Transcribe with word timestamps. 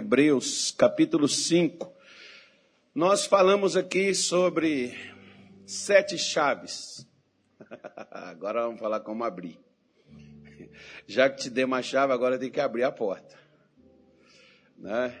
Hebreus 0.00 0.70
capítulo 0.70 1.28
5. 1.28 1.92
Nós 2.94 3.26
falamos 3.26 3.76
aqui 3.76 4.14
sobre 4.14 4.96
sete 5.66 6.16
chaves. 6.16 7.06
Agora 8.10 8.62
vamos 8.62 8.80
falar 8.80 9.00
como 9.00 9.24
abrir. 9.24 9.60
Já 11.06 11.28
que 11.28 11.42
te 11.42 11.50
dei 11.50 11.64
uma 11.64 11.82
chave, 11.82 12.14
agora 12.14 12.38
tem 12.38 12.50
que 12.50 12.60
abrir 12.60 12.82
a 12.82 12.90
porta. 12.90 13.36
Né? 14.78 15.14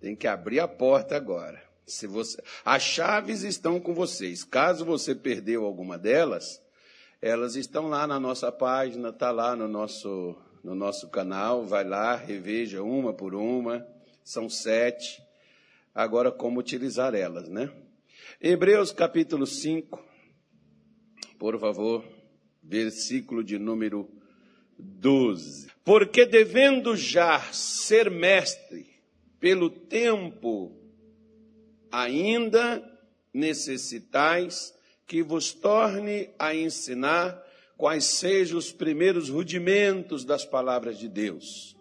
Tem 0.00 0.14
que 0.14 0.26
abrir 0.26 0.60
a 0.60 0.68
porta 0.68 1.16
agora. 1.16 1.62
Se 1.86 2.06
você, 2.06 2.42
as 2.62 2.82
chaves 2.82 3.42
estão 3.42 3.80
com 3.80 3.94
vocês. 3.94 4.44
Caso 4.44 4.84
você 4.84 5.14
perdeu 5.14 5.64
alguma 5.64 5.96
delas, 5.96 6.62
elas 7.22 7.56
estão 7.56 7.88
lá 7.88 8.06
na 8.06 8.20
nossa 8.20 8.52
página, 8.52 9.08
está 9.08 9.30
lá 9.30 9.56
no 9.56 9.66
nosso, 9.66 10.36
no 10.62 10.74
nosso 10.74 11.08
canal. 11.08 11.64
Vai 11.64 11.84
lá, 11.84 12.14
reveja 12.16 12.82
uma 12.82 13.14
por 13.14 13.34
uma. 13.34 13.95
São 14.26 14.50
sete. 14.50 15.22
Agora, 15.94 16.32
como 16.32 16.58
utilizar 16.58 17.14
elas, 17.14 17.48
né? 17.48 17.72
Hebreus 18.40 18.90
capítulo 18.90 19.46
5, 19.46 20.04
por 21.38 21.56
favor, 21.60 22.04
versículo 22.60 23.44
de 23.44 23.56
número 23.56 24.10
12. 24.76 25.68
Porque 25.84 26.26
devendo 26.26 26.96
já 26.96 27.40
ser 27.52 28.10
mestre 28.10 28.84
pelo 29.38 29.70
tempo 29.70 30.76
ainda 31.92 32.82
necessitais 33.32 34.74
que 35.06 35.22
vos 35.22 35.52
torne 35.52 36.30
a 36.36 36.52
ensinar 36.52 37.40
quais 37.76 38.04
sejam 38.04 38.58
os 38.58 38.72
primeiros 38.72 39.28
rudimentos 39.28 40.24
das 40.24 40.44
palavras 40.44 40.98
de 40.98 41.08
Deus. 41.08 41.75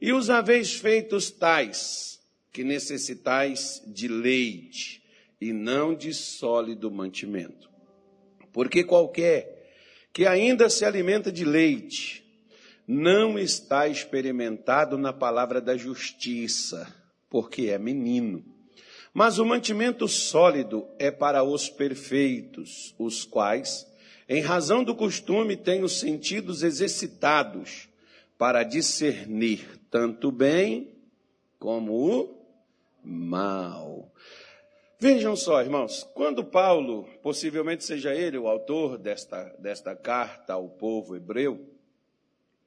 E 0.00 0.12
os 0.12 0.30
haveis 0.30 0.74
feitos 0.74 1.30
tais 1.30 2.20
que 2.52 2.64
necessitais 2.64 3.82
de 3.86 4.08
leite 4.08 5.02
e 5.40 5.52
não 5.52 5.94
de 5.94 6.14
sólido 6.14 6.90
mantimento. 6.90 7.68
Porque 8.52 8.82
qualquer 8.82 9.56
que 10.12 10.26
ainda 10.26 10.70
se 10.70 10.84
alimenta 10.84 11.30
de 11.30 11.44
leite 11.44 12.24
não 12.88 13.38
está 13.38 13.86
experimentado 13.86 14.96
na 14.96 15.12
palavra 15.12 15.60
da 15.60 15.76
justiça, 15.76 16.90
porque 17.28 17.66
é 17.66 17.78
menino. 17.78 18.42
Mas 19.12 19.38
o 19.38 19.44
mantimento 19.44 20.08
sólido 20.08 20.86
é 20.98 21.10
para 21.10 21.42
os 21.42 21.68
perfeitos, 21.68 22.94
os 22.98 23.24
quais, 23.24 23.86
em 24.28 24.40
razão 24.40 24.84
do 24.84 24.94
costume, 24.94 25.56
têm 25.56 25.82
os 25.82 25.98
sentidos 25.98 26.62
exercitados 26.62 27.88
para 28.38 28.62
discernir 28.62 29.75
tanto 29.90 30.28
o 30.28 30.32
bem 30.32 30.94
como 31.58 31.92
o 31.92 32.46
mal. 33.02 34.12
Vejam 34.98 35.36
só, 35.36 35.60
irmãos, 35.60 36.02
quando 36.14 36.42
Paulo, 36.42 37.06
possivelmente 37.22 37.84
seja 37.84 38.14
ele 38.14 38.38
o 38.38 38.48
autor 38.48 38.96
desta, 38.96 39.44
desta 39.58 39.94
carta 39.94 40.54
ao 40.54 40.68
povo 40.70 41.14
hebreu, 41.14 41.68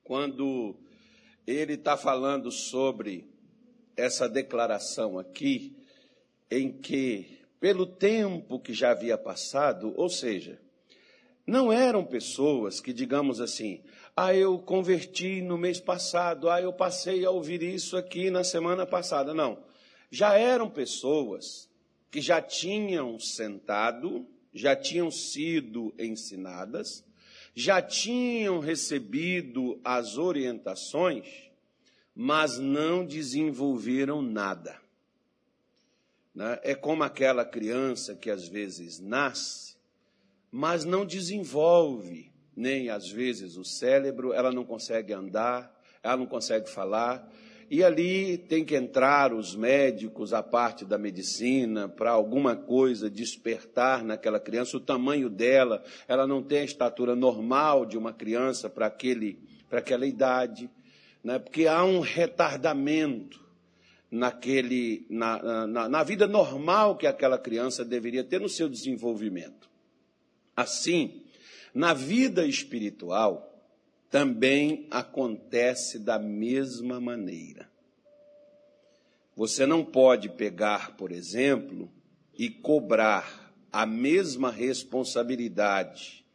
quando 0.03 0.75
ele 1.45 1.73
está 1.73 1.97
falando 1.97 2.51
sobre 2.51 3.27
essa 3.97 4.29
declaração 4.29 5.17
aqui, 5.17 5.75
em 6.51 6.71
que, 6.71 7.39
pelo 7.59 7.85
tempo 7.85 8.59
que 8.59 8.73
já 8.73 8.91
havia 8.91 9.17
passado, 9.17 9.93
ou 9.95 10.09
seja, 10.09 10.59
não 11.45 11.73
eram 11.73 12.05
pessoas 12.05 12.79
que, 12.79 12.93
digamos 12.93 13.41
assim, 13.41 13.83
ah, 14.15 14.35
eu 14.35 14.59
converti 14.59 15.41
no 15.41 15.57
mês 15.57 15.79
passado, 15.79 16.49
ah, 16.49 16.61
eu 16.61 16.73
passei 16.73 17.25
a 17.25 17.31
ouvir 17.31 17.63
isso 17.63 17.95
aqui 17.95 18.29
na 18.29 18.43
semana 18.43 18.85
passada. 18.85 19.33
Não. 19.33 19.63
Já 20.11 20.37
eram 20.37 20.69
pessoas 20.69 21.69
que 22.11 22.19
já 22.19 22.41
tinham 22.41 23.19
sentado, 23.19 24.27
já 24.53 24.75
tinham 24.75 25.11
sido 25.11 25.93
ensinadas, 25.97 27.03
já 27.53 27.81
tinham 27.81 28.59
recebido 28.59 29.79
as 29.83 30.17
orientações, 30.17 31.27
mas 32.15 32.57
não 32.57 33.05
desenvolveram 33.05 34.21
nada. 34.21 34.79
Né? 36.33 36.59
É 36.63 36.75
como 36.75 37.03
aquela 37.03 37.45
criança 37.45 38.15
que 38.15 38.29
às 38.29 38.47
vezes 38.47 38.99
nasce, 38.99 39.75
mas 40.51 40.83
não 40.83 41.05
desenvolve 41.05 42.28
nem 42.59 42.89
às 42.89 43.09
vezes 43.09 43.55
o 43.55 43.63
cérebro, 43.63 44.33
ela 44.33 44.51
não 44.51 44.65
consegue 44.65 45.13
andar, 45.13 45.73
ela 46.03 46.17
não 46.17 46.25
consegue 46.25 46.69
falar. 46.69 47.25
E 47.71 47.83
ali 47.83 48.37
tem 48.37 48.65
que 48.65 48.75
entrar 48.75 49.31
os 49.33 49.55
médicos, 49.55 50.33
a 50.33 50.43
parte 50.43 50.83
da 50.83 50.97
medicina, 50.97 51.87
para 51.87 52.11
alguma 52.11 52.55
coisa 52.55 53.09
despertar 53.09 54.03
naquela 54.03 54.39
criança, 54.39 54.75
o 54.75 54.81
tamanho 54.81 55.29
dela, 55.29 55.81
ela 56.05 56.27
não 56.27 56.43
tem 56.43 56.59
a 56.59 56.65
estatura 56.65 57.15
normal 57.15 57.85
de 57.85 57.97
uma 57.97 58.11
criança 58.11 58.69
para 58.69 58.87
aquela 58.87 60.05
idade, 60.05 60.69
né? 61.23 61.39
porque 61.39 61.65
há 61.65 61.85
um 61.85 62.01
retardamento 62.01 63.39
naquele, 64.11 65.05
na, 65.09 65.67
na, 65.67 65.87
na 65.87 66.03
vida 66.03 66.27
normal 66.27 66.97
que 66.97 67.07
aquela 67.07 67.37
criança 67.37 67.85
deveria 67.85 68.23
ter 68.23 68.41
no 68.41 68.49
seu 68.49 68.67
desenvolvimento. 68.67 69.69
Assim, 70.57 71.21
na 71.73 71.93
vida 71.93 72.45
espiritual, 72.45 73.45
também 74.09 74.87
acontece 74.89 75.99
da 75.99 76.17
mesma 76.17 76.99
maneira. 76.99 77.69
Você 79.35 79.65
não 79.65 79.85
pode 79.85 80.29
pegar, 80.29 80.97
por 80.97 81.11
exemplo, 81.11 81.89
e 82.37 82.49
cobrar 82.49 83.53
a 83.71 83.85
mesma 83.85 84.51
responsabilidade 84.51 86.25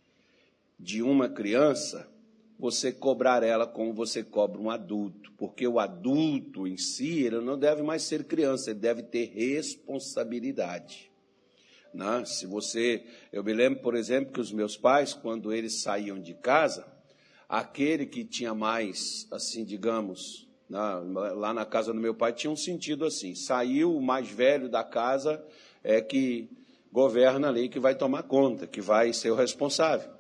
de 0.78 1.02
uma 1.02 1.28
criança 1.28 2.08
você 2.58 2.92
cobrar 2.92 3.42
ela 3.42 3.66
como 3.66 3.92
você 3.92 4.22
cobra 4.22 4.60
um 4.60 4.70
adulto, 4.70 5.32
porque 5.36 5.66
o 5.66 5.78
adulto 5.78 6.66
em 6.66 6.76
si 6.76 7.22
ele 7.22 7.40
não 7.40 7.58
deve 7.58 7.82
mais 7.82 8.02
ser 8.02 8.24
criança, 8.24 8.70
ele 8.70 8.78
deve 8.78 9.02
ter 9.02 9.26
responsabilidade. 9.34 11.10
Né? 11.94 12.24
Se 12.26 12.44
você, 12.44 13.04
eu 13.32 13.44
me 13.44 13.52
lembro, 13.52 13.80
por 13.80 13.94
exemplo, 13.94 14.32
que 14.32 14.40
os 14.40 14.52
meus 14.52 14.76
pais, 14.76 15.14
quando 15.14 15.52
eles 15.52 15.80
saíam 15.80 16.20
de 16.20 16.34
casa, 16.34 16.84
aquele 17.48 18.04
que 18.04 18.24
tinha 18.24 18.52
mais, 18.52 19.28
assim, 19.30 19.64
digamos, 19.64 20.48
na, 20.68 20.98
lá 20.98 21.54
na 21.54 21.64
casa 21.64 21.92
do 21.92 22.00
meu 22.00 22.14
pai 22.14 22.32
tinha 22.32 22.50
um 22.50 22.56
sentido 22.56 23.04
assim: 23.04 23.34
saiu 23.34 23.94
o 23.94 24.02
mais 24.02 24.28
velho 24.28 24.68
da 24.68 24.82
casa 24.82 25.44
é 25.82 26.00
que 26.00 26.50
governa 26.90 27.48
ali, 27.48 27.68
que 27.68 27.78
vai 27.78 27.94
tomar 27.94 28.22
conta, 28.24 28.66
que 28.66 28.80
vai 28.80 29.12
ser 29.12 29.30
o 29.30 29.34
responsável, 29.34 30.10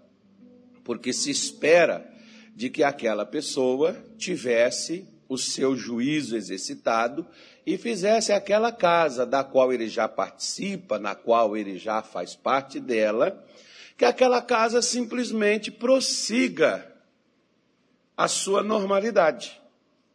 porque 0.84 1.12
se 1.12 1.30
espera 1.30 2.08
de 2.54 2.68
que 2.68 2.82
aquela 2.82 3.24
pessoa 3.24 3.96
tivesse 4.16 5.08
o 5.28 5.38
seu 5.38 5.76
juízo 5.76 6.36
exercitado 6.36 7.26
e 7.66 7.78
fizesse 7.78 8.32
aquela 8.32 8.70
casa 8.70 9.24
da 9.24 9.42
qual 9.42 9.72
ele 9.72 9.88
já 9.88 10.08
participa, 10.08 10.98
na 10.98 11.14
qual 11.14 11.56
ele 11.56 11.78
já 11.78 12.02
faz 12.02 12.34
parte 12.34 12.78
dela, 12.78 13.44
que 13.96 14.04
aquela 14.04 14.42
casa 14.42 14.82
simplesmente 14.82 15.70
prossiga 15.70 16.90
a 18.16 18.28
sua 18.28 18.62
normalidade. 18.62 19.60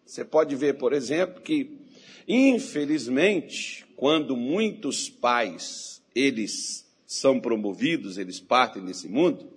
Você 0.06 0.24
pode 0.24 0.56
ver, 0.56 0.78
por 0.78 0.94
exemplo, 0.94 1.42
que 1.42 1.80
infelizmente, 2.28 3.86
quando 3.96 4.38
muitos 4.38 5.10
pais 5.10 6.02
eles 6.14 6.86
são 7.06 7.40
promovidos, 7.40 8.18
eles 8.18 8.40
partem 8.40 8.86
desse 8.86 9.08
mundo, 9.08 9.50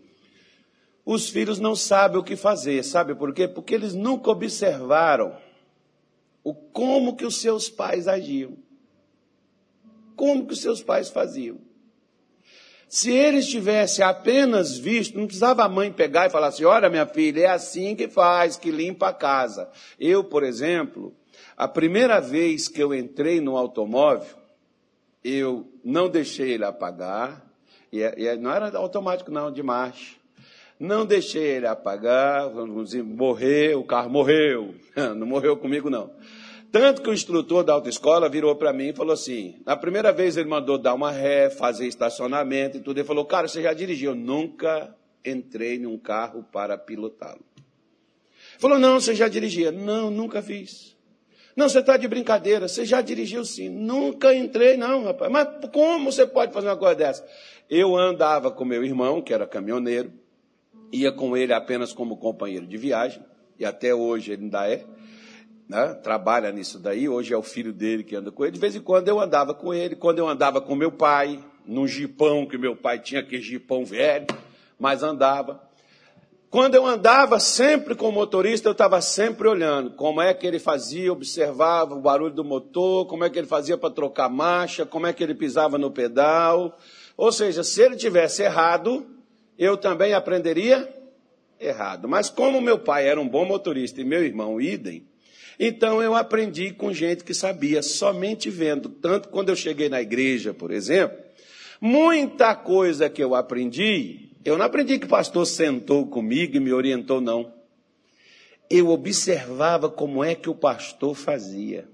os 1.04 1.28
filhos 1.28 1.58
não 1.58 1.74
sabem 1.74 2.18
o 2.18 2.24
que 2.24 2.36
fazer. 2.36 2.82
Sabe 2.84 3.14
por 3.14 3.34
quê? 3.34 3.46
Porque 3.48 3.74
eles 3.74 3.92
nunca 3.92 4.30
observaram 4.30 5.36
o 6.44 6.54
como 6.54 7.16
que 7.16 7.24
os 7.24 7.40
seus 7.40 7.68
pais 7.68 8.08
agiam. 8.08 8.56
Como 10.16 10.46
que 10.46 10.52
os 10.52 10.60
seus 10.60 10.82
pais 10.82 11.08
faziam. 11.08 11.58
Se 12.88 13.10
eles 13.10 13.48
tivessem 13.48 14.04
apenas 14.04 14.76
visto, 14.76 15.16
não 15.16 15.24
precisava 15.26 15.64
a 15.64 15.68
mãe 15.68 15.90
pegar 15.90 16.26
e 16.26 16.30
falar 16.30 16.48
assim: 16.48 16.64
olha, 16.64 16.90
minha 16.90 17.06
filha, 17.06 17.40
é 17.40 17.46
assim 17.46 17.96
que 17.96 18.06
faz, 18.06 18.56
que 18.56 18.70
limpa 18.70 19.08
a 19.08 19.14
casa. 19.14 19.70
Eu, 19.98 20.22
por 20.22 20.42
exemplo, 20.42 21.14
a 21.56 21.66
primeira 21.66 22.20
vez 22.20 22.68
que 22.68 22.82
eu 22.82 22.94
entrei 22.94 23.40
no 23.40 23.56
automóvel, 23.56 24.36
eu 25.24 25.72
não 25.82 26.08
deixei 26.08 26.50
ele 26.50 26.64
apagar, 26.64 27.42
e 27.90 28.02
é, 28.02 28.36
não 28.36 28.52
era 28.52 28.76
automático, 28.76 29.30
não, 29.30 29.50
de 29.50 29.62
marcha. 29.62 30.16
Não 30.78 31.06
deixei 31.06 31.44
ele 31.44 31.66
apagar, 31.66 32.50
dizer, 32.84 33.04
morreu, 33.04 33.80
o 33.80 33.84
carro 33.84 34.10
morreu. 34.10 34.74
Não 35.16 35.24
morreu 35.26 35.56
comigo, 35.56 35.88
não. 35.88 36.10
Tanto 36.72 37.02
que 37.02 37.10
o 37.10 37.12
instrutor 37.12 37.62
da 37.62 37.74
autoescola 37.74 38.30
virou 38.30 38.56
para 38.56 38.72
mim 38.72 38.88
e 38.88 38.92
falou 38.94 39.12
assim: 39.12 39.60
na 39.66 39.76
primeira 39.76 40.10
vez 40.10 40.38
ele 40.38 40.48
mandou 40.48 40.78
dar 40.78 40.94
uma 40.94 41.10
ré, 41.10 41.50
fazer 41.50 41.86
estacionamento 41.86 42.78
e 42.78 42.80
tudo. 42.80 42.96
Ele 42.96 43.06
falou: 43.06 43.26
Cara, 43.26 43.46
você 43.46 43.60
já 43.60 43.74
dirigiu? 43.74 44.12
Eu 44.12 44.16
nunca 44.16 44.96
entrei 45.22 45.78
num 45.78 45.98
carro 45.98 46.42
para 46.50 46.78
pilotá-lo. 46.78 47.44
Falou: 48.58 48.78
Não, 48.78 48.98
você 48.98 49.14
já 49.14 49.28
dirigia? 49.28 49.70
Não, 49.70 50.10
nunca 50.10 50.40
fiz. 50.40 50.96
Não, 51.54 51.68
você 51.68 51.80
está 51.80 51.98
de 51.98 52.08
brincadeira, 52.08 52.66
você 52.66 52.86
já 52.86 53.02
dirigiu 53.02 53.44
sim. 53.44 53.68
Nunca 53.68 54.34
entrei, 54.34 54.78
não, 54.78 55.04
rapaz. 55.04 55.30
Mas 55.30 55.48
como 55.70 56.10
você 56.10 56.26
pode 56.26 56.54
fazer 56.54 56.68
uma 56.68 56.76
coisa 56.78 56.94
dessa? 56.94 57.28
Eu 57.68 57.94
andava 57.94 58.50
com 58.50 58.64
meu 58.64 58.82
irmão, 58.82 59.20
que 59.20 59.34
era 59.34 59.46
caminhoneiro, 59.46 60.10
ia 60.90 61.12
com 61.12 61.36
ele 61.36 61.52
apenas 61.52 61.92
como 61.92 62.16
companheiro 62.16 62.66
de 62.66 62.78
viagem, 62.78 63.22
e 63.58 63.64
até 63.66 63.94
hoje 63.94 64.32
ele 64.32 64.44
ainda 64.44 64.66
é, 64.66 64.86
né? 65.68 65.94
trabalha 66.02 66.50
nisso 66.52 66.78
daí, 66.78 67.08
hoje 67.08 67.32
é 67.32 67.36
o 67.36 67.42
filho 67.42 67.72
dele 67.72 68.04
que 68.04 68.16
anda 68.16 68.30
com 68.30 68.44
ele. 68.44 68.52
De 68.52 68.60
vez 68.60 68.76
em 68.76 68.80
quando 68.80 69.08
eu 69.08 69.20
andava 69.20 69.54
com 69.54 69.72
ele, 69.72 69.96
quando 69.96 70.18
eu 70.18 70.28
andava 70.28 70.60
com 70.60 70.74
meu 70.74 70.92
pai, 70.92 71.42
num 71.66 71.86
jipão 71.86 72.46
que 72.46 72.58
meu 72.58 72.76
pai 72.76 72.98
tinha, 72.98 73.20
aquele 73.20 73.42
jipão 73.42 73.84
velho, 73.84 74.26
mas 74.78 75.02
andava. 75.02 75.62
Quando 76.50 76.74
eu 76.74 76.86
andava 76.86 77.40
sempre 77.40 77.94
com 77.94 78.10
o 78.10 78.12
motorista, 78.12 78.68
eu 78.68 78.72
estava 78.72 79.00
sempre 79.00 79.48
olhando 79.48 79.92
como 79.92 80.20
é 80.20 80.34
que 80.34 80.46
ele 80.46 80.58
fazia, 80.58 81.10
observava 81.10 81.94
o 81.94 82.00
barulho 82.02 82.34
do 82.34 82.44
motor, 82.44 83.06
como 83.06 83.24
é 83.24 83.30
que 83.30 83.38
ele 83.38 83.46
fazia 83.46 83.78
para 83.78 83.88
trocar 83.88 84.28
marcha, 84.28 84.84
como 84.84 85.06
é 85.06 85.14
que 85.14 85.22
ele 85.22 85.34
pisava 85.34 85.78
no 85.78 85.90
pedal. 85.90 86.76
Ou 87.16 87.32
seja, 87.32 87.64
se 87.64 87.80
ele 87.80 87.96
tivesse 87.96 88.42
errado, 88.42 89.06
eu 89.58 89.78
também 89.78 90.12
aprenderia 90.12 90.92
errado. 91.58 92.06
Mas 92.06 92.28
como 92.28 92.60
meu 92.60 92.78
pai 92.78 93.08
era 93.08 93.18
um 93.18 93.26
bom 93.26 93.46
motorista 93.46 94.02
e 94.02 94.04
meu 94.04 94.22
irmão 94.22 94.60
idem, 94.60 95.06
então 95.58 96.02
eu 96.02 96.14
aprendi 96.14 96.72
com 96.72 96.92
gente 96.92 97.24
que 97.24 97.34
sabia, 97.34 97.82
somente 97.82 98.50
vendo. 98.50 98.88
Tanto 98.88 99.28
quando 99.28 99.48
eu 99.48 99.56
cheguei 99.56 99.88
na 99.88 100.00
igreja, 100.00 100.52
por 100.54 100.70
exemplo, 100.70 101.18
muita 101.80 102.54
coisa 102.54 103.08
que 103.08 103.22
eu 103.22 103.34
aprendi 103.34 104.32
eu 104.44 104.58
não 104.58 104.66
aprendi 104.66 104.98
que 104.98 105.06
o 105.06 105.08
pastor 105.08 105.46
sentou 105.46 106.06
comigo 106.06 106.56
e 106.56 106.60
me 106.60 106.72
orientou, 106.72 107.20
não. 107.20 107.52
Eu 108.68 108.88
observava 108.88 109.88
como 109.88 110.24
é 110.24 110.34
que 110.34 110.50
o 110.50 110.54
pastor 110.54 111.14
fazia. 111.14 111.88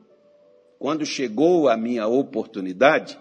Quando 0.79 1.05
chegou 1.05 1.69
a 1.69 1.77
minha 1.77 2.07
oportunidade, 2.07 3.19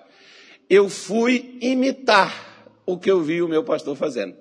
eu 0.70 0.88
fui 0.88 1.58
imitar 1.60 2.70
o 2.86 2.98
que 2.98 3.12
eu 3.12 3.22
vi 3.22 3.42
o 3.42 3.50
meu 3.50 3.64
pastor 3.64 3.98
fazendo. 3.98 4.36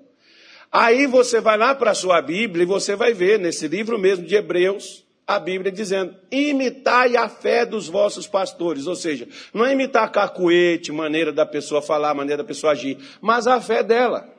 Aí 0.71 1.07
você 1.07 1.41
vai 1.41 1.57
lá 1.57 1.75
para 1.75 1.91
a 1.91 1.95
sua 1.95 2.21
Bíblia 2.21 2.63
e 2.63 2.67
você 2.67 2.95
vai 2.95 3.13
ver 3.13 3.41
nesse 3.41 3.67
livro 3.67 3.99
mesmo 3.99 4.25
de 4.25 4.37
Hebreus, 4.37 5.05
a 5.27 5.39
Bíblia 5.39 5.73
dizendo: 5.73 6.15
imitai 6.31 7.17
a 7.17 7.29
fé 7.29 7.67
dos 7.67 7.89
vossos 7.89 8.27
pastores. 8.27 8.87
Ou 8.87 8.95
seja, 8.95 9.27
não 9.53 9.65
é 9.65 9.73
imitar 9.73 10.11
cacuete, 10.13 10.93
maneira 10.93 11.33
da 11.33 11.45
pessoa 11.45 11.83
falar, 11.83 12.15
maneira 12.15 12.43
da 12.43 12.47
pessoa 12.47 12.73
agir, 12.73 12.99
mas 13.21 13.47
a 13.47 13.61
fé 13.61 13.83
dela. 13.83 14.33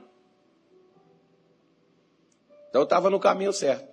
Então 2.69 2.81
eu 2.81 2.85
estava 2.85 3.09
no 3.09 3.19
caminho 3.19 3.51
certo. 3.51 3.87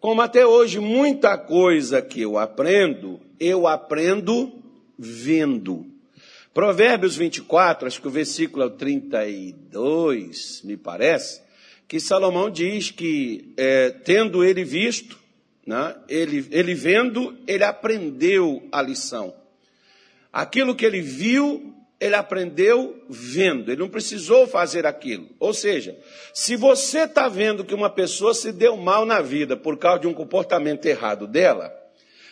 Como 0.00 0.20
até 0.20 0.46
hoje 0.46 0.78
muita 0.78 1.36
coisa 1.36 2.00
que 2.00 2.20
eu 2.20 2.38
aprendo, 2.38 3.20
eu 3.40 3.66
aprendo 3.66 4.52
vendo. 4.98 5.86
Provérbios 6.54 7.16
24, 7.16 7.86
acho 7.86 8.00
que 8.00 8.08
o 8.08 8.10
versículo 8.10 8.62
é 8.62 8.66
o 8.66 8.70
32, 8.70 10.62
me 10.64 10.76
parece, 10.76 11.42
que 11.86 12.00
Salomão 12.00 12.48
diz 12.50 12.90
que, 12.90 13.52
é, 13.58 13.90
tendo 13.90 14.42
ele 14.42 14.64
visto, 14.64 15.18
né, 15.66 15.96
ele, 16.08 16.46
ele 16.50 16.74
vendo, 16.74 17.36
ele 17.46 17.64
aprendeu 17.64 18.66
a 18.70 18.80
lição. 18.80 19.34
Aquilo 20.32 20.76
que 20.76 20.86
ele 20.86 21.00
viu, 21.00 21.74
ele 21.98 22.14
aprendeu 22.14 23.02
vendo, 23.08 23.72
ele 23.72 23.80
não 23.80 23.88
precisou 23.88 24.46
fazer 24.46 24.86
aquilo. 24.86 25.28
Ou 25.40 25.52
seja, 25.52 25.98
se 26.32 26.54
você 26.54 27.00
está 27.00 27.28
vendo 27.28 27.64
que 27.64 27.74
uma 27.74 27.90
pessoa 27.90 28.32
se 28.32 28.52
deu 28.52 28.76
mal 28.76 29.04
na 29.04 29.20
vida 29.20 29.56
por 29.56 29.76
causa 29.76 30.00
de 30.00 30.06
um 30.06 30.14
comportamento 30.14 30.86
errado 30.86 31.26
dela, 31.26 31.74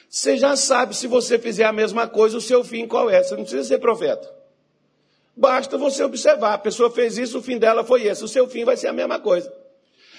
você 0.08 0.36
já 0.36 0.54
sabe 0.54 0.94
se 0.94 1.08
você 1.08 1.38
fizer 1.38 1.64
a 1.64 1.72
mesma 1.72 2.06
coisa, 2.06 2.36
o 2.36 2.40
seu 2.40 2.62
fim 2.62 2.86
qual 2.86 3.10
é. 3.10 3.22
Você 3.22 3.34
não 3.34 3.42
precisa 3.42 3.64
ser 3.64 3.78
profeta. 3.78 4.32
Basta 5.36 5.76
você 5.76 6.04
observar, 6.04 6.54
a 6.54 6.58
pessoa 6.58 6.88
fez 6.88 7.18
isso, 7.18 7.38
o 7.38 7.42
fim 7.42 7.58
dela 7.58 7.82
foi 7.82 8.04
esse, 8.04 8.22
o 8.22 8.28
seu 8.28 8.48
fim 8.48 8.64
vai 8.64 8.76
ser 8.76 8.86
a 8.86 8.92
mesma 8.92 9.18
coisa. 9.18 9.52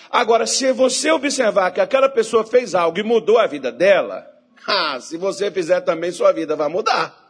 Agora, 0.10 0.46
se 0.46 0.72
você 0.72 1.12
observar 1.12 1.72
que 1.72 1.82
aquela 1.82 2.10
pessoa 2.10 2.46
fez 2.46 2.76
algo 2.76 3.00
e 3.00 3.04
mudou 3.04 3.38
a 3.38 3.48
vida 3.48 3.72
dela, 3.72 4.26
ah, 4.68 5.00
se 5.00 5.18
você 5.18 5.52
fizer 5.52 5.82
também, 5.82 6.12
sua 6.12 6.32
vida 6.32 6.56
vai 6.56 6.68
mudar. 6.68 7.26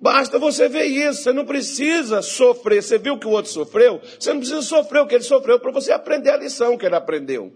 Basta 0.00 0.38
você 0.38 0.66
ver 0.66 0.84
isso, 0.84 1.22
você 1.22 1.32
não 1.32 1.44
precisa 1.44 2.22
sofrer. 2.22 2.82
Você 2.82 2.96
viu 2.96 3.18
que 3.18 3.26
o 3.26 3.30
outro 3.30 3.50
sofreu? 3.50 4.00
Você 4.18 4.32
não 4.32 4.40
precisa 4.40 4.62
sofrer 4.62 5.02
o 5.02 5.06
que 5.06 5.14
ele 5.14 5.24
sofreu 5.24 5.60
para 5.60 5.70
você 5.70 5.92
aprender 5.92 6.30
a 6.30 6.38
lição 6.38 6.78
que 6.78 6.86
ele 6.86 6.94
aprendeu. 6.94 7.52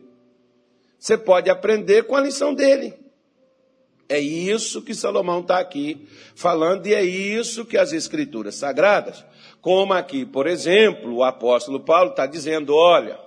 Você 0.98 1.16
pode 1.16 1.48
aprender 1.48 2.04
com 2.04 2.14
a 2.14 2.20
lição 2.20 2.52
dele. 2.54 2.94
É 4.08 4.18
isso 4.18 4.82
que 4.82 4.94
Salomão 4.94 5.40
está 5.40 5.58
aqui 5.58 6.06
falando, 6.34 6.86
e 6.86 6.94
é 6.94 7.02
isso 7.02 7.64
que 7.64 7.78
as 7.78 7.92
Escrituras 7.92 8.54
Sagradas, 8.54 9.24
como 9.62 9.94
aqui, 9.94 10.26
por 10.26 10.46
exemplo, 10.46 11.14
o 11.14 11.24
apóstolo 11.24 11.80
Paulo 11.80 12.10
está 12.10 12.26
dizendo: 12.26 12.74
olha, 12.74 13.18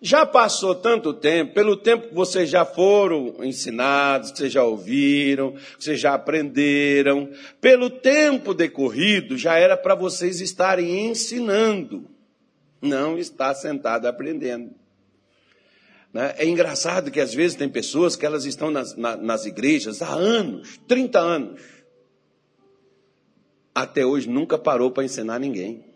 já 0.00 0.26
passou 0.26 0.74
tanto 0.74 1.12
tempo, 1.14 1.54
pelo 1.54 1.76
tempo 1.76 2.08
que 2.08 2.14
vocês 2.14 2.50
já 2.50 2.64
foram 2.64 3.36
ensinados, 3.44 4.30
que 4.30 4.38
vocês 4.38 4.52
já 4.52 4.64
ouviram, 4.64 5.52
que 5.52 5.84
vocês 5.84 6.00
já 6.00 6.14
aprenderam, 6.14 7.30
pelo 7.60 7.88
tempo 7.88 8.52
decorrido, 8.52 9.38
já 9.38 9.56
era 9.56 9.76
para 9.76 9.94
vocês 9.94 10.40
estarem 10.40 11.06
ensinando, 11.06 12.08
não 12.82 13.18
estar 13.18 13.54
sentado 13.54 14.06
aprendendo. 14.06 14.74
Né? 16.12 16.34
É 16.38 16.46
engraçado 16.46 17.10
que 17.10 17.20
às 17.20 17.32
vezes 17.32 17.56
tem 17.56 17.68
pessoas 17.68 18.16
que 18.16 18.26
elas 18.26 18.44
estão 18.44 18.70
nas, 18.70 18.96
nas 18.96 19.46
igrejas 19.46 20.02
há 20.02 20.12
anos, 20.12 20.78
30 20.86 21.18
anos, 21.18 21.60
até 23.74 24.04
hoje 24.04 24.28
nunca 24.28 24.56
parou 24.56 24.90
para 24.90 25.04
ensinar 25.04 25.38
ninguém 25.38 25.93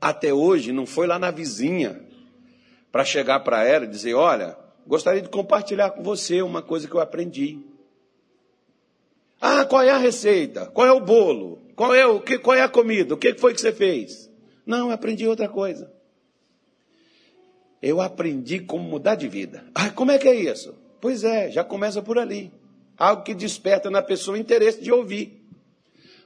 até 0.00 0.32
hoje 0.32 0.72
não 0.72 0.86
foi 0.86 1.06
lá 1.06 1.18
na 1.18 1.30
vizinha 1.30 2.00
para 2.90 3.04
chegar 3.04 3.40
para 3.40 3.64
ela 3.64 3.84
e 3.84 3.88
dizer: 3.88 4.14
Olha, 4.14 4.56
gostaria 4.86 5.20
de 5.20 5.28
compartilhar 5.28 5.90
com 5.90 6.02
você 6.02 6.42
uma 6.42 6.62
coisa 6.62 6.88
que 6.88 6.94
eu 6.94 7.00
aprendi. 7.00 7.58
Ah, 9.40 9.64
qual 9.64 9.82
é 9.82 9.90
a 9.90 9.96
receita? 9.96 10.66
Qual 10.66 10.86
é 10.86 10.92
o 10.92 11.00
bolo? 11.00 11.58
Qual 11.74 11.94
é, 11.94 12.06
o 12.06 12.20
que, 12.20 12.38
qual 12.38 12.56
é 12.56 12.62
a 12.62 12.68
comida? 12.68 13.14
O 13.14 13.16
que 13.16 13.34
foi 13.34 13.54
que 13.54 13.60
você 13.60 13.72
fez? 13.72 14.30
Não, 14.66 14.88
eu 14.88 14.92
aprendi 14.92 15.26
outra 15.26 15.48
coisa. 15.48 15.90
Eu 17.80 18.02
aprendi 18.02 18.60
como 18.60 18.84
mudar 18.84 19.14
de 19.14 19.26
vida. 19.26 19.64
Ah, 19.74 19.88
como 19.88 20.10
é 20.10 20.18
que 20.18 20.28
é 20.28 20.34
isso? 20.34 20.74
Pois 21.00 21.24
é, 21.24 21.50
já 21.50 21.64
começa 21.64 22.02
por 22.02 22.18
ali. 22.18 22.52
Algo 22.98 23.22
que 23.22 23.32
desperta 23.32 23.90
na 23.90 24.02
pessoa 24.02 24.36
o 24.36 24.40
interesse 24.40 24.82
de 24.82 24.92
ouvir. 24.92 25.39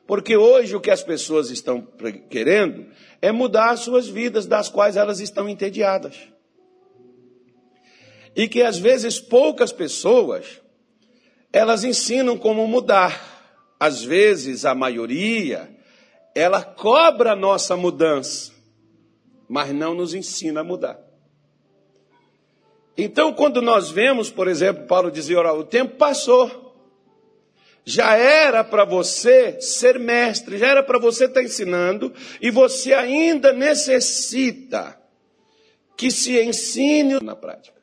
Porque 0.06 0.36
hoje 0.36 0.76
o 0.76 0.80
que 0.80 0.90
as 0.90 1.02
pessoas 1.02 1.50
estão 1.50 1.80
querendo 2.28 2.86
é 3.22 3.32
mudar 3.32 3.70
as 3.70 3.80
suas 3.80 4.06
vidas, 4.06 4.46
das 4.46 4.68
quais 4.68 4.96
elas 4.96 5.20
estão 5.20 5.48
entediadas. 5.48 6.16
E 8.36 8.48
que 8.48 8.62
às 8.62 8.78
vezes 8.78 9.18
poucas 9.18 9.72
pessoas 9.72 10.60
elas 11.52 11.84
ensinam 11.84 12.36
como 12.36 12.66
mudar. 12.66 13.32
Às 13.78 14.02
vezes 14.02 14.64
a 14.64 14.74
maioria 14.74 15.74
ela 16.34 16.62
cobra 16.62 17.32
a 17.32 17.36
nossa 17.36 17.76
mudança, 17.76 18.52
mas 19.48 19.72
não 19.72 19.94
nos 19.94 20.14
ensina 20.14 20.60
a 20.60 20.64
mudar. 20.64 20.98
Então, 22.98 23.32
quando 23.32 23.62
nós 23.62 23.90
vemos, 23.90 24.30
por 24.30 24.48
exemplo, 24.48 24.86
Paulo 24.86 25.10
dizer, 25.10 25.36
o 25.36 25.64
tempo 25.64 25.96
passou, 25.96 26.63
já 27.84 28.16
era 28.16 28.64
para 28.64 28.84
você 28.84 29.60
ser 29.60 29.98
mestre, 29.98 30.56
já 30.56 30.68
era 30.68 30.82
para 30.82 30.98
você 30.98 31.24
estar 31.24 31.40
tá 31.40 31.42
ensinando, 31.42 32.12
e 32.40 32.50
você 32.50 32.94
ainda 32.94 33.52
necessita 33.52 34.98
que 35.96 36.10
se 36.10 36.40
ensine 36.40 37.20
na 37.20 37.36
prática. 37.36 37.80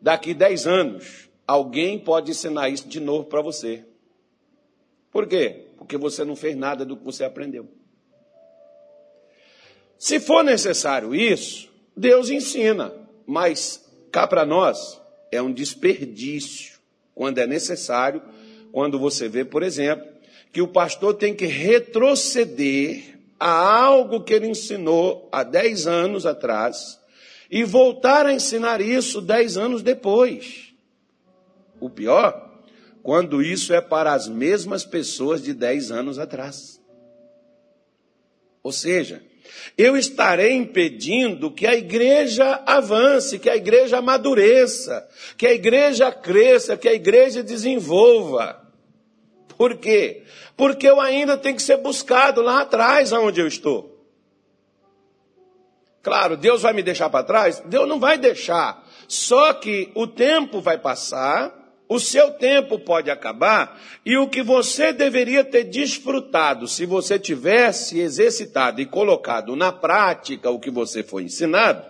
Daqui 0.00 0.34
10 0.34 0.66
anos, 0.66 1.30
alguém 1.46 1.98
pode 1.98 2.32
ensinar 2.32 2.68
isso 2.68 2.88
de 2.88 2.98
novo 2.98 3.26
para 3.26 3.40
você. 3.40 3.84
Por 5.12 5.26
quê? 5.26 5.68
Porque 5.76 5.96
você 5.96 6.24
não 6.24 6.34
fez 6.34 6.56
nada 6.56 6.84
do 6.84 6.96
que 6.96 7.04
você 7.04 7.24
aprendeu. 7.24 7.68
Se 9.98 10.18
for 10.18 10.42
necessário 10.42 11.14
isso, 11.14 11.70
Deus 11.96 12.30
ensina, 12.30 12.92
mas 13.26 13.86
cá 14.10 14.26
para 14.26 14.46
nós 14.46 15.00
é 15.30 15.40
um 15.40 15.52
desperdício 15.52 16.79
quando 17.20 17.36
é 17.36 17.46
necessário, 17.46 18.22
quando 18.72 18.98
você 18.98 19.28
vê, 19.28 19.44
por 19.44 19.62
exemplo, 19.62 20.06
que 20.50 20.62
o 20.62 20.66
pastor 20.66 21.12
tem 21.12 21.34
que 21.34 21.44
retroceder 21.44 23.18
a 23.38 23.50
algo 23.50 24.24
que 24.24 24.32
ele 24.32 24.46
ensinou 24.46 25.28
há 25.30 25.42
10 25.42 25.86
anos 25.86 26.24
atrás 26.24 26.98
e 27.50 27.62
voltar 27.62 28.24
a 28.24 28.32
ensinar 28.32 28.80
isso 28.80 29.20
10 29.20 29.58
anos 29.58 29.82
depois. 29.82 30.72
O 31.78 31.90
pior, 31.90 32.58
quando 33.02 33.42
isso 33.42 33.74
é 33.74 33.82
para 33.82 34.14
as 34.14 34.26
mesmas 34.26 34.86
pessoas 34.86 35.42
de 35.42 35.52
10 35.52 35.90
anos 35.90 36.18
atrás. 36.18 36.80
Ou 38.62 38.72
seja, 38.72 39.22
eu 39.76 39.96
estarei 39.96 40.52
impedindo 40.52 41.50
que 41.50 41.66
a 41.66 41.74
igreja 41.74 42.62
avance, 42.66 43.38
que 43.38 43.48
a 43.48 43.56
igreja 43.56 43.98
amadureça, 43.98 45.08
que 45.36 45.46
a 45.46 45.52
igreja 45.52 46.12
cresça, 46.12 46.76
que 46.76 46.88
a 46.88 46.94
igreja 46.94 47.42
desenvolva. 47.42 48.60
Por 49.56 49.76
quê? 49.76 50.22
Porque 50.56 50.88
eu 50.88 51.00
ainda 51.00 51.36
tenho 51.36 51.56
que 51.56 51.62
ser 51.62 51.76
buscado 51.78 52.40
lá 52.42 52.62
atrás, 52.62 53.12
aonde 53.12 53.40
eu 53.40 53.46
estou. 53.46 54.00
Claro, 56.02 56.36
Deus 56.36 56.62
vai 56.62 56.72
me 56.72 56.82
deixar 56.82 57.10
para 57.10 57.24
trás? 57.24 57.62
Deus 57.66 57.88
não 57.88 58.00
vai 58.00 58.16
deixar. 58.16 58.86
Só 59.06 59.52
que 59.52 59.90
o 59.94 60.06
tempo 60.06 60.60
vai 60.60 60.78
passar 60.78 61.59
o 61.90 61.98
seu 61.98 62.30
tempo 62.30 62.78
pode 62.78 63.10
acabar 63.10 63.76
e 64.06 64.16
o 64.16 64.28
que 64.28 64.44
você 64.44 64.92
deveria 64.92 65.42
ter 65.42 65.64
desfrutado 65.64 66.68
se 66.68 66.86
você 66.86 67.18
tivesse 67.18 67.98
exercitado 67.98 68.80
e 68.80 68.86
colocado 68.86 69.56
na 69.56 69.72
prática 69.72 70.50
o 70.50 70.60
que 70.60 70.70
você 70.70 71.02
foi 71.02 71.24
ensinado, 71.24 71.84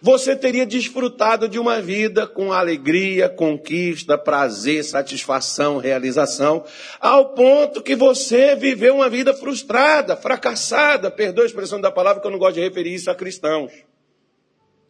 você 0.00 0.36
teria 0.36 0.64
desfrutado 0.64 1.48
de 1.48 1.58
uma 1.58 1.82
vida 1.82 2.28
com 2.28 2.52
alegria, 2.52 3.28
conquista, 3.28 4.16
prazer, 4.16 4.84
satisfação, 4.84 5.78
realização, 5.78 6.64
ao 7.00 7.30
ponto 7.30 7.82
que 7.82 7.96
você 7.96 8.54
viveu 8.54 8.94
uma 8.94 9.10
vida 9.10 9.34
frustrada, 9.34 10.16
fracassada, 10.16 11.10
perdoa 11.10 11.44
a 11.44 11.46
expressão 11.46 11.80
da 11.80 11.90
palavra 11.90 12.22
que 12.22 12.26
eu 12.26 12.30
não 12.30 12.38
gosto 12.38 12.54
de 12.54 12.60
referir 12.60 12.94
isso 12.94 13.10
a 13.10 13.16
cristãos. 13.16 13.89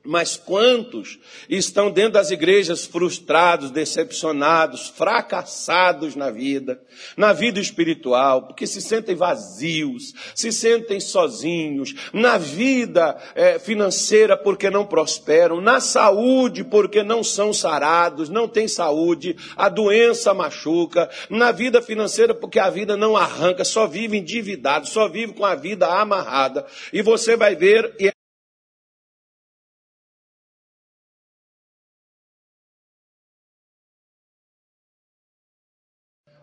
Mas 0.02 0.34
quantos 0.34 1.18
estão 1.48 1.90
dentro 1.90 2.12
das 2.12 2.30
igrejas 2.30 2.86
frustrados, 2.86 3.70
decepcionados, 3.70 4.88
fracassados 4.88 6.16
na 6.16 6.30
vida, 6.30 6.80
na 7.18 7.34
vida 7.34 7.60
espiritual, 7.60 8.46
porque 8.46 8.66
se 8.66 8.80
sentem 8.80 9.14
vazios, 9.14 10.14
se 10.34 10.50
sentem 10.52 11.00
sozinhos, 11.00 11.94
na 12.14 12.38
vida 12.38 13.14
é, 13.34 13.58
financeira 13.58 14.38
porque 14.38 14.70
não 14.70 14.86
prosperam, 14.86 15.60
na 15.60 15.80
saúde 15.80 16.64
porque 16.64 17.02
não 17.02 17.22
são 17.22 17.52
sarados, 17.52 18.30
não 18.30 18.48
têm 18.48 18.66
saúde, 18.66 19.36
a 19.54 19.68
doença 19.68 20.32
machuca, 20.32 21.10
na 21.28 21.52
vida 21.52 21.82
financeira 21.82 22.34
porque 22.34 22.58
a 22.58 22.70
vida 22.70 22.96
não 22.96 23.18
arranca, 23.18 23.64
só 23.64 23.86
vive 23.86 24.16
endividado, 24.16 24.88
só 24.88 25.08
vive 25.08 25.34
com 25.34 25.44
a 25.44 25.54
vida 25.54 25.86
amarrada. 25.86 26.64
E 26.90 27.02
você 27.02 27.36
vai 27.36 27.54
ver 27.54 27.94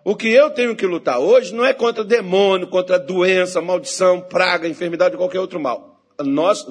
O 0.08 0.16
que 0.16 0.30
eu 0.30 0.50
tenho 0.50 0.74
que 0.74 0.86
lutar 0.86 1.20
hoje 1.20 1.54
não 1.54 1.66
é 1.66 1.74
contra 1.74 2.02
demônio, 2.02 2.66
contra 2.68 2.98
doença, 2.98 3.60
maldição, 3.62 4.22
praga, 4.22 4.66
enfermidade 4.66 5.16
ou 5.16 5.20
qualquer 5.20 5.42
outro 5.42 5.60
mal. 5.60 6.02
Nós, 6.24 6.66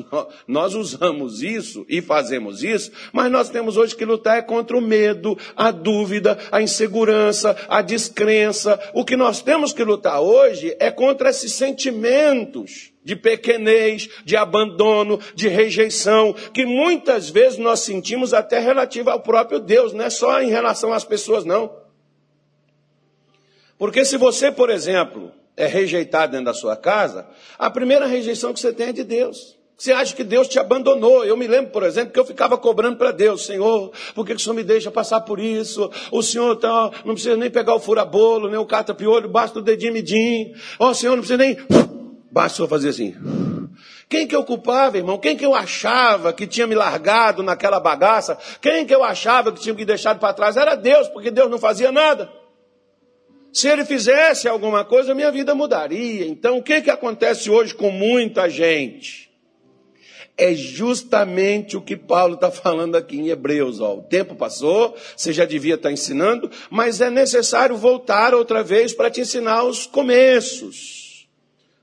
nós 0.49 0.75
usamos 0.75 1.43
isso 1.43 1.85
e 1.87 2.01
fazemos 2.01 2.63
isso, 2.63 2.91
mas 3.13 3.31
nós 3.31 3.51
temos 3.51 3.77
hoje 3.77 3.95
que 3.95 4.07
lutar 4.07 4.39
é 4.39 4.43
contra 4.43 4.75
o 4.75 4.81
medo, 4.81 5.37
a 5.55 5.71
dúvida, 5.71 6.39
a 6.51 6.63
insegurança, 6.63 7.55
a 7.69 7.83
descrença. 7.83 8.81
O 8.95 9.05
que 9.05 9.19
nós 9.19 9.43
temos 9.43 9.71
que 9.71 9.85
lutar 9.85 10.19
hoje 10.23 10.75
é 10.81 10.91
contra 10.91 11.29
esses 11.29 11.53
sentimentos 11.53 12.91
de 13.05 13.15
pequenez, 13.15 14.09
de 14.25 14.35
abandono, 14.35 15.21
de 15.35 15.47
rejeição, 15.47 16.35
que 16.55 16.65
muitas 16.65 17.29
vezes 17.29 17.59
nós 17.59 17.81
sentimos 17.81 18.33
até 18.33 18.59
relativo 18.61 19.11
ao 19.11 19.21
próprio 19.21 19.61
Deus, 19.61 19.93
não 19.93 20.07
é 20.07 20.11
só 20.11 20.41
em 20.41 20.49
relação 20.49 20.91
às 20.91 21.05
pessoas, 21.05 21.45
não. 21.45 21.85
Porque 23.79 24.05
se 24.05 24.17
você, 24.17 24.51
por 24.51 24.71
exemplo, 24.71 25.33
é 25.57 25.67
rejeitado 25.67 26.33
dentro 26.33 26.47
da 26.47 26.55
sua 26.55 26.77
casa, 26.77 27.27
a 27.59 27.71
primeira 27.71 28.07
rejeição 28.07 28.53
que 28.53 28.61
você 28.61 28.73
tem 28.73 28.89
é 28.89 28.93
de 28.93 29.05
Deus. 29.05 29.57
Você 29.77 29.93
acha 29.93 30.17
que 30.17 30.25
Deus 30.25 30.49
te 30.49 30.59
abandonou. 30.59 31.23
Eu 31.25 31.37
me 31.37 31.47
lembro, 31.47 31.71
por 31.71 31.83
exemplo, 31.83 32.11
que 32.11 32.19
eu 32.19 32.25
ficava 32.25 32.57
cobrando 32.57 32.97
para 32.97 33.13
Deus, 33.13 33.45
Senhor, 33.45 33.93
por 34.15 34.25
que 34.25 34.33
o 34.33 34.39
Senhor 34.39 34.55
me 34.55 34.65
deixa 34.65 34.91
passar 34.91 35.21
por 35.21 35.39
isso? 35.39 35.91
O 36.11 36.23
Senhor 36.23 36.57
tá, 36.57 36.91
não 37.05 37.13
precisa 37.13 37.37
nem 37.37 37.51
pegar 37.51 37.75
o 37.75 37.81
furabolo, 37.81 38.49
nem 38.49 38.59
o 38.59 38.65
cata-piolho, 38.65 39.29
basta 39.29 39.59
o 39.59 39.63
dedinho 39.63 39.93
midinho. 39.93 40.55
Ó, 40.79 40.95
Senhor, 40.95 41.15
não 41.15 41.23
precisa 41.23 41.37
nem... 41.37 41.59
Basta 42.33 42.57
só 42.57 42.69
fazer 42.69 42.91
assim. 42.91 43.15
Quem 44.09 44.27
que 44.27 44.37
eu 44.37 44.45
culpava, 44.45 44.97
irmão? 44.97 45.19
Quem 45.19 45.37
que 45.37 45.45
eu 45.45 45.55
achava 45.55 46.33
que 46.33 46.47
tinha 46.47 46.67
me 46.67 46.75
largado 46.75 47.43
naquela 47.43 47.81
bagaça? 47.81 48.39
Quem 48.61 48.87
que 48.87 48.95
eu 48.95 49.03
achava 49.03 49.53
que 49.53 49.61
tinha 49.61 49.75
me 49.75 49.85
deixado 49.85 50.19
para 50.19 50.33
trás? 50.33 50.57
Era 50.57 50.75
Deus, 50.75 51.09
porque 51.09 51.31
Deus 51.31 51.51
não 51.51 51.59
fazia 51.59 51.93
nada. 51.93 52.31
Se 53.57 53.69
ele 53.69 53.87
fizesse 53.87 54.47
alguma 54.47 54.85
coisa, 54.85 55.15
minha 55.15 55.33
vida 55.33 55.55
mudaria. 55.55 56.27
Então, 56.27 56.59
o 56.59 56.63
que, 56.63 56.83
que 56.83 56.91
acontece 56.91 57.49
hoje 57.49 57.75
com 57.75 57.91
muita 57.91 58.51
gente? 58.51 59.31
É 60.37 60.53
justamente 60.53 61.75
o 61.75 61.81
que 61.81 61.97
Paulo 61.97 62.35
está 62.35 62.51
falando 62.51 62.97
aqui 62.97 63.17
em 63.17 63.29
Hebreus. 63.29 63.81
Ó. 63.81 63.97
O 63.97 64.03
tempo 64.03 64.35
passou, 64.35 64.95
você 65.17 65.33
já 65.33 65.47
devia 65.47 65.77
estar 65.77 65.89
tá 65.89 65.93
ensinando, 65.95 66.51
mas 66.69 67.01
é 67.01 67.09
necessário 67.09 67.79
voltar 67.79 68.35
outra 68.35 68.63
vez 68.63 68.93
para 68.93 69.11
te 69.11 69.23
ensinar 69.23 69.63
os 69.63 69.87
começos. 69.87 71.27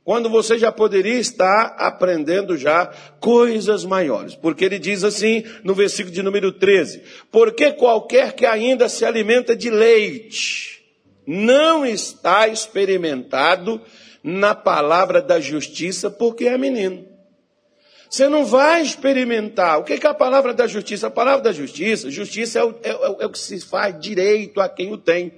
Quando 0.04 0.30
você 0.30 0.60
já 0.60 0.72
poderia 0.72 1.18
estar 1.18 1.76
aprendendo 1.80 2.56
já 2.56 2.86
coisas 3.20 3.84
maiores. 3.84 4.36
Porque 4.36 4.64
ele 4.64 4.78
diz 4.78 5.04
assim 5.04 5.44
no 5.64 5.74
versículo 5.74 6.14
de 6.14 6.22
número 6.22 6.52
13: 6.52 7.02
Porque 7.32 7.72
qualquer 7.72 8.34
que 8.34 8.46
ainda 8.46 8.88
se 8.88 9.04
alimenta 9.04 9.56
de 9.56 9.72
leite, 9.72 10.83
não 11.26 11.86
está 11.86 12.48
experimentado 12.48 13.82
na 14.24 14.56
palavra 14.56 15.22
da 15.22 15.40
justiça 15.40 16.10
porque 16.10 16.46
é 16.48 16.58
menino. 16.58 17.06
Você 18.10 18.30
não 18.30 18.46
vai 18.46 18.84
experimentar. 18.84 19.80
O 19.80 19.84
que 19.84 19.94
é 19.94 20.08
a 20.08 20.14
palavra 20.14 20.54
da 20.54 20.68
justiça? 20.68 21.08
A 21.08 21.12
palavra 21.12 21.42
da 21.42 21.52
justiça, 21.52 22.12
justiça 22.12 22.60
é 22.60 22.64
o, 22.64 22.76
é, 22.84 23.24
é 23.24 23.26
o 23.26 23.30
que 23.30 23.40
se 23.40 23.60
faz 23.60 24.00
direito 24.00 24.62
a 24.62 24.70
quem 24.70 24.94
o 24.94 24.98
tem. 24.98 25.34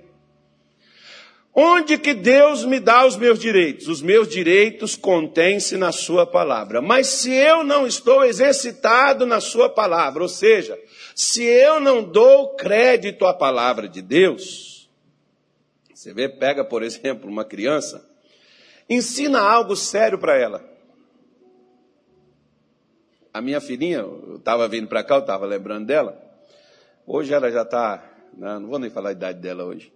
Onde 1.58 1.98
que 1.98 2.14
Deus 2.14 2.66
me 2.66 2.82
dá 2.82 3.06
os 3.06 3.16
meus 3.16 3.40
direitos? 3.40 3.88
Os 3.88 4.02
meus 4.02 4.28
direitos 4.28 4.94
contêm-se 4.94 5.78
na 5.78 5.94
Sua 5.94 6.28
palavra. 6.28 6.82
Mas 6.82 7.08
se 7.08 7.32
eu 7.32 7.64
não 7.64 7.88
estou 7.88 8.26
exercitado 8.26 9.26
na 9.26 9.40
Sua 9.40 9.70
palavra, 9.70 10.22
ou 10.22 10.28
seja, 10.28 10.78
se 11.16 11.46
eu 11.46 11.80
não 11.80 12.04
dou 12.04 12.56
crédito 12.56 13.26
à 13.26 13.34
palavra 13.34 13.88
de 13.88 14.02
Deus, 14.02 14.75
você 16.06 16.14
vê, 16.14 16.30
pega, 16.30 16.64
por 16.64 16.84
exemplo, 16.84 17.28
uma 17.28 17.44
criança, 17.44 18.08
ensina 18.88 19.40
algo 19.40 19.76
sério 19.76 20.20
para 20.20 20.38
ela. 20.40 20.64
A 23.34 23.42
minha 23.42 23.60
filhinha, 23.60 23.98
eu 23.98 24.36
estava 24.36 24.68
vindo 24.68 24.88
para 24.88 25.04
cá, 25.04 25.16
eu 25.16 25.22
estava 25.22 25.48
lembrando 25.48 25.88
dela. 25.88 26.16
Hoje 27.08 27.34
ela 27.34 27.52
já 27.52 27.64
está, 27.64 28.08
não, 28.38 28.48
né, 28.48 28.60
não 28.60 28.70
vou 28.70 28.78
nem 28.78 28.92
falar 28.92 29.10
a 29.10 29.12
idade 29.14 29.40
dela 29.40 29.66
hoje. 29.66 29.92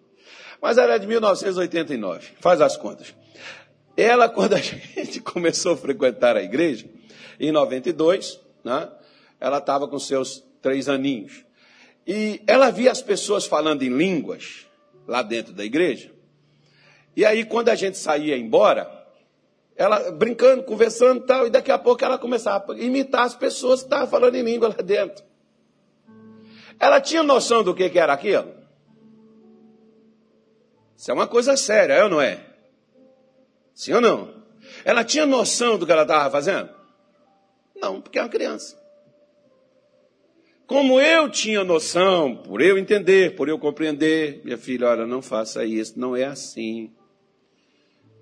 Mas 0.59 0.79
ela 0.79 0.95
é 0.95 0.99
de 0.99 1.05
1989, 1.05 2.27
faz 2.39 2.59
as 2.59 2.75
contas. 2.75 3.13
Ela, 3.95 4.27
quando 4.33 4.53
a 4.53 4.59
gente 4.59 5.21
começou 5.21 5.73
a 5.73 5.77
frequentar 5.77 6.35
a 6.35 6.41
igreja, 6.41 6.89
em 7.39 7.51
92, 7.51 8.41
né, 8.63 8.89
ela 9.39 9.59
estava 9.59 9.87
com 9.87 9.99
seus 9.99 10.43
três 10.59 10.89
aninhos. 10.89 11.45
E 12.07 12.41
ela 12.47 12.71
via 12.71 12.91
as 12.91 13.03
pessoas 13.03 13.45
falando 13.45 13.83
em 13.83 13.95
línguas, 13.95 14.67
lá 15.09 15.23
dentro 15.23 15.51
da 15.51 15.65
igreja. 15.65 16.11
E 17.15 17.25
aí, 17.25 17.43
quando 17.43 17.69
a 17.69 17.75
gente 17.75 17.97
saía 17.97 18.37
embora, 18.37 18.89
ela 19.75 20.11
brincando, 20.11 20.63
conversando 20.63 21.23
e 21.23 21.25
tal, 21.25 21.47
e 21.47 21.49
daqui 21.49 21.71
a 21.71 21.77
pouco 21.77 22.05
ela 22.05 22.17
começava 22.17 22.73
a 22.73 22.77
imitar 22.77 23.23
as 23.23 23.35
pessoas 23.35 23.81
que 23.81 23.87
estavam 23.87 24.07
falando 24.07 24.35
em 24.35 24.43
língua 24.43 24.69
lá 24.69 24.83
dentro. 24.83 25.25
Ela 26.79 27.01
tinha 27.01 27.23
noção 27.23 27.63
do 27.63 27.73
que, 27.73 27.89
que 27.89 27.99
era 27.99 28.13
aquilo? 28.13 28.53
Isso 30.95 31.11
é 31.11 31.13
uma 31.13 31.27
coisa 31.27 31.57
séria, 31.57 31.93
é 31.93 32.03
ou 32.03 32.09
não 32.09 32.21
é? 32.21 32.45
Sim 33.73 33.93
ou 33.93 34.01
não? 34.01 34.33
Ela 34.85 35.03
tinha 35.03 35.25
noção 35.25 35.77
do 35.77 35.85
que 35.85 35.91
ela 35.91 36.03
estava 36.03 36.29
fazendo? 36.29 36.69
Não, 37.75 37.99
porque 37.99 38.19
é 38.19 38.21
uma 38.21 38.29
criança. 38.29 38.78
Como 40.69 41.01
eu 41.01 41.27
tinha 41.31 41.63
noção, 41.63 42.35
por 42.35 42.61
eu 42.61 42.77
entender, 42.77 43.35
por 43.35 43.49
eu 43.49 43.57
compreender, 43.57 44.39
minha 44.43 44.55
filha, 44.55 44.87
olha, 44.87 45.03
não 45.03 45.19
faça 45.19 45.65
isso, 45.65 45.99
não 45.99 46.15
é 46.15 46.25
assim. 46.25 46.91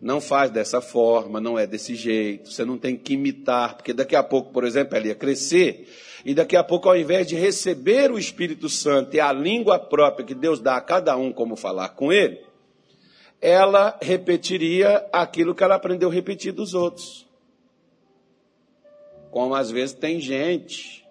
Não 0.01 0.21
faz 0.21 0.49
dessa 0.49 0.79
forma, 0.79 1.41
não 1.41 1.59
é 1.59 1.67
desse 1.67 1.93
jeito. 1.93 2.49
Você 2.49 2.63
não 2.63 2.77
tem 2.77 2.95
que 2.95 3.15
imitar, 3.15 3.75
porque 3.75 3.91
daqui 3.91 4.15
a 4.15 4.23
pouco, 4.23 4.53
por 4.53 4.63
exemplo, 4.63 4.95
ela 4.95 5.07
ia 5.07 5.13
crescer, 5.13 5.89
e 6.23 6.33
daqui 6.33 6.55
a 6.55 6.63
pouco, 6.63 6.87
ao 6.87 6.95
invés 6.95 7.27
de 7.27 7.35
receber 7.35 8.13
o 8.13 8.17
Espírito 8.17 8.69
Santo 8.69 9.13
e 9.13 9.19
a 9.19 9.33
língua 9.33 9.77
própria 9.77 10.25
que 10.25 10.33
Deus 10.33 10.61
dá 10.61 10.77
a 10.77 10.81
cada 10.81 11.17
um 11.17 11.33
como 11.33 11.57
falar 11.57 11.89
com 11.89 12.13
ele, 12.13 12.39
ela 13.41 13.99
repetiria 14.01 15.05
aquilo 15.11 15.53
que 15.53 15.65
ela 15.65 15.75
aprendeu 15.75 16.09
a 16.09 16.13
repetir 16.13 16.53
dos 16.53 16.73
outros. 16.73 17.27
Como 19.31 19.53
às 19.53 19.69
vezes 19.69 19.93
tem 19.93 20.21
gente 20.21 21.05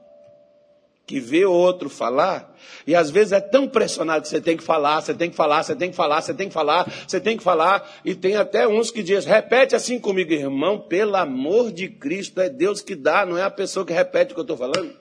que 1.07 1.21
vê 1.21 1.45
outro 1.45 1.89
falar, 1.89 2.53
e 2.85 2.95
às 2.95 3.11
vezes 3.11 3.33
é 3.33 3.41
tão 3.41 3.69
pressionado 3.69 4.23
que 4.23 4.29
você 4.29 4.41
tem 4.41 4.57
que 4.57 4.65
falar, 4.65 5.01
você 5.01 5.15
tem 5.15 5.31
que 5.31 5.37
falar, 5.37 5.63
você 5.63 5.77
tem 5.77 5.91
que 5.91 5.97
falar, 5.97 6.21
você 6.21 6.35
tem 6.35 6.49
que 6.49 6.55
falar, 6.55 6.93
você 7.07 7.21
tem 7.21 7.37
que 7.37 7.45
falar, 7.45 8.01
e 8.05 8.15
tem 8.15 8.35
até 8.35 8.67
uns 8.67 8.91
que 8.91 9.05
dizem, 9.05 9.33
repete 9.33 9.77
assim 9.77 10.01
comigo, 10.01 10.33
irmão, 10.33 10.81
pelo 10.81 11.15
amor 11.15 11.71
de 11.71 11.89
Cristo, 11.89 12.41
é 12.41 12.49
Deus 12.49 12.81
que 12.81 12.97
dá, 12.97 13.25
não 13.25 13.39
é 13.39 13.43
a 13.43 13.51
pessoa 13.51 13.87
que 13.87 13.93
repete 13.93 14.33
o 14.33 14.35
que 14.35 14.41
eu 14.41 14.43
estou 14.43 14.57
falando. 14.57 14.93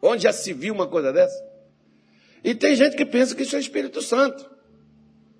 Onde 0.00 0.22
já 0.22 0.32
se 0.32 0.52
viu 0.52 0.72
uma 0.72 0.86
coisa 0.86 1.12
dessa? 1.12 1.44
E 2.44 2.54
tem 2.54 2.76
gente 2.76 2.94
que 2.94 3.04
pensa 3.04 3.34
que 3.34 3.42
isso 3.42 3.56
é 3.56 3.58
Espírito 3.58 4.00
Santo. 4.00 4.48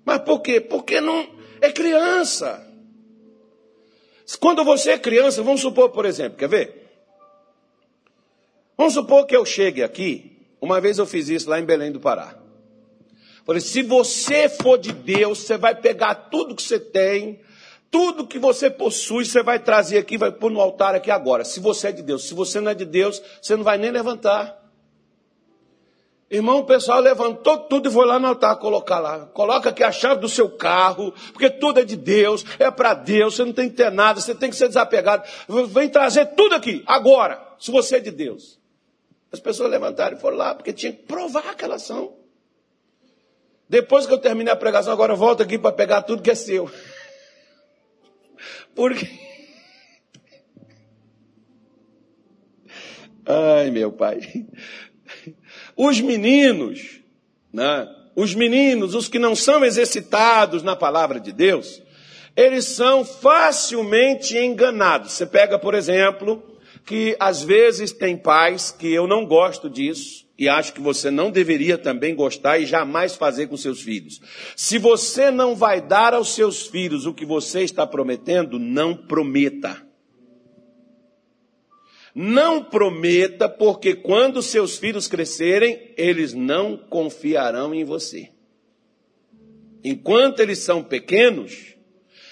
Mas 0.03 0.19
por 0.19 0.41
quê? 0.41 0.59
Porque 0.59 0.99
não 0.99 1.25
é 1.61 1.71
criança. 1.71 2.65
Quando 4.41 4.65
você 4.65 4.91
é 4.91 4.97
criança, 4.97 5.41
vamos 5.41 5.61
supor, 5.61 5.91
por 5.91 6.05
exemplo, 6.05 6.37
quer 6.37 6.49
ver? 6.49 6.86
Vamos 8.77 8.93
supor 8.93 9.25
que 9.25 9.35
eu 9.35 9.43
chegue 9.43 9.81
aqui, 9.81 10.37
uma 10.61 10.79
vez 10.79 10.99
eu 10.99 11.05
fiz 11.05 11.29
isso 11.29 11.49
lá 11.49 11.59
em 11.59 11.65
Belém 11.65 11.91
do 11.91 11.99
Pará. 11.99 12.35
Falei, 13.43 13.61
se 13.61 13.81
você 13.81 14.47
for 14.47 14.77
de 14.77 14.91
Deus, 14.91 15.39
você 15.39 15.57
vai 15.57 15.73
pegar 15.73 16.13
tudo 16.13 16.53
que 16.53 16.61
você 16.61 16.79
tem, 16.79 17.39
tudo 17.89 18.27
que 18.27 18.37
você 18.37 18.69
possui, 18.69 19.25
você 19.25 19.41
vai 19.41 19.57
trazer 19.57 19.97
aqui, 19.97 20.17
vai 20.17 20.31
pôr 20.31 20.51
no 20.51 20.61
altar 20.61 20.93
aqui 20.93 21.09
agora. 21.09 21.45
Se 21.45 21.59
você 21.59 21.87
é 21.87 21.91
de 21.91 22.03
Deus, 22.03 22.27
se 22.27 22.33
você 22.33 22.59
não 22.59 22.71
é 22.71 22.75
de 22.75 22.85
Deus, 22.85 23.21
você 23.41 23.55
não 23.55 23.63
vai 23.63 23.77
nem 23.77 23.89
levantar. 23.89 24.55
Irmão, 26.29 26.59
o 26.59 26.65
pessoal 26.65 26.99
levantou 26.99 27.57
tudo 27.59 27.87
e 27.87 27.91
foi 27.91 28.05
lá 28.05 28.19
no 28.19 28.27
altar 28.27 28.57
colocar 28.57 28.99
lá. 28.99 29.27
Coloca 29.27 29.69
aqui 29.69 29.81
a 29.81 29.93
chave 29.93 30.19
do 30.19 30.27
seu 30.27 30.49
carro, 30.49 31.13
porque 31.31 31.49
tudo 31.49 31.79
é 31.79 31.85
de 31.85 31.95
Deus, 31.95 32.43
é 32.59 32.69
para 32.69 32.93
Deus, 32.93 33.35
você 33.35 33.45
não 33.45 33.53
tem 33.53 33.69
que 33.69 33.77
ter 33.77 33.89
nada, 33.89 34.19
você 34.19 34.35
tem 34.35 34.49
que 34.49 34.57
ser 34.57 34.67
desapegado. 34.67 35.23
Vem 35.69 35.87
trazer 35.87 36.25
tudo 36.35 36.53
aqui, 36.53 36.83
agora, 36.85 37.41
se 37.57 37.71
você 37.71 37.95
é 37.95 37.99
de 38.01 38.11
Deus. 38.11 38.59
As 39.31 39.39
pessoas 39.39 39.69
levantaram 39.69 40.17
e 40.17 40.19
foram 40.19 40.37
lá, 40.37 40.55
porque 40.55 40.73
tinha 40.73 40.91
que 40.91 41.03
provar 41.03 41.49
aquela 41.49 41.75
ação. 41.75 42.15
Depois 43.69 44.05
que 44.05 44.13
eu 44.13 44.17
terminei 44.17 44.53
a 44.53 44.55
pregação, 44.55 44.93
agora 44.93 45.13
eu 45.13 45.17
volto 45.17 45.43
aqui 45.43 45.57
para 45.57 45.73
pegar 45.73 46.03
tudo 46.03 46.23
que 46.23 46.31
é 46.31 46.35
seu. 46.35 46.71
Porque. 48.73 49.09
Ai, 53.25 53.71
meu 53.71 53.91
pai. 53.91 54.21
Os 55.75 55.99
meninos, 55.99 57.01
né? 57.51 57.93
os 58.17 58.33
meninos, 58.33 58.95
os 58.95 59.07
que 59.07 59.19
não 59.19 59.35
são 59.35 59.63
exercitados 59.63 60.63
na 60.63 60.75
palavra 60.75 61.19
de 61.19 61.31
Deus, 61.31 61.83
eles 62.35 62.65
são 62.65 63.05
facilmente 63.05 64.35
enganados. 64.35 65.11
Você 65.11 65.23
pega, 65.23 65.59
por 65.59 65.75
exemplo, 65.75 66.56
que 66.87 67.17
às 67.19 67.43
vezes 67.43 67.91
tem 67.91 68.15
pais 68.17 68.71
que 68.71 68.91
eu 68.93 69.05
não 69.05 69.25
gosto 69.25 69.69
disso 69.69 70.25
e 70.39 70.47
acho 70.47 70.71
que 70.71 70.79
você 70.79 71.11
não 71.11 71.29
deveria 71.29 71.77
também 71.77 72.15
gostar 72.15 72.59
e 72.59 72.65
jamais 72.65 73.13
fazer 73.13 73.47
com 73.47 73.57
seus 73.57 73.81
filhos. 73.81 74.21
Se 74.55 74.77
você 74.77 75.29
não 75.29 75.53
vai 75.53 75.81
dar 75.81 76.13
aos 76.13 76.33
seus 76.33 76.65
filhos 76.65 77.05
o 77.05 77.13
que 77.13 77.25
você 77.25 77.61
está 77.61 77.85
prometendo, 77.85 78.57
não 78.57 78.95
prometa. 78.95 79.85
Não 82.15 82.63
prometa, 82.63 83.49
porque 83.49 83.93
quando 83.93 84.41
seus 84.41 84.77
filhos 84.77 85.09
crescerem, 85.09 85.93
eles 85.97 86.33
não 86.33 86.77
confiarão 86.77 87.75
em 87.75 87.83
você. 87.83 88.29
Enquanto 89.83 90.39
eles 90.39 90.59
são 90.59 90.81
pequenos, 90.81 91.76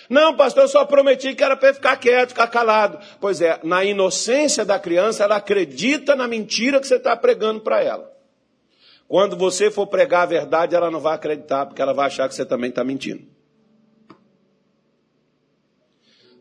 não, 0.09 0.35
pastor, 0.35 0.63
eu 0.63 0.67
só 0.67 0.85
prometi 0.85 1.33
que 1.33 1.43
era 1.43 1.57
para 1.57 1.73
ficar 1.73 1.97
quieto, 1.97 2.29
ficar 2.29 2.47
calado. 2.47 2.99
Pois 3.19 3.41
é, 3.41 3.59
na 3.63 3.83
inocência 3.83 4.63
da 4.63 4.79
criança, 4.79 5.23
ela 5.23 5.37
acredita 5.37 6.15
na 6.15 6.27
mentira 6.27 6.79
que 6.79 6.87
você 6.87 6.95
está 6.95 7.15
pregando 7.15 7.61
para 7.61 7.83
ela. 7.83 8.11
Quando 9.07 9.35
você 9.35 9.71
for 9.71 9.87
pregar 9.87 10.23
a 10.23 10.27
verdade, 10.27 10.75
ela 10.75 10.91
não 10.91 10.99
vai 10.99 11.15
acreditar, 11.15 11.65
porque 11.65 11.81
ela 11.81 11.93
vai 11.93 12.07
achar 12.07 12.27
que 12.27 12.35
você 12.35 12.45
também 12.45 12.69
está 12.69 12.83
mentindo. 12.83 13.23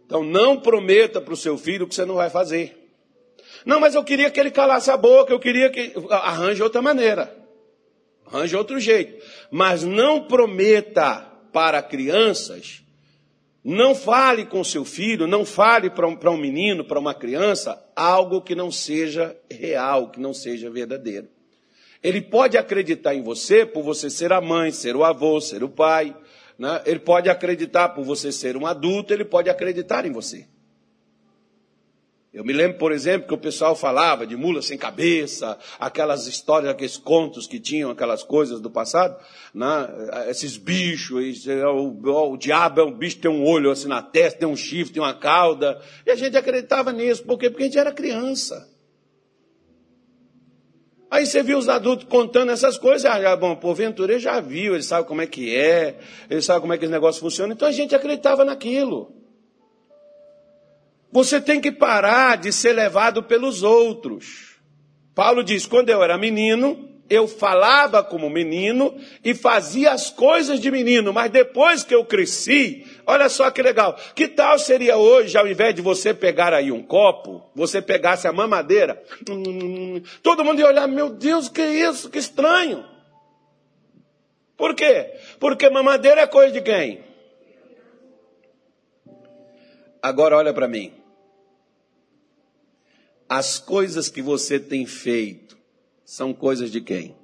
Então, 0.07 0.23
não 0.23 0.61
prometa 0.61 1.21
para 1.21 1.33
o 1.33 1.37
seu 1.37 1.57
filho 1.57 1.87
que 1.87 1.95
você 1.95 2.05
não 2.05 2.17
vai 2.17 2.29
fazer. 2.29 2.81
Não, 3.65 3.81
mas 3.81 3.95
eu 3.95 4.05
queria 4.05 4.31
que 4.31 4.39
ele 4.39 4.51
calasse 4.51 4.91
a 4.91 4.97
boca, 4.97 5.33
eu 5.33 5.41
queria 5.41 5.71
que. 5.71 5.95
Arranje 6.11 6.63
outra 6.63 6.83
maneira. 6.83 7.35
Arranje 8.27 8.55
outro 8.55 8.79
jeito. 8.79 9.25
Mas 9.51 9.83
não 9.83 10.25
prometa 10.25 11.27
para 11.53 11.83
crianças 11.83 12.84
não 13.65 13.95
fale 13.95 14.45
com 14.45 14.63
seu 14.63 14.85
filho, 14.85 15.27
não 15.27 15.43
fale 15.43 15.89
para 15.89 16.07
um, 16.07 16.19
um 16.23 16.37
menino, 16.37 16.85
para 16.85 16.99
uma 16.99 17.15
criança, 17.15 17.83
algo 17.97 18.43
que 18.43 18.55
não 18.55 18.71
seja 18.71 19.35
real, 19.51 20.11
que 20.11 20.21
não 20.21 20.35
seja 20.35 20.71
verdadeiro. 20.71 21.29
Ele 22.03 22.21
pode 22.21 22.59
acreditar 22.59 23.15
em 23.15 23.23
você 23.23 23.65
por 23.65 23.83
você 23.83 24.11
ser 24.11 24.31
a 24.35 24.41
mãe, 24.41 24.71
ser 24.71 24.95
o 24.95 25.03
avô, 25.03 25.41
ser 25.41 25.65
o 25.65 25.69
pai. 25.71 26.15
Né? 26.59 26.83
Ele 26.85 26.99
pode 26.99 27.31
acreditar 27.31 27.89
por 27.89 28.05
você 28.05 28.31
ser 28.31 28.55
um 28.59 28.67
adulto, 28.67 29.15
ele 29.15 29.25
pode 29.25 29.49
acreditar 29.49 30.05
em 30.05 30.13
você. 30.13 30.47
Eu 32.35 32.45
me 32.45 32.53
lembro, 32.53 32.79
por 32.79 32.91
exemplo, 32.91 33.29
que 33.29 33.35
o 33.35 33.39
pessoal 33.39 33.77
falava 33.77 34.27
de 34.27 34.37
mula 34.37 34.61
sem 34.61 34.77
cabeça, 34.77 35.57
aquelas 35.79 36.27
histórias, 36.27 36.69
aqueles 36.69 36.97
contos 36.97 37.47
que 37.47 37.61
tinham, 37.61 37.93
aquelas 37.93 38.25
coisas 38.25 38.61
do 38.61 38.69
passado, 38.69 39.17
né? 39.55 39.89
esses 40.29 40.57
bichos, 40.57 41.47
o, 41.47 42.11
o, 42.11 42.33
o, 42.33 42.37
diabo 42.37 42.81
é 42.81 42.85
um 42.85 42.93
bicho, 42.93 43.21
tem 43.21 43.31
um 43.31 43.47
olho 43.47 43.71
assim 43.71 43.87
na 43.87 44.03
testa, 44.03 44.41
tem 44.41 44.49
um 44.49 44.57
chifre, 44.57 44.95
tem 44.95 45.01
uma 45.01 45.15
cauda. 45.15 45.81
E 46.05 46.11
a 46.11 46.17
gente 46.17 46.37
acreditava 46.37 46.93
nisso, 46.93 47.23
por 47.23 47.39
quê? 47.39 47.49
Porque 47.49 47.63
a 47.63 47.67
gente 47.67 47.79
era 47.79 47.93
criança. 47.93 48.69
Aí 51.09 51.27
você 51.27 51.41
viu 51.41 51.57
os 51.57 51.69
adultos 51.69 52.09
contando 52.09 52.51
essas 52.51 52.77
coisas, 52.77 53.09
ah, 53.09 53.37
bom, 53.37 53.55
porventura 53.55 54.15
ele 54.15 54.21
já 54.21 54.41
viu, 54.41 54.75
ele 54.75 54.83
sabe 54.83 55.07
como 55.07 55.23
é 55.23 55.27
que 55.29 55.55
é, 55.55 56.01
ele 56.29 56.43
sabe 56.43 56.63
como 56.63 56.73
é 56.73 56.79
que 56.79 56.85
esse 56.85 56.93
negócio 56.93 57.21
funciona, 57.21 57.55
então 57.55 57.69
a 57.69 57.73
gente 57.73 57.95
acreditava 57.95 58.45
naquilo. 58.45 59.24
Você 61.15 61.41
tem 61.41 61.61
que 61.61 61.71
parar 61.71 62.37
de 62.37 62.53
ser 62.53 62.73
levado 62.73 63.23
pelos 63.23 63.63
outros. 63.63 64.57
Paulo 65.15 65.45
diz: 65.45 65.65
quando 65.65 65.89
eu 65.89 66.03
era 66.03 66.19
menino, 66.19 66.89
eu 67.09 67.29
falava 67.29 68.03
como 68.03 68.29
menino 68.29 68.93
e 69.25 69.33
fazia 69.33 69.93
as 69.93 70.11
coisas 70.11 70.59
de 70.59 70.73
menino, 70.73 71.13
mas 71.13 71.31
depois 71.31 71.85
que 71.85 71.95
eu 71.95 72.05
cresci, 72.05 72.85
olha 73.07 73.29
só 73.29 73.49
que 73.53 73.63
legal. 73.63 73.97
Que 74.13 74.27
tal 74.27 74.59
seria 74.59 74.97
hoje, 74.97 75.39
ao 75.39 75.47
invés 75.47 75.73
de 75.73 75.81
você 75.81 76.13
pegar 76.13 76.53
aí 76.53 76.73
um 76.73 76.83
copo, 76.83 77.49
você 77.55 77.81
pegasse 77.81 78.27
a 78.27 78.33
mamadeira, 78.33 79.01
hum, 79.31 80.03
todo 80.21 80.45
mundo 80.45 80.59
ia 80.59 80.67
olhar, 80.67 80.89
meu 80.89 81.11
Deus, 81.11 81.49
que 81.49 81.63
isso, 81.63 82.11
que 82.11 82.19
estranho. 82.19 82.85
Por 84.57 84.75
quê? 84.75 85.13
Porque 85.39 85.71
mamadeira 85.71 86.23
é 86.23 86.27
coisa 86.27 86.53
de 86.53 86.61
quem? 86.61 87.05
Agora 90.03 90.37
olha 90.37 90.53
para 90.53 90.67
mim 90.67 91.04
as 93.29 93.59
coisas 93.59 94.09
que 94.09 94.23
você 94.23 94.59
tem 94.61 94.87
feito 94.87 95.57
são 96.05 96.35
coisas 96.35 96.71
de 96.71 96.81
quem? 96.81 97.17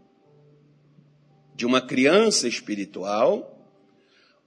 De 1.55 1.67
uma 1.67 1.81
criança 1.81 2.49
espiritual 2.49 3.47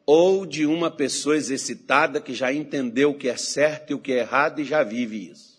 ou 0.06 0.46
de 0.46 0.66
uma 0.66 0.92
pessoa 0.92 1.38
exercitada 1.38 2.20
que 2.20 2.34
já 2.34 2.52
entendeu 2.52 3.12
o 3.12 3.18
que 3.18 3.30
é 3.30 3.38
certo 3.38 3.92
e 3.92 3.94
o 3.94 4.00
que 4.00 4.12
é 4.12 4.20
errado 4.20 4.60
e 4.60 4.66
já 4.66 4.84
vive 4.84 5.30
isso? 5.30 5.53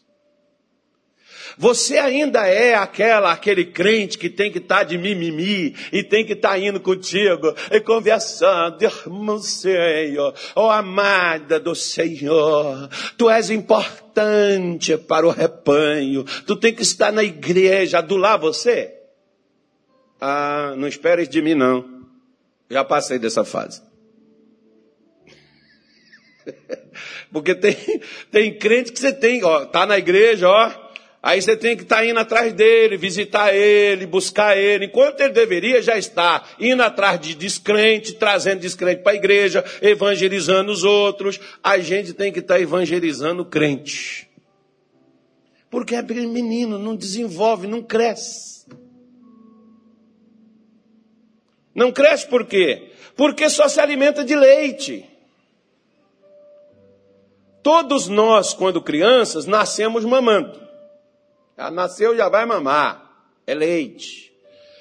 Você 1.57 1.99
ainda 1.99 2.47
é 2.47 2.75
aquela, 2.75 3.33
aquele 3.33 3.65
crente 3.65 4.19
que 4.19 4.29
tem 4.29 4.51
que 4.51 4.59
estar 4.59 4.79
tá 4.79 4.85
de 4.85 4.99
mimimi 4.99 5.75
e 5.93 6.03
tem 6.03 6.25
que 6.25 6.33
estar 6.33 6.51
tá 6.51 6.59
indo 6.59 6.81
contigo 6.81 7.55
e 7.71 7.81
conversando, 7.81 8.83
irmão 8.83 9.39
Senhor, 9.39 10.35
oh 10.55 10.71
amada 10.71 11.61
do 11.61 11.75
Senhor, 11.75 12.89
tu 13.17 13.31
és 13.31 13.51
importante 13.51 14.97
para 14.97 15.27
o 15.27 15.31
rebanho, 15.31 16.25
tu 16.47 16.57
tem 16.57 16.75
que 16.75 16.83
estar 16.83 17.13
na 17.13 17.23
igreja, 17.23 17.99
adular 17.99 18.39
você? 18.39 18.93
Ah, 20.21 20.75
não 20.77 20.89
esperes 20.89 21.29
de 21.29 21.41
mim 21.41 21.55
não, 21.55 22.05
já 22.69 22.85
passei 22.85 23.19
dessa 23.19 23.45
fase. 23.45 23.83
Porque 27.33 27.55
tem, 27.55 27.77
tem 28.31 28.59
crente 28.59 28.93
que 28.93 28.99
você 28.99 29.13
tem, 29.13 29.45
ó, 29.45 29.65
tá 29.67 29.87
na 29.87 29.99
igreja, 29.99 30.49
ó, 30.49 30.84
Aí 31.25 31.41
você 31.41 31.57
tem 31.57 31.75
que 31.75 31.85
estar 31.85 31.97
tá 31.97 32.07
indo 32.07 32.21
atrás 32.21 32.53
dele, 32.53 32.99
visitar 32.99 33.55
ele, 33.55 34.05
buscar 34.05 34.59
ele, 34.59 34.85
enquanto 34.85 35.23
ele 35.23 35.33
deveria 35.33 35.81
já 35.81 35.97
estar 35.97 36.55
indo 36.61 36.83
atrás 36.83 37.19
de 37.19 37.35
descrente, 37.35 38.13
trazendo 38.13 38.61
descrente 38.61 39.03
para 39.03 39.13
a 39.13 39.15
igreja, 39.15 39.65
evangelizando 39.81 40.71
os 40.71 40.85
outros. 40.85 41.41
A 41.63 41.79
gente 41.79 42.13
tem 42.13 42.31
que 42.31 42.41
estar 42.41 42.57
tá 42.57 42.61
evangelizando 42.61 43.41
o 43.41 43.47
crente. 43.47 44.29
Porque 45.71 45.95
é 45.95 46.03
menino, 46.03 46.79
não 46.79 46.95
desenvolve, 46.95 47.67
não 47.67 47.83
cresce. 47.83 48.67
Não 51.75 51.91
cresce 51.91 52.29
por 52.29 52.45
quê? 52.45 52.91
Porque 53.17 53.49
só 53.49 53.67
se 53.67 53.81
alimenta 53.81 54.23
de 54.23 54.37
leite. 54.37 55.09
Todos 57.63 58.09
nós, 58.09 58.53
quando 58.53 58.83
crianças, 58.83 59.47
nascemos 59.47 60.05
mamando. 60.05 60.64
Já 61.57 61.71
nasceu, 61.71 62.17
já 62.17 62.29
vai 62.29 62.45
mamar. 62.45 63.03
é 63.47 63.55
leite. 63.55 64.25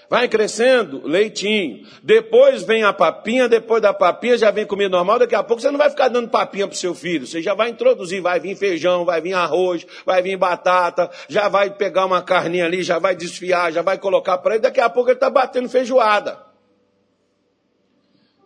Vai 0.10 0.28
crescendo, 0.28 1.02
leitinho. 1.08 1.88
Depois 2.04 2.62
vem 2.62 2.84
a 2.84 2.94
papinha, 2.94 3.50
depois 3.50 3.82
da 3.82 3.92
papinha 3.92 4.38
já 4.38 4.52
vem 4.52 4.64
comida 4.64 4.90
normal. 4.90 5.18
Daqui 5.18 5.34
a 5.34 5.42
pouco 5.42 5.60
você 5.60 5.72
não 5.72 5.78
vai 5.80 5.90
ficar 5.90 6.08
dando 6.08 6.30
papinha 6.30 6.68
para 6.68 6.78
seu 6.78 6.94
filho. 6.94 7.26
Você 7.26 7.42
já 7.42 7.56
vai 7.56 7.70
introduzir, 7.70 8.22
vai 8.22 8.40
vir 8.40 8.56
feijão, 8.56 9.06
vai 9.06 9.20
vir 9.22 9.34
arroz, 9.34 9.88
vai 10.06 10.22
vir 10.22 10.38
batata, 10.38 11.10
já 11.28 11.50
vai 11.50 11.72
pegar 11.72 12.06
uma 12.06 12.22
carninha 12.22 12.66
ali, 12.66 12.84
já 12.84 13.00
vai 13.00 13.16
desfiar, 13.16 13.72
já 13.72 13.82
vai 13.82 13.98
colocar 13.98 14.38
para 14.38 14.54
ele. 14.54 14.62
Daqui 14.62 14.80
a 14.80 14.88
pouco 14.88 15.10
ele 15.10 15.18
está 15.18 15.32
batendo 15.32 15.68
feijoada. 15.68 16.38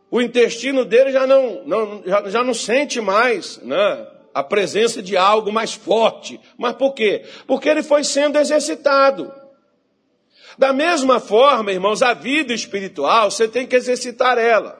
O 0.09 0.21
intestino 0.21 0.85
dele 0.85 1.11
já 1.11 1.27
não, 1.27 1.63
não, 1.65 2.03
já, 2.05 2.29
já 2.29 2.43
não 2.43 2.53
sente 2.53 3.01
mais 3.01 3.57
né, 3.61 4.07
a 4.37 4.43
presença 4.43 5.01
de 5.01 5.17
algo 5.17 5.51
mais 5.51 5.73
forte. 5.73 6.39
Mas 6.59 6.75
por 6.75 6.93
quê? 6.93 7.25
Porque 7.47 7.67
ele 7.67 7.81
foi 7.81 8.03
sendo 8.03 8.37
exercitado. 8.37 9.33
Da 10.59 10.71
mesma 10.71 11.19
forma, 11.19 11.71
irmãos, 11.71 12.03
a 12.03 12.13
vida 12.13 12.53
espiritual, 12.53 13.31
você 13.31 13.47
tem 13.47 13.65
que 13.65 13.75
exercitar 13.75 14.37
ela. 14.37 14.79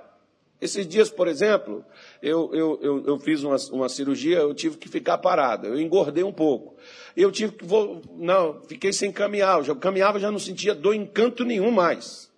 Esses 0.62 0.88
dias, 0.88 1.10
por 1.10 1.28
exemplo, 1.28 1.84
eu, 2.22 2.52
eu, 2.54 2.80
eu, 2.84 3.04
eu 3.08 3.20
fiz 3.20 3.44
uma, 3.44 3.56
uma, 3.72 3.90
cirurgia, 3.90 4.38
eu 4.38 4.54
tive 4.54 4.78
que 4.78 4.88
ficar 4.88 5.18
parado, 5.18 5.66
eu 5.66 5.82
engordei 5.82 6.24
um 6.24 6.32
pouco. 6.32 6.76
Eu 7.16 7.32
tive 7.32 7.54
que, 7.54 7.66
vou, 7.66 8.04
não, 8.16 8.62
fiquei 8.68 8.94
sem 8.94 9.12
caminhar, 9.12 9.58
eu 9.58 9.64
já 9.64 9.76
caminhava, 9.76 10.20
já 10.20 10.30
não 10.30 10.38
sentia 10.38 10.76
dor 10.76 10.94
em 10.94 11.06
canto 11.06 11.44
nenhum 11.44 11.72
mais. 11.72 12.32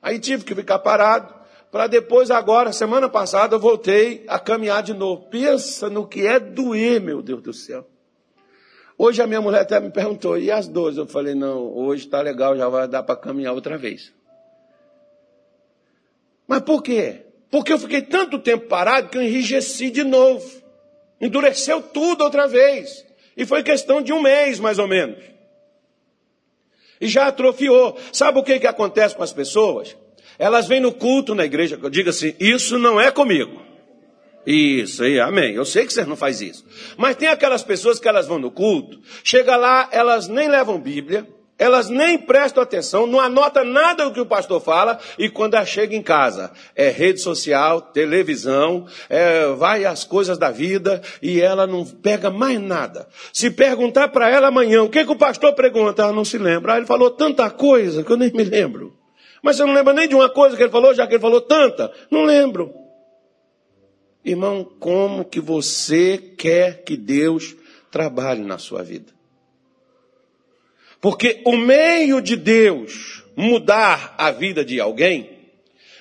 Aí 0.00 0.20
tive 0.20 0.44
que 0.44 0.54
ficar 0.54 0.78
parado, 0.78 1.34
para 1.74 1.88
depois 1.88 2.30
agora, 2.30 2.72
semana 2.72 3.08
passada, 3.08 3.56
eu 3.56 3.58
voltei 3.58 4.22
a 4.28 4.38
caminhar 4.38 4.80
de 4.80 4.94
novo. 4.94 5.26
Pensa 5.28 5.90
no 5.90 6.06
que 6.06 6.24
é 6.24 6.38
doer, 6.38 7.00
meu 7.00 7.20
Deus 7.20 7.42
do 7.42 7.52
céu. 7.52 7.84
Hoje 8.96 9.20
a 9.20 9.26
minha 9.26 9.40
mulher 9.40 9.62
até 9.62 9.80
me 9.80 9.90
perguntou, 9.90 10.38
e 10.38 10.52
as 10.52 10.68
dores? 10.68 10.96
Eu 10.96 11.04
falei, 11.08 11.34
não, 11.34 11.76
hoje 11.76 12.04
está 12.04 12.20
legal, 12.20 12.56
já 12.56 12.68
vai 12.68 12.86
dar 12.86 13.02
para 13.02 13.16
caminhar 13.16 13.52
outra 13.54 13.76
vez. 13.76 14.12
Mas 16.46 16.60
por 16.60 16.80
quê? 16.80 17.26
Porque 17.50 17.72
eu 17.72 17.78
fiquei 17.80 18.02
tanto 18.02 18.38
tempo 18.38 18.68
parado 18.68 19.08
que 19.08 19.18
eu 19.18 19.22
enrijeci 19.22 19.90
de 19.90 20.04
novo. 20.04 20.48
Endureceu 21.20 21.82
tudo 21.82 22.22
outra 22.22 22.46
vez. 22.46 23.04
E 23.36 23.44
foi 23.44 23.64
questão 23.64 24.00
de 24.00 24.12
um 24.12 24.22
mês, 24.22 24.60
mais 24.60 24.78
ou 24.78 24.86
menos. 24.86 25.18
E 27.00 27.08
já 27.08 27.26
atrofiou. 27.26 27.98
Sabe 28.12 28.38
o 28.38 28.44
que, 28.44 28.60
que 28.60 28.66
acontece 28.68 29.16
com 29.16 29.24
as 29.24 29.32
pessoas? 29.32 29.96
Elas 30.38 30.66
vêm 30.66 30.80
no 30.80 30.92
culto 30.92 31.34
na 31.34 31.44
igreja, 31.44 31.78
eu 31.82 31.90
digo 31.90 32.10
assim, 32.10 32.34
isso 32.38 32.78
não 32.78 33.00
é 33.00 33.10
comigo. 33.10 33.62
Isso 34.46 35.02
aí, 35.02 35.18
amém. 35.18 35.54
Eu 35.54 35.64
sei 35.64 35.86
que 35.86 35.92
você 35.92 36.04
não 36.04 36.16
faz 36.16 36.40
isso. 36.40 36.64
Mas 36.96 37.16
tem 37.16 37.28
aquelas 37.28 37.62
pessoas 37.62 37.98
que 37.98 38.08
elas 38.08 38.26
vão 38.26 38.38
no 38.38 38.50
culto, 38.50 39.00
chega 39.22 39.56
lá, 39.56 39.88
elas 39.90 40.28
nem 40.28 40.48
levam 40.48 40.78
Bíblia, 40.78 41.26
elas 41.58 41.88
nem 41.88 42.18
prestam 42.18 42.62
atenção, 42.62 43.06
não 43.06 43.20
anotam 43.20 43.64
nada 43.64 44.04
do 44.04 44.12
que 44.12 44.20
o 44.20 44.26
pastor 44.26 44.60
fala, 44.60 44.98
e 45.16 45.30
quando 45.30 45.54
ela 45.54 45.64
chega 45.64 45.94
em 45.94 46.02
casa, 46.02 46.52
é 46.74 46.90
rede 46.90 47.20
social, 47.20 47.80
televisão, 47.80 48.86
é, 49.08 49.46
vai 49.52 49.84
as 49.84 50.02
coisas 50.02 50.36
da 50.36 50.50
vida, 50.50 51.00
e 51.22 51.40
ela 51.40 51.66
não 51.66 51.84
pega 51.84 52.28
mais 52.28 52.60
nada. 52.60 53.08
Se 53.32 53.50
perguntar 53.50 54.08
para 54.08 54.28
ela 54.28 54.48
amanhã, 54.48 54.82
o 54.82 54.90
que, 54.90 55.04
que 55.04 55.12
o 55.12 55.16
pastor 55.16 55.54
pergunta? 55.54 56.02
Ela 56.02 56.12
não 56.12 56.24
se 56.24 56.38
lembra. 56.38 56.74
Ah, 56.74 56.76
ele 56.76 56.86
falou 56.86 57.10
tanta 57.10 57.48
coisa 57.48 58.02
que 58.02 58.10
eu 58.10 58.16
nem 58.16 58.32
me 58.32 58.42
lembro. 58.42 58.92
Mas 59.44 59.58
você 59.58 59.64
não 59.66 59.74
lembra 59.74 59.92
nem 59.92 60.08
de 60.08 60.14
uma 60.14 60.30
coisa 60.30 60.56
que 60.56 60.62
ele 60.62 60.72
falou, 60.72 60.94
já 60.94 61.06
que 61.06 61.12
ele 61.12 61.20
falou 61.20 61.42
tanta? 61.42 61.92
Não 62.10 62.24
lembro. 62.24 62.74
Irmão, 64.24 64.64
como 64.80 65.22
que 65.22 65.38
você 65.38 66.16
quer 66.16 66.82
que 66.82 66.96
Deus 66.96 67.54
trabalhe 67.90 68.40
na 68.40 68.56
sua 68.56 68.82
vida? 68.82 69.12
Porque 70.98 71.42
o 71.44 71.58
meio 71.58 72.22
de 72.22 72.36
Deus 72.36 73.22
mudar 73.36 74.14
a 74.16 74.30
vida 74.30 74.64
de 74.64 74.80
alguém 74.80 75.50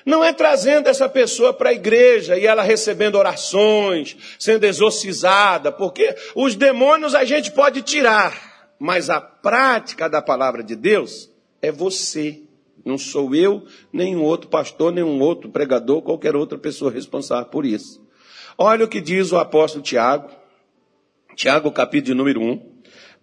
não 0.06 0.24
é 0.24 0.32
trazendo 0.32 0.88
essa 0.88 1.10
pessoa 1.10 1.52
para 1.52 1.72
a 1.72 1.74
igreja 1.74 2.38
e 2.38 2.48
ela 2.48 2.64
recebendo 2.64 3.16
orações, 3.16 4.16
sendo 4.40 4.64
exorcizada, 4.64 5.70
porque 5.70 6.16
os 6.34 6.56
demônios 6.56 7.14
a 7.14 7.26
gente 7.26 7.52
pode 7.52 7.82
tirar, 7.82 8.70
mas 8.80 9.10
a 9.10 9.20
prática 9.20 10.10
da 10.10 10.22
palavra 10.22 10.64
de 10.64 10.78
Deus 10.78 11.30
é 11.62 11.74
você. 11.74 12.43
Não 12.86 12.98
sou 12.98 13.34
eu, 13.34 13.66
nem 13.92 14.16
um 14.16 14.24
outro 14.24 14.50
pastor, 14.50 14.92
nem 14.92 15.04
um 15.04 15.20
outro 15.22 15.50
pregador, 15.50 16.02
qualquer 16.02 16.36
outra 16.36 16.58
pessoa 16.58 16.92
responsável 16.92 17.46
por 17.46 17.66
isso. 17.66 18.06
Olha 18.58 18.86
o 18.86 18.88
que 18.88 19.00
diz 19.00 19.32
o 19.32 19.38
apóstolo 19.38 19.84
Tiago. 19.84 20.30
Tiago, 21.36 21.72
capítulo 21.72 22.16
número 22.16 22.42
1. 22.42 22.74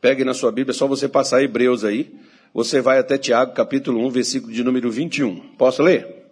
Pegue 0.00 0.24
na 0.24 0.32
sua 0.32 0.50
Bíblia, 0.50 0.72
é 0.72 0.74
só 0.74 0.86
você 0.86 1.08
passar 1.08 1.42
Hebreus 1.42 1.84
aí. 1.84 2.10
Você 2.52 2.80
vai 2.80 2.98
até 2.98 3.16
Tiago, 3.16 3.52
capítulo 3.52 4.04
1, 4.06 4.10
versículo 4.10 4.52
de 4.52 4.64
número 4.64 4.90
21. 4.90 5.54
Posso 5.56 5.82
ler? 5.82 6.24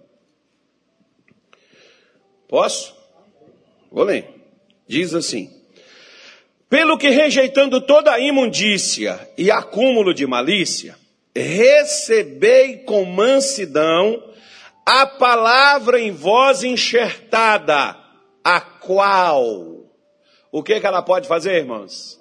Posso? 2.48 2.96
Vou 3.92 4.04
ler. 4.04 4.26
Diz 4.88 5.14
assim: 5.14 5.50
Pelo 6.68 6.98
que 6.98 7.10
rejeitando 7.10 7.80
toda 7.80 8.12
a 8.12 8.18
imundícia 8.18 9.30
e 9.36 9.50
acúmulo 9.50 10.12
de 10.12 10.26
malícia, 10.26 10.97
recebei 11.38 12.78
com 12.78 13.04
mansidão 13.04 14.22
a 14.84 15.06
palavra 15.06 16.00
em 16.00 16.10
voz 16.10 16.64
enxertada 16.64 17.96
a 18.42 18.60
qual. 18.60 19.78
O 20.50 20.62
que, 20.62 20.80
que 20.80 20.86
ela 20.86 21.02
pode 21.02 21.28
fazer, 21.28 21.56
irmãos? 21.56 22.17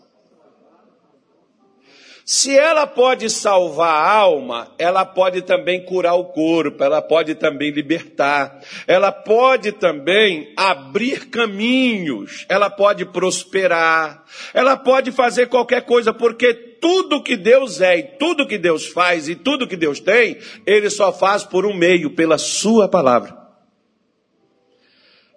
Se 2.29 2.53
ela 2.53 2.85
pode 2.85 3.29
salvar 3.29 4.05
a 4.05 4.11
alma, 4.11 4.75
ela 4.77 5.05
pode 5.05 5.43
também 5.43 5.85
curar 5.85 6.15
o 6.15 6.25
corpo, 6.25 6.83
ela 6.83 7.01
pode 7.01 7.35
também 7.35 7.71
libertar, 7.71 8.59
ela 8.85 9.13
pode 9.13 9.71
também 9.71 10.51
abrir 10.57 11.29
caminhos, 11.29 12.45
ela 12.49 12.69
pode 12.69 13.05
prosperar, 13.05 14.25
ela 14.53 14.75
pode 14.75 15.09
fazer 15.13 15.47
qualquer 15.47 15.85
coisa, 15.85 16.13
porque 16.13 16.53
tudo 16.53 17.23
que 17.23 17.37
Deus 17.37 17.79
é 17.79 17.99
e 17.99 18.03
tudo 18.03 18.45
que 18.45 18.57
Deus 18.57 18.85
faz 18.85 19.29
e 19.29 19.35
tudo 19.35 19.65
que 19.65 19.77
Deus 19.77 20.01
tem, 20.01 20.37
Ele 20.65 20.89
só 20.89 21.13
faz 21.13 21.45
por 21.45 21.65
um 21.65 21.73
meio, 21.73 22.09
pela 22.09 22.37
Sua 22.37 22.89
palavra. 22.89 23.37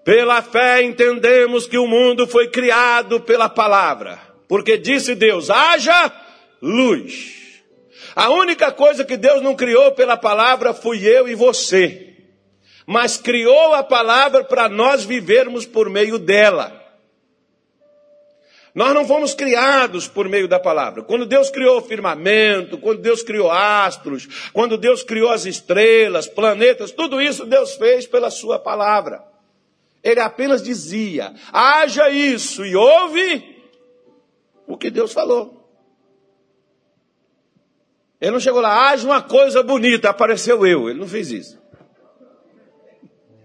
Pela 0.04 0.42
fé 0.42 0.82
entendemos 0.82 1.68
que 1.68 1.78
o 1.78 1.86
mundo 1.86 2.26
foi 2.26 2.48
criado 2.48 3.20
pela 3.20 3.48
palavra, 3.48 4.18
porque 4.48 4.76
disse 4.76 5.14
Deus: 5.14 5.50
haja 5.50 6.26
luz. 6.60 7.62
A 8.14 8.30
única 8.30 8.72
coisa 8.72 9.04
que 9.04 9.16
Deus 9.16 9.42
não 9.42 9.54
criou 9.54 9.92
pela 9.92 10.16
palavra 10.16 10.74
fui 10.74 11.06
eu 11.06 11.28
e 11.28 11.34
você, 11.34 12.14
mas 12.86 13.16
criou 13.16 13.74
a 13.74 13.82
palavra 13.82 14.44
para 14.44 14.68
nós 14.68 15.04
vivermos 15.04 15.64
por 15.64 15.88
meio 15.88 16.18
dela. 16.18 16.76
Nós 18.74 18.94
não 18.94 19.04
fomos 19.04 19.34
criados 19.34 20.06
por 20.06 20.28
meio 20.28 20.46
da 20.46 20.58
palavra. 20.58 21.02
Quando 21.02 21.26
Deus 21.26 21.50
criou 21.50 21.78
o 21.78 21.82
firmamento, 21.82 22.78
quando 22.78 23.00
Deus 23.00 23.22
criou 23.22 23.50
astros, 23.50 24.50
quando 24.52 24.76
Deus 24.76 25.02
criou 25.02 25.30
as 25.30 25.44
estrelas, 25.44 26.28
planetas, 26.28 26.92
tudo 26.92 27.20
isso 27.20 27.44
Deus 27.44 27.74
fez 27.74 28.06
pela 28.06 28.30
sua 28.30 28.58
palavra. 28.58 29.24
Ele 30.02 30.20
apenas 30.20 30.62
dizia: 30.62 31.34
haja 31.52 32.10
isso, 32.10 32.64
e 32.64 32.76
ouve 32.76 33.56
o 34.66 34.76
que 34.76 34.90
Deus 34.90 35.12
falou. 35.12 35.59
Ele 38.20 38.32
não 38.32 38.40
chegou 38.40 38.60
lá, 38.60 38.90
haja 38.90 39.06
uma 39.06 39.22
coisa 39.22 39.62
bonita, 39.62 40.10
apareceu 40.10 40.66
eu. 40.66 40.90
Ele 40.90 40.98
não 40.98 41.08
fez 41.08 41.30
isso. 41.30 41.58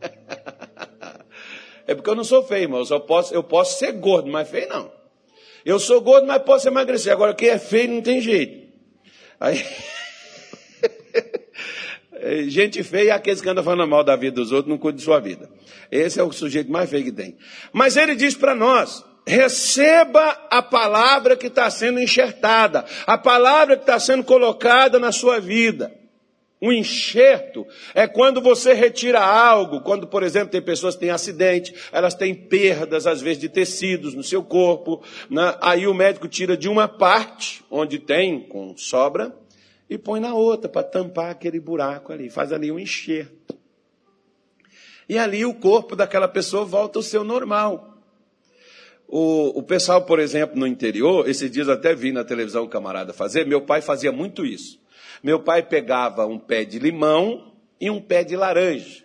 é 1.88 1.96
porque 1.96 2.10
eu 2.10 2.16
não 2.16 2.24
sou 2.24 2.44
feio, 2.44 2.64
irmão. 2.64 2.84
Eu, 2.90 3.00
posso, 3.00 3.34
eu 3.34 3.44
posso 3.44 3.80
ser 3.80 3.94
gordo, 3.94 4.30
mas 4.30 4.50
feio 4.50 4.68
não. 4.68 4.92
Eu 5.64 5.80
sou 5.80 6.02
gordo, 6.02 6.28
mas 6.28 6.42
posso 6.44 6.68
emagrecer. 6.68 7.14
Agora, 7.14 7.34
quem 7.34 7.50
é 7.50 7.58
feio 7.58 7.90
não 7.90 8.02
tem 8.02 8.20
jeito. 8.20 8.68
Aí. 9.40 9.66
Gente 12.48 12.84
feia 12.84 13.12
é 13.12 13.14
aqueles 13.14 13.40
que 13.40 13.50
andam 13.50 13.64
falando 13.64 13.88
mal 13.88 14.04
da 14.04 14.16
vida 14.16 14.36
dos 14.36 14.52
outros, 14.52 14.70
não 14.70 14.78
cuidam 14.78 14.98
de 14.98 15.04
sua 15.04 15.20
vida. 15.20 15.50
Esse 15.92 16.20
é 16.20 16.24
o 16.24 16.32
sujeito 16.32 16.72
mais 16.72 16.90
feio 16.90 17.04
que 17.04 17.12
tem. 17.12 17.38
Mas 17.72 17.98
ele 17.98 18.16
diz 18.16 18.36
para 18.36 18.56
nós: 18.56 19.04
receba 19.26 20.48
a 20.50 20.62
palavra 20.62 21.36
que 21.36 21.48
está 21.48 21.70
sendo 21.70 22.00
enxertada, 22.00 22.86
a 23.08 23.18
palavra 23.18 23.76
que 23.76 23.84
está 23.84 24.00
sendo 24.00 24.24
colocada 24.24 25.00
na 25.00 25.12
sua 25.12 25.40
vida. 25.40 25.92
Um 26.62 26.72
enxerto 26.72 27.68
é 27.94 28.08
quando 28.08 28.42
você 28.42 28.74
retira 28.74 29.22
algo, 29.22 29.82
quando, 29.82 30.08
por 30.08 30.24
exemplo, 30.24 30.50
tem 30.50 30.62
pessoas 30.62 30.96
que 30.96 31.02
têm 31.02 31.10
acidente, 31.10 31.76
elas 31.92 32.14
têm 32.14 32.34
perdas, 32.34 33.06
às 33.06 33.22
vezes, 33.22 33.40
de 33.40 33.50
tecidos 33.50 34.16
no 34.16 34.24
seu 34.24 34.42
corpo, 34.42 35.04
né? 35.30 35.56
aí 35.62 35.86
o 35.86 35.94
médico 35.94 36.28
tira 36.28 36.56
de 36.56 36.70
uma 36.70 36.88
parte, 36.88 37.64
onde 37.70 38.00
tem, 38.00 38.40
com 38.48 38.76
sobra, 38.78 39.36
e 39.90 39.98
põe 39.98 40.20
na 40.20 40.34
outra 40.34 40.70
para 40.70 40.82
tampar 40.82 41.30
aquele 41.30 41.60
buraco 41.60 42.12
ali, 42.12 42.30
faz 42.30 42.52
ali 42.52 42.72
um 42.72 42.80
enxerto. 42.80 43.56
E 45.08 45.18
ali 45.18 45.46
o 45.46 45.54
corpo 45.54 45.96
daquela 45.96 46.28
pessoa 46.28 46.66
volta 46.66 46.98
ao 46.98 47.04
seu 47.04 47.24
normal. 47.24 47.95
O, 49.08 49.60
o 49.60 49.63
pessoal, 49.63 50.04
por 50.04 50.20
exemplo, 50.20 50.60
no 50.60 50.65
interior, 50.65 51.30
esses 51.30 51.50
dias 51.50 51.70
até 51.70 51.94
vi 51.94 52.12
na 52.12 52.24
televisão 52.24 52.63
um 52.63 52.68
camarada 52.68 53.13
fazer, 53.13 53.46
meu 53.46 53.62
pai 53.62 53.82
fazia 53.82 54.12
muito 54.12 54.46
isso. 54.46 54.80
Meu 55.24 55.39
pai 55.39 55.63
pegava 55.63 56.26
um 56.26 56.39
pé 56.39 56.65
de 56.65 56.80
limão 56.80 57.54
e 57.80 57.89
um 57.89 58.02
pé 58.02 58.24
de 58.24 58.36
laranja, 58.36 59.04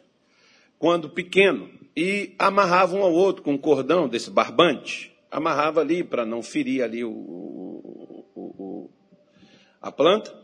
quando 0.78 1.08
pequeno, 1.08 1.68
e 1.96 2.34
amarrava 2.38 2.96
um 2.96 3.02
ao 3.02 3.12
outro 3.12 3.42
com 3.42 3.52
um 3.52 3.58
cordão 3.58 4.08
desse 4.08 4.30
barbante. 4.30 5.14
Amarrava 5.30 5.80
ali 5.80 6.02
para 6.02 6.24
não 6.24 6.42
ferir 6.42 6.82
ali 6.82 7.04
o, 7.04 7.10
o, 7.10 8.24
o, 8.34 8.90
a 9.80 9.92
planta. 9.92 10.34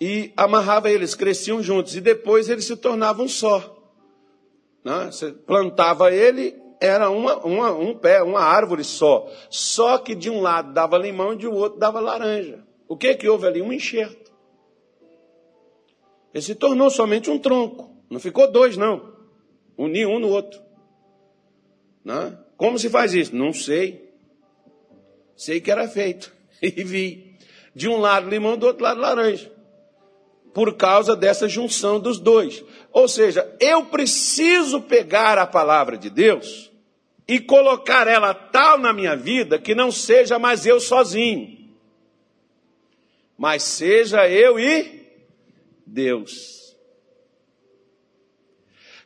E 0.00 0.32
amarrava 0.36 0.90
eles, 0.90 1.14
cresciam 1.14 1.62
juntos. 1.62 1.96
E 1.96 2.00
depois 2.00 2.48
eles 2.48 2.64
se 2.64 2.76
tornavam 2.76 3.28
só. 3.28 3.76
Né? 4.84 5.06
Você 5.06 5.32
plantava 5.32 6.12
ele, 6.12 6.54
era 6.80 7.10
uma, 7.10 7.36
uma, 7.38 7.72
um 7.72 7.94
pé, 7.94 8.22
uma 8.22 8.40
árvore 8.40 8.84
só. 8.84 9.28
Só 9.50 9.98
que 9.98 10.14
de 10.14 10.30
um 10.30 10.40
lado 10.40 10.72
dava 10.72 10.96
limão 10.96 11.32
e 11.32 11.36
de 11.36 11.46
outro 11.46 11.78
dava 11.78 12.00
laranja. 12.00 12.64
O 12.86 12.96
que 12.96 13.14
que 13.14 13.28
houve 13.28 13.46
ali? 13.46 13.60
Um 13.60 13.72
enxerto. 13.72 14.32
Ele 16.32 16.42
se 16.42 16.54
tornou 16.54 16.90
somente 16.90 17.30
um 17.30 17.38
tronco. 17.38 17.90
Não 18.08 18.20
ficou 18.20 18.50
dois, 18.50 18.76
não. 18.76 19.12
Uni 19.76 20.06
um 20.06 20.18
no 20.18 20.28
outro. 20.28 20.60
Né? 22.04 22.38
Como 22.56 22.78
se 22.78 22.88
faz 22.88 23.12
isso? 23.14 23.34
Não 23.34 23.52
sei. 23.52 24.12
Sei 25.36 25.60
que 25.60 25.70
era 25.70 25.88
feito. 25.88 26.36
E 26.60 26.82
vi. 26.82 27.36
De 27.72 27.88
um 27.88 27.98
lado 27.98 28.28
limão, 28.28 28.56
do 28.56 28.66
outro 28.66 28.82
lado 28.82 29.00
laranja. 29.00 29.52
Por 30.52 30.74
causa 30.76 31.14
dessa 31.14 31.48
junção 31.48 32.00
dos 32.00 32.18
dois. 32.18 32.64
Ou 32.92 33.06
seja, 33.06 33.48
eu 33.60 33.84
preciso 33.86 34.80
pegar 34.80 35.38
a 35.38 35.46
palavra 35.46 35.96
de 35.96 36.10
Deus 36.10 36.70
e 37.26 37.38
colocar 37.38 38.08
ela 38.08 38.32
tal 38.32 38.78
na 38.78 38.92
minha 38.92 39.14
vida 39.14 39.58
que 39.58 39.74
não 39.74 39.92
seja 39.92 40.38
mais 40.38 40.64
eu 40.64 40.80
sozinho, 40.80 41.58
mas 43.36 43.62
seja 43.62 44.28
eu 44.28 44.58
e 44.58 45.06
Deus. 45.86 46.76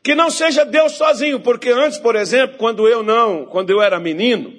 Que 0.03 0.15
não 0.15 0.31
seja 0.31 0.65
Deus 0.65 0.93
sozinho, 0.93 1.41
porque 1.41 1.71
antes, 1.71 1.99
por 1.99 2.17
exemplo, 2.17 2.57
quando 2.59 2.89
eu 2.89 3.03
não, 3.03 3.47
quando 3.47 3.71
eu 3.71 3.81
era 3.81 4.01
menino, 4.01 4.53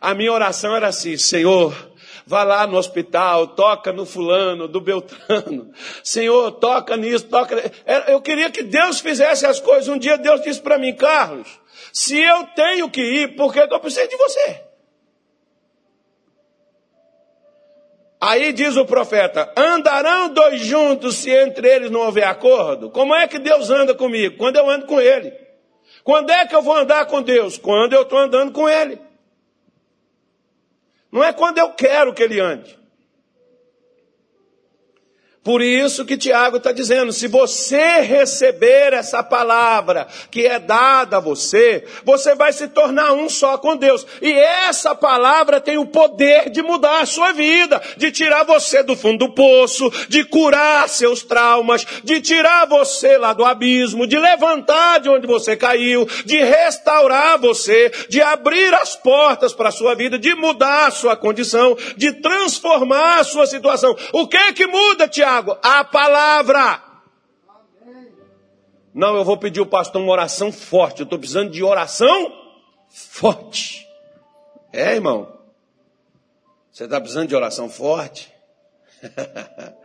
a 0.00 0.14
minha 0.14 0.32
oração 0.32 0.74
era 0.74 0.88
assim: 0.88 1.16
Senhor, 1.18 1.89
Vá 2.30 2.44
lá 2.44 2.64
no 2.64 2.76
hospital, 2.76 3.48
toca 3.48 3.92
no 3.92 4.06
fulano, 4.06 4.68
do 4.68 4.80
Beltrano. 4.80 5.72
Senhor, 6.00 6.52
toca 6.52 6.96
nisso, 6.96 7.26
toca. 7.26 7.56
Eu 8.06 8.20
queria 8.20 8.48
que 8.52 8.62
Deus 8.62 9.00
fizesse 9.00 9.44
as 9.44 9.58
coisas. 9.58 9.88
Um 9.88 9.98
dia 9.98 10.16
Deus 10.16 10.40
disse 10.40 10.60
para 10.60 10.78
mim, 10.78 10.94
Carlos, 10.94 11.48
se 11.92 12.16
eu 12.16 12.44
tenho 12.54 12.88
que 12.88 13.02
ir, 13.02 13.34
por 13.34 13.52
que 13.52 13.58
eu 13.58 13.80
preciso 13.80 14.08
de 14.08 14.16
você? 14.16 14.62
Aí 18.20 18.52
diz 18.52 18.76
o 18.76 18.86
profeta: 18.86 19.52
andarão 19.56 20.32
dois 20.32 20.60
juntos 20.60 21.16
se 21.16 21.32
entre 21.32 21.66
eles 21.66 21.90
não 21.90 22.02
houver 22.02 22.28
acordo? 22.28 22.90
Como 22.90 23.12
é 23.12 23.26
que 23.26 23.40
Deus 23.40 23.70
anda 23.70 23.92
comigo? 23.92 24.36
Quando 24.36 24.54
eu 24.54 24.70
ando 24.70 24.86
com 24.86 25.00
Ele. 25.00 25.32
Quando 26.04 26.30
é 26.30 26.46
que 26.46 26.54
eu 26.54 26.62
vou 26.62 26.76
andar 26.76 27.06
com 27.06 27.22
Deus? 27.22 27.58
Quando 27.58 27.92
eu 27.92 28.02
estou 28.02 28.20
andando 28.20 28.52
com 28.52 28.68
Ele. 28.68 29.09
Não 31.12 31.22
é 31.22 31.32
quando 31.32 31.58
eu 31.58 31.70
quero 31.72 32.14
que 32.14 32.22
ele 32.22 32.40
ande. 32.40 32.79
Por 35.42 35.62
isso 35.62 36.04
que 36.04 36.18
Tiago 36.18 36.58
está 36.58 36.70
dizendo: 36.70 37.12
se 37.12 37.26
você 37.26 38.00
receber 38.00 38.92
essa 38.92 39.22
palavra 39.22 40.06
que 40.30 40.46
é 40.46 40.58
dada 40.58 41.16
a 41.16 41.20
você, 41.20 41.82
você 42.04 42.34
vai 42.34 42.52
se 42.52 42.68
tornar 42.68 43.14
um 43.14 43.26
só 43.26 43.56
com 43.56 43.74
Deus. 43.74 44.06
E 44.20 44.30
essa 44.30 44.94
palavra 44.94 45.58
tem 45.58 45.78
o 45.78 45.86
poder 45.86 46.50
de 46.50 46.62
mudar 46.62 47.00
a 47.00 47.06
sua 47.06 47.32
vida, 47.32 47.80
de 47.96 48.12
tirar 48.12 48.44
você 48.44 48.82
do 48.82 48.94
fundo 48.94 49.28
do 49.28 49.34
poço, 49.34 49.90
de 50.10 50.24
curar 50.24 50.86
seus 50.90 51.22
traumas, 51.22 51.86
de 52.04 52.20
tirar 52.20 52.66
você 52.66 53.16
lá 53.16 53.32
do 53.32 53.44
abismo, 53.44 54.06
de 54.06 54.18
levantar 54.18 55.00
de 55.00 55.08
onde 55.08 55.26
você 55.26 55.56
caiu, 55.56 56.06
de 56.26 56.36
restaurar 56.36 57.38
você, 57.38 57.90
de 58.10 58.20
abrir 58.20 58.74
as 58.74 58.94
portas 58.94 59.54
para 59.54 59.70
a 59.70 59.72
sua 59.72 59.94
vida, 59.94 60.18
de 60.18 60.34
mudar 60.34 60.88
a 60.88 60.90
sua 60.90 61.16
condição, 61.16 61.76
de 61.96 62.12
transformar 62.12 63.20
a 63.20 63.24
sua 63.24 63.46
situação. 63.46 63.96
O 64.12 64.28
que 64.28 64.36
é 64.36 64.52
que 64.52 64.66
muda, 64.66 65.08
Tiago? 65.08 65.30
Tiago? 65.40 65.58
A 65.62 65.84
palavra. 65.84 66.82
Não, 68.92 69.16
eu 69.16 69.24
vou 69.24 69.36
pedir 69.36 69.60
o 69.60 69.66
pastor 69.66 70.02
uma 70.02 70.12
oração 70.12 70.52
forte. 70.52 71.00
Eu 71.00 71.04
estou 71.04 71.18
precisando 71.18 71.50
de 71.50 71.62
oração 71.62 72.32
forte. 72.88 73.86
É, 74.72 74.94
irmão? 74.94 75.38
Você 76.70 76.84
está 76.84 77.00
precisando 77.00 77.28
de 77.28 77.36
oração 77.36 77.68
forte? 77.68 78.32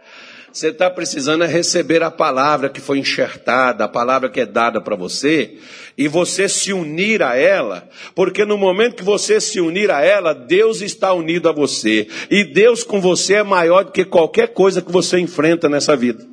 Você 0.56 0.70
está 0.70 0.90
precisando 0.90 1.44
é 1.44 1.48
receber 1.48 2.02
a 2.02 2.10
palavra 2.10 2.70
que 2.70 2.80
foi 2.80 2.98
enxertada, 2.98 3.84
a 3.84 3.90
palavra 3.90 4.30
que 4.30 4.40
é 4.40 4.46
dada 4.46 4.80
para 4.80 4.96
você, 4.96 5.58
e 5.98 6.08
você 6.08 6.48
se 6.48 6.72
unir 6.72 7.22
a 7.22 7.36
ela, 7.36 7.90
porque 8.16 8.46
no 8.46 8.58
momento 8.58 8.96
que 8.96 9.04
você 9.04 9.42
se 9.42 9.60
unir 9.60 9.92
a 9.92 10.02
ela, 10.02 10.34
Deus 10.34 10.80
está 10.80 11.12
unido 11.12 11.50
a 11.50 11.52
você. 11.52 12.08
E 12.32 12.46
Deus 12.46 12.86
com 12.86 13.02
você 13.02 13.34
é 13.34 13.44
maior 13.44 13.84
do 13.84 13.92
que 13.92 14.06
qualquer 14.06 14.54
coisa 14.54 14.82
que 14.82 14.94
você 14.94 15.20
enfrenta 15.20 15.68
nessa 15.68 15.94
vida. 15.94 16.26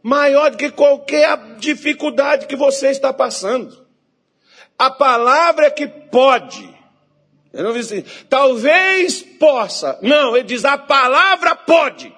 Maior 0.00 0.52
do 0.52 0.58
que 0.58 0.70
qualquer 0.70 1.56
dificuldade 1.58 2.46
que 2.46 2.54
você 2.54 2.90
está 2.90 3.12
passando. 3.12 3.84
A 4.78 4.88
palavra 4.92 5.72
que 5.72 5.88
pode. 5.88 6.71
Eu 7.52 7.64
não 7.64 7.72
disse, 7.72 7.98
assim, 7.98 8.26
talvez 8.30 9.22
possa. 9.22 9.98
Não, 10.00 10.36
ele 10.36 10.46
diz, 10.46 10.64
a 10.64 10.78
palavra 10.78 11.54
pode. 11.54 12.12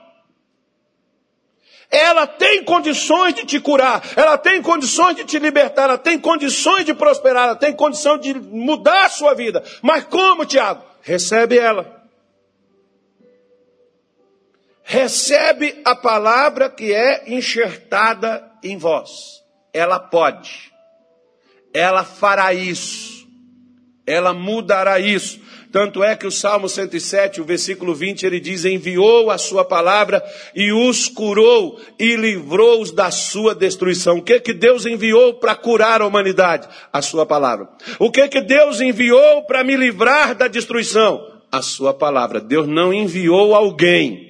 Ela 1.90 2.27
tem 2.27 2.64
condições 2.64 3.35
de 3.35 3.44
te 3.44 3.61
curar, 3.61 4.03
ela 4.16 4.37
tem 4.37 4.61
condições 4.62 5.16
de 5.16 5.25
te 5.25 5.38
libertar, 5.38 5.85
ela 5.85 5.99
tem 5.99 6.18
condições 6.18 6.85
de 6.85 6.94
prosperar, 6.94 7.44
ela 7.44 7.57
tem 7.57 7.73
condição 7.73 8.18
de 8.18 8.35
mudar 8.35 9.05
a 9.05 9.09
sua 9.09 9.35
vida. 9.35 9.62
Mas 9.83 10.05
como, 10.05 10.44
Tiago? 10.44 10.85
Recebe 11.03 11.59
ela. 11.59 12.03
Recebe 14.83 15.81
a 15.85 15.94
palavra 15.94 16.68
que 16.68 16.92
é 16.92 17.33
enxertada 17.33 18.51
em 18.62 18.77
vós. 18.77 19.42
Ela 19.73 19.99
pode. 19.99 20.73
Ela 21.73 22.05
fará 22.05 22.53
isso 22.53 23.13
ela 24.07 24.35
mudará 24.35 24.99
isso. 24.99 25.40
Tanto 25.73 26.05
é 26.05 26.14
que 26.14 26.27
o 26.27 26.31
Salmo 26.31 26.69
107, 26.69 27.40
o 27.40 27.45
versículo 27.45 27.95
20, 27.95 28.25
ele 28.25 28.38
diz: 28.38 28.64
Enviou 28.64 29.31
a 29.31 29.38
sua 29.38 29.64
palavra 29.64 30.23
e 30.55 30.73
os 30.73 31.09
curou 31.09 31.81
e 31.99 32.14
livrou-os 32.14 32.93
da 32.93 33.11
sua 33.11 33.55
destruição. 33.57 34.19
O 34.19 34.23
que 34.23 34.38
que 34.38 34.55
Deus 34.55 34.87
enviou 34.87 35.35
para 35.35 35.57
curar 35.57 36.01
a 36.01 36.07
humanidade? 36.07 36.69
A 36.93 37.03
sua 37.03 37.27
palavra. 37.27 37.69
O 37.99 38.09
que 38.11 38.29
que 38.29 38.40
Deus 38.40 38.81
enviou 38.81 39.43
para 39.47 39.64
me 39.64 39.77
livrar 39.77 40.37
da 40.37 40.47
destruição? 40.47 41.33
A 41.51 41.61
sua 41.61 41.93
palavra. 41.93 42.40
Deus 42.40 42.69
não 42.69 42.95
enviou 42.95 43.53
alguém 43.53 44.24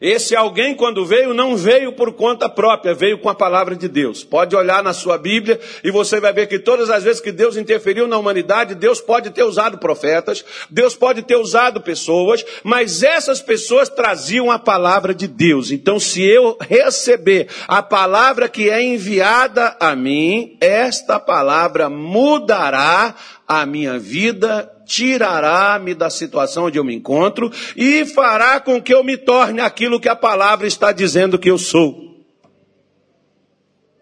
esse 0.00 0.34
alguém, 0.34 0.74
quando 0.74 1.04
veio, 1.04 1.34
não 1.34 1.54
veio 1.54 1.92
por 1.92 2.14
conta 2.14 2.48
própria, 2.48 2.94
veio 2.94 3.18
com 3.18 3.28
a 3.28 3.34
palavra 3.34 3.76
de 3.76 3.86
Deus. 3.86 4.24
Pode 4.24 4.56
olhar 4.56 4.82
na 4.82 4.94
sua 4.94 5.18
Bíblia 5.18 5.60
e 5.84 5.90
você 5.90 6.18
vai 6.18 6.32
ver 6.32 6.46
que 6.46 6.58
todas 6.58 6.88
as 6.88 7.04
vezes 7.04 7.20
que 7.20 7.30
Deus 7.30 7.54
interferiu 7.54 8.08
na 8.08 8.16
humanidade, 8.16 8.74
Deus 8.74 8.98
pode 8.98 9.28
ter 9.28 9.42
usado 9.42 9.76
profetas, 9.76 10.42
Deus 10.70 10.96
pode 10.96 11.20
ter 11.20 11.36
usado 11.36 11.82
pessoas, 11.82 12.42
mas 12.64 13.02
essas 13.02 13.42
pessoas 13.42 13.90
traziam 13.90 14.50
a 14.50 14.58
palavra 14.58 15.14
de 15.14 15.28
Deus. 15.28 15.70
Então, 15.70 16.00
se 16.00 16.22
eu 16.22 16.56
receber 16.58 17.48
a 17.68 17.82
palavra 17.82 18.48
que 18.48 18.70
é 18.70 18.82
enviada 18.82 19.76
a 19.78 19.94
mim, 19.94 20.56
esta 20.62 21.20
palavra 21.20 21.90
mudará 21.90 23.14
a 23.46 23.66
minha 23.66 23.98
vida, 23.98 24.70
tirará-me 24.90 25.94
da 25.94 26.10
situação 26.10 26.64
onde 26.64 26.76
eu 26.76 26.82
me 26.82 26.92
encontro 26.92 27.48
e 27.76 28.04
fará 28.04 28.58
com 28.58 28.82
que 28.82 28.92
eu 28.92 29.04
me 29.04 29.16
torne 29.16 29.60
aquilo 29.60 30.00
que 30.00 30.08
a 30.08 30.16
palavra 30.16 30.66
está 30.66 30.90
dizendo 30.90 31.38
que 31.38 31.48
eu 31.48 31.56
sou. 31.56 32.18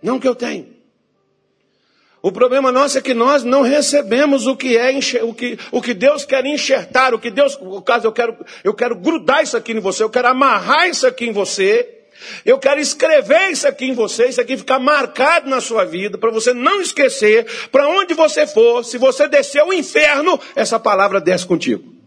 Não 0.03 0.19
que 0.19 0.27
eu 0.27 0.35
tenho. 0.35 0.67
O 2.23 2.33
problema 2.33 2.73
nosso 2.73 2.97
é 2.97 3.03
que 3.03 3.13
nós 3.13 3.45
não 3.45 3.61
recebemos 3.61 4.47
o 4.47 4.57
que 4.57 4.79
é 4.79 4.99
o 5.23 5.35
que, 5.35 5.59
o 5.71 5.83
que 5.83 5.93
Deus 5.93 6.25
quer 6.25 6.45
enxertar, 6.47 7.13
o 7.13 7.19
que 7.19 7.31
Deus, 7.31 7.61
no 7.61 7.83
caso 7.83 8.07
eu 8.07 8.13
quero, 8.13 8.37
eu 8.65 8.73
quero 8.73 8.97
grudar 8.97 9.43
isso 9.43 9.59
aqui 9.59 9.73
em 9.73 9.81
você, 9.81 10.03
eu 10.03 10.11
quero 10.11 10.29
amarrar 10.29 10.89
isso 10.89 11.07
aqui 11.07 11.27
em 11.27 11.33
você, 11.33 11.98
eu 12.45 12.59
quero 12.59 12.81
escrever 12.81 13.51
isso 13.51 13.67
aqui 13.67 13.87
em 13.87 13.95
você, 13.95 14.27
isso 14.27 14.41
aqui 14.41 14.57
ficar 14.57 14.79
marcado 14.79 15.49
na 15.49 15.61
sua 15.61 15.85
vida, 15.85 16.19
para 16.19 16.31
você 16.31 16.53
não 16.53 16.81
esquecer, 16.81 17.47
para 17.71 17.89
onde 17.89 18.15
você 18.15 18.47
for, 18.47 18.85
se 18.85 18.99
você 18.99 19.29
descer 19.29 19.63
o 19.63 19.73
inferno, 19.73 20.39
essa 20.55 20.79
palavra 20.79 21.21
desce 21.21 21.47
contigo. 21.47 21.99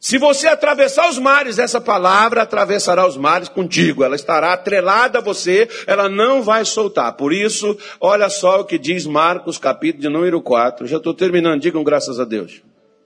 Se 0.00 0.16
você 0.16 0.48
atravessar 0.48 1.10
os 1.10 1.18
mares, 1.18 1.58
essa 1.58 1.78
palavra 1.78 2.40
atravessará 2.40 3.06
os 3.06 3.18
mares 3.18 3.50
contigo. 3.50 4.02
Ela 4.02 4.16
estará 4.16 4.54
atrelada 4.54 5.18
a 5.18 5.22
você, 5.22 5.68
ela 5.86 6.08
não 6.08 6.42
vai 6.42 6.64
soltar. 6.64 7.12
Por 7.18 7.34
isso, 7.34 7.76
olha 8.00 8.30
só 8.30 8.60
o 8.60 8.64
que 8.64 8.78
diz 8.78 9.04
Marcos, 9.04 9.58
capítulo 9.58 10.00
de 10.00 10.08
número 10.08 10.40
4. 10.40 10.86
Já 10.86 10.96
estou 10.96 11.12
terminando, 11.12 11.60
digam 11.60 11.84
graças 11.84 12.18
a 12.18 12.24
Deus. 12.24 12.62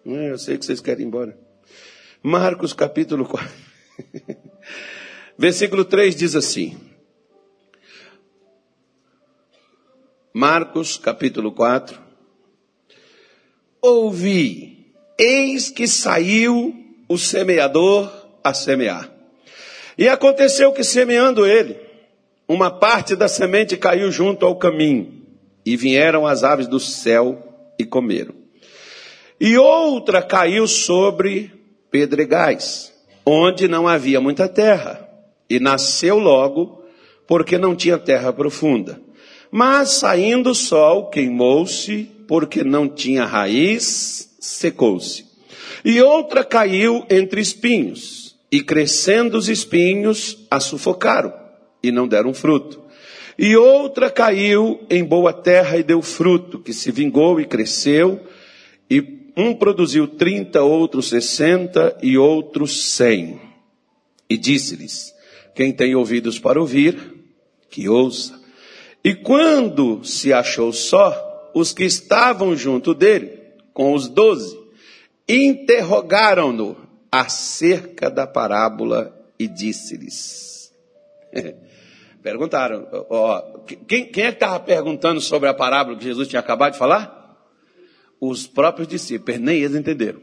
Hum, 0.06 0.28
eu 0.28 0.38
sei 0.38 0.56
que 0.56 0.64
vocês 0.64 0.80
querem 0.80 1.02
ir 1.04 1.08
embora. 1.08 1.36
Marcos 2.22 2.72
capítulo 2.72 3.24
4. 3.26 3.50
Versículo 5.36 5.84
3 5.84 6.14
diz 6.14 6.36
assim: 6.36 6.78
Marcos 10.32 10.96
capítulo 10.96 11.52
4. 11.52 11.98
Ouvi, 13.80 14.94
eis 15.18 15.70
que 15.70 15.86
saiu 15.86 16.74
o 17.08 17.18
semeador 17.18 18.10
a 18.42 18.54
semear. 18.54 19.10
E 19.96 20.08
aconteceu 20.08 20.72
que 20.72 20.82
semeando 20.82 21.46
ele, 21.46 21.78
uma 22.48 22.70
parte 22.70 23.14
da 23.14 23.28
semente 23.28 23.76
caiu 23.76 24.10
junto 24.10 24.44
ao 24.44 24.56
caminho, 24.56 25.22
e 25.64 25.76
vieram 25.76 26.26
as 26.26 26.42
aves 26.42 26.66
do 26.66 26.80
céu 26.80 27.72
e 27.78 27.84
comeram. 27.84 28.34
E 29.40 29.56
outra 29.56 30.22
caiu 30.22 30.66
sobre 30.66 31.52
pedregais, 31.90 32.92
onde 33.24 33.68
não 33.68 33.86
havia 33.86 34.20
muita 34.20 34.48
terra, 34.48 35.03
e 35.48 35.61
nasceu 35.61 36.18
logo, 36.18 36.83
porque 37.26 37.59
não 37.59 37.74
tinha 37.74 37.98
terra 37.98 38.33
profunda. 38.33 39.00
Mas 39.50 39.90
saindo 39.90 40.50
o 40.50 40.54
sol, 40.54 41.11
queimou-se, 41.11 42.11
porque 42.26 42.64
não 42.64 42.88
tinha 42.88 43.24
raiz, 43.24 44.35
secou-se. 44.40 45.24
E 45.85 46.00
outra 46.00 46.44
caiu 46.44 47.04
entre 47.11 47.40
espinhos, 47.40 48.37
e 48.50 48.62
crescendo 48.62 49.37
os 49.37 49.48
espinhos, 49.48 50.38
a 50.50 50.59
sufocaram, 50.59 51.33
e 51.83 51.92
não 51.92 52.09
deram 52.09 52.35
fruto. 52.35 52.83
E 53.38 53.57
outra 53.57 54.11
caiu 54.11 54.80
em 54.88 55.04
boa 55.04 55.33
terra 55.33 55.76
e 55.76 55.83
deu 55.83 56.00
fruto, 56.02 56.59
que 56.59 56.72
se 56.72 56.90
vingou 56.90 57.40
e 57.40 57.44
cresceu, 57.44 58.20
e 58.90 59.30
um 59.37 59.54
produziu 59.54 60.07
trinta, 60.07 60.62
outro 60.62 61.02
sessenta 61.02 61.96
e 62.02 62.16
outro 62.16 62.66
cem. 62.66 63.40
E 64.28 64.37
disse-lhes: 64.37 65.13
Quem 65.54 65.72
tem 65.72 65.94
ouvidos 65.94 66.38
para 66.38 66.60
ouvir, 66.60 67.14
que 67.70 67.88
ouça. 67.88 68.40
E 69.02 69.14
quando 69.14 70.04
se 70.04 70.32
achou 70.32 70.72
só, 70.72 71.50
os 71.54 71.72
que 71.72 71.84
estavam 71.84 72.56
junto 72.56 72.94
dele, 72.94 73.38
com 73.72 73.94
os 73.94 74.08
doze, 74.08 74.58
interrogaram-no 75.28 76.76
acerca 77.10 78.10
da 78.10 78.26
parábola 78.26 79.14
e 79.38 79.46
disse-lhes. 79.46 80.72
Perguntaram, 82.22 82.88
ó, 83.10 83.42
quem, 83.86 84.06
quem 84.06 84.24
é 84.24 84.30
que 84.30 84.36
estava 84.36 84.58
perguntando 84.58 85.20
sobre 85.20 85.48
a 85.48 85.54
parábola 85.54 85.98
que 85.98 86.04
Jesus 86.04 86.26
tinha 86.26 86.40
acabado 86.40 86.72
de 86.72 86.78
falar? 86.78 87.38
Os 88.18 88.46
próprios 88.46 88.88
discípulos, 88.88 89.38
nem 89.38 89.60
eles 89.60 89.76
entenderam. 89.76 90.20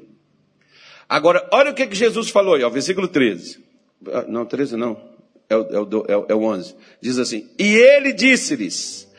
Agora, 1.07 1.47
olha 1.53 1.71
o 1.71 1.73
que, 1.75 1.85
que 1.85 1.95
Jesus 1.95 2.29
falou 2.29 2.55
aí, 2.55 2.63
ó, 2.63 2.69
versículo 2.69 3.07
13. 3.07 3.63
Ah, 4.07 4.25
não, 4.27 4.45
13 4.45 4.75
não, 4.77 5.10
é 5.51 5.55
o, 5.55 5.63
é 5.63 5.79
o, 5.79 6.05
é 6.07 6.17
o, 6.17 6.25
é 6.29 6.35
o 6.35 6.43
11. 6.43 6.75
Diz 7.01 7.17
assim: 7.19 7.49
E 7.59 7.75
ele 7.75 8.13
disse-lhes: 8.13 9.11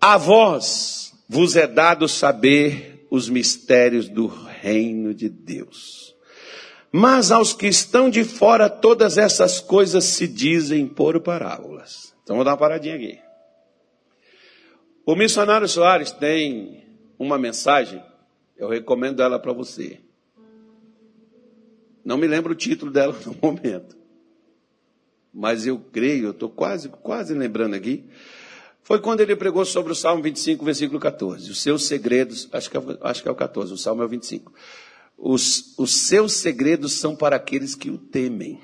A 0.00 0.16
vós 0.16 1.12
vos 1.28 1.56
é 1.56 1.66
dado 1.66 2.08
saber 2.08 3.06
os 3.10 3.28
mistérios 3.28 4.08
do 4.08 4.26
reino 4.26 5.12
de 5.12 5.28
Deus. 5.28 6.14
Mas 6.92 7.30
aos 7.32 7.52
que 7.52 7.66
estão 7.66 8.08
de 8.08 8.22
fora, 8.22 8.70
todas 8.70 9.18
essas 9.18 9.60
coisas 9.60 10.04
se 10.04 10.28
dizem 10.28 10.86
por 10.86 11.20
parábolas. 11.20 12.14
Então 12.22 12.36
vou 12.36 12.44
dar 12.44 12.52
uma 12.52 12.56
paradinha 12.56 12.94
aqui. 12.94 13.18
O 15.04 15.14
missionário 15.14 15.68
Soares 15.68 16.10
tem 16.10 16.84
uma 17.18 17.38
mensagem, 17.38 18.02
eu 18.56 18.68
recomendo 18.68 19.22
ela 19.22 19.38
para 19.38 19.52
você. 19.52 20.00
Não 22.04 22.16
me 22.16 22.26
lembro 22.26 22.52
o 22.52 22.56
título 22.56 22.90
dela 22.90 23.14
no 23.26 23.36
momento. 23.42 23.96
Mas 25.38 25.66
eu 25.66 25.78
creio, 25.78 26.28
eu 26.28 26.30
estou 26.30 26.48
quase, 26.48 26.88
quase 26.88 27.34
lembrando 27.34 27.74
aqui. 27.74 28.06
Foi 28.82 28.98
quando 28.98 29.20
ele 29.20 29.36
pregou 29.36 29.66
sobre 29.66 29.92
o 29.92 29.94
Salmo 29.94 30.22
25, 30.22 30.64
versículo 30.64 30.98
14. 30.98 31.50
Os 31.50 31.60
seus 31.60 31.84
segredos, 31.84 32.48
acho 32.50 32.70
que 32.70 32.76
é, 32.78 32.80
acho 33.02 33.22
que 33.22 33.28
é 33.28 33.30
o 33.30 33.34
14, 33.34 33.70
o 33.70 33.76
Salmo 33.76 34.00
é 34.00 34.06
o 34.06 34.08
25. 34.08 34.50
Os, 35.18 35.74
os 35.76 35.94
seus 36.06 36.32
segredos 36.32 36.94
são 36.94 37.14
para 37.14 37.36
aqueles 37.36 37.74
que 37.74 37.90
o 37.90 37.98
temem. 37.98 38.58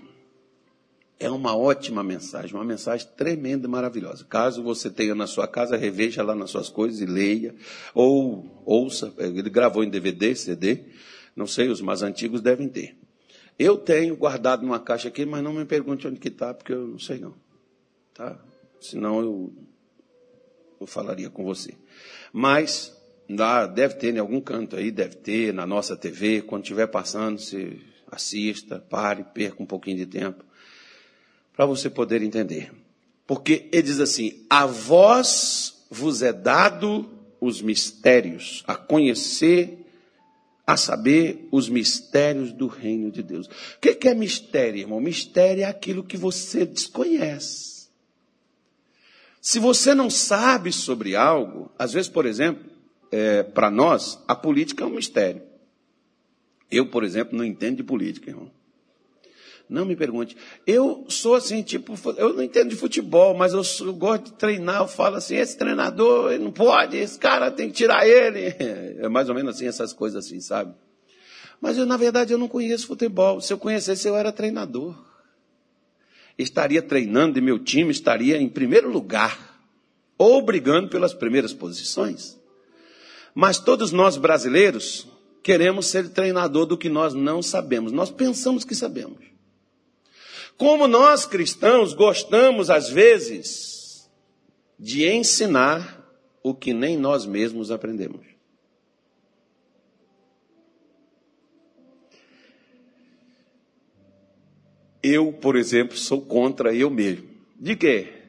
É 1.21 1.29
uma 1.29 1.55
ótima 1.55 2.03
mensagem, 2.03 2.55
uma 2.55 2.65
mensagem 2.65 3.07
tremenda 3.19 3.67
e 3.67 3.71
maravilhosa. 3.71 4.25
Caso 4.25 4.63
você 4.63 4.89
tenha 4.89 5.15
na 5.15 5.27
sua 5.27 5.47
casa, 5.47 5.77
reveja 5.77 6.23
lá 6.23 6.35
nas 6.35 6.51
suas 6.51 6.71
coisas 6.71 7.03
e 7.03 7.07
leia, 7.07 7.55
ou 7.95 8.63
ouça. 8.65 9.13
Ele 9.19 9.51
gravou 9.51 9.85
em 9.85 9.91
DVD, 9.91 10.35
CD, 10.35 10.85
não 11.37 11.47
sei, 11.47 11.69
os 11.69 11.83
mais 11.83 12.03
antigos 12.03 12.41
devem 12.41 12.67
ter. 12.67 12.97
Eu 13.59 13.77
tenho 13.77 14.17
guardado 14.17 14.62
numa 14.62 14.81
caixa 14.81 15.09
aqui, 15.09 15.25
mas 15.25 15.43
não 15.43 15.53
me 15.53 15.65
pergunte 15.65 16.07
onde 16.07 16.19
que 16.19 16.29
está, 16.29 16.53
porque 16.53 16.73
eu 16.73 16.87
não 16.88 16.99
sei 16.99 17.19
não. 17.19 17.35
Tá? 18.15 18.38
Senão 18.81 19.21
eu, 19.21 19.53
eu 20.81 20.87
falaria 20.87 21.31
com 21.31 21.45
você. 21.45 21.75
Mas 22.33 22.97
deve 23.75 23.95
ter 23.95 24.15
em 24.15 24.19
algum 24.19 24.41
canto 24.41 24.77
aí, 24.77 24.91
deve 24.91 25.17
ter 25.17 25.53
na 25.53 25.67
nossa 25.67 25.97
TV, 25.97 26.43
quando 26.43 26.62
estiver 26.62 26.87
passando, 26.87 27.38
se 27.38 27.81
assista, 28.11 28.79
pare, 28.79 29.25
perca 29.33 29.62
um 29.62 29.67
pouquinho 29.67 29.97
de 29.97 30.07
tempo 30.07 30.45
para 31.55 31.67
você 31.67 31.88
poder 31.88 32.23
entender. 32.23 32.73
Porque 33.27 33.69
ele 33.73 33.83
diz 33.83 34.01
assim: 34.01 34.45
a 34.49 34.67
vós 34.67 35.87
vos 35.91 36.23
é 36.23 36.33
dado 36.33 37.09
os 37.41 37.61
mistérios, 37.61 38.62
a 38.67 38.77
conhecer, 38.77 39.82
a 40.66 40.77
saber 40.77 41.48
os 41.51 41.68
mistérios 41.68 42.53
do 42.53 42.66
reino 42.66 43.11
de 43.11 43.22
Deus. 43.22 43.46
O 43.46 43.81
que 43.81 44.09
é 44.09 44.14
mistério, 44.14 44.81
irmão? 44.81 45.01
Mistério 45.01 45.62
é 45.62 45.66
aquilo 45.66 46.05
que 46.05 46.16
você 46.16 46.64
desconhece. 46.64 47.88
Se 49.40 49.59
você 49.59 49.92
não 49.92 50.09
sabe 50.09 50.70
sobre 50.72 51.16
algo, 51.16 51.70
às 51.77 51.92
vezes, 51.92 52.09
por 52.09 52.27
exemplo, 52.27 52.64
é, 53.11 53.42
para 53.42 53.70
nós, 53.70 54.22
a 54.29 54.37
política 54.37 54.85
é 54.85 54.87
um 54.87 54.94
mistério. 54.94 55.42
Eu, 56.70 56.88
por 56.88 57.03
exemplo, 57.03 57.37
não 57.37 57.44
entendo 57.44 57.79
de 57.79 57.83
política, 57.83 58.31
irmão. 58.31 58.51
Não 59.73 59.87
me 59.87 59.97
pergunte. 59.97 60.37
Eu 60.67 61.07
sou 61.09 61.35
assim, 61.35 61.63
tipo, 61.63 61.95
eu 62.19 62.35
não 62.35 62.43
entendo 62.43 62.69
de 62.69 62.77
futebol, 62.77 63.35
mas 63.35 63.55
eu, 63.55 63.65
sou, 63.65 63.87
eu 63.87 63.95
gosto 63.95 64.27
de 64.27 64.33
treinar. 64.35 64.83
Eu 64.83 64.87
falo 64.87 65.17
assim: 65.17 65.37
esse 65.37 65.57
treinador 65.57 66.39
não 66.39 66.53
pode, 66.53 66.97
esse 66.97 67.19
cara 67.19 67.51
tem 67.51 67.69
que 67.69 67.75
tirar 67.75 68.07
ele. 68.07 68.55
É 69.03 69.09
mais 69.09 69.29
ou 69.29 69.35
menos 69.35 69.57
assim, 69.57 69.67
essas 69.67 69.93
coisas 69.93 70.25
assim, 70.25 70.41
sabe? 70.41 70.75
Mas 71.61 71.79
eu, 71.79 71.87
na 71.87 71.97
verdade, 71.97 72.33
eu 72.33 72.39
não 72.39 72.47
conheço 72.47 72.87
futebol. 72.87 73.41
Se 73.41 73.53
eu 73.53 73.59
conhecesse, 73.59 74.07
eu 74.07 74.17
era 74.17 74.31
treinador. 74.31 74.97
Estaria 76.39 76.83
treinando 76.83 77.39
e 77.39 77.43
meu 77.43 77.59
time 77.59 77.91
estaria 77.91 78.37
em 78.37 78.49
primeiro 78.49 78.91
lugar, 78.91 79.59
ou 80.19 80.43
brigando 80.43 80.89
pelas 80.89 81.15
primeiras 81.15 81.53
posições. 81.53 82.39
Mas 83.35 83.59
todos 83.59 83.93
nós 83.93 84.17
brasileiros 84.17 85.09
queremos 85.43 85.87
ser 85.87 86.11
treinador 86.11 86.67
do 86.67 86.77
que 86.79 86.89
nós 86.89 87.15
não 87.15 87.43
sabemos. 87.43 87.93
Nós 87.93 88.11
pensamos 88.11 88.65
que 88.65 88.75
sabemos. 88.75 89.32
Como 90.62 90.87
nós 90.87 91.27
cristãos 91.27 91.92
gostamos, 91.92 92.70
às 92.70 92.88
vezes, 92.88 94.09
de 94.79 95.05
ensinar 95.09 96.09
o 96.40 96.55
que 96.55 96.72
nem 96.72 96.96
nós 96.96 97.27
mesmos 97.27 97.72
aprendemos. 97.72 98.25
Eu, 105.03 105.33
por 105.33 105.57
exemplo, 105.57 105.96
sou 105.96 106.22
contra 106.25 106.72
eu 106.72 106.88
mesmo. 106.88 107.29
De 107.59 107.75
quê? 107.75 108.22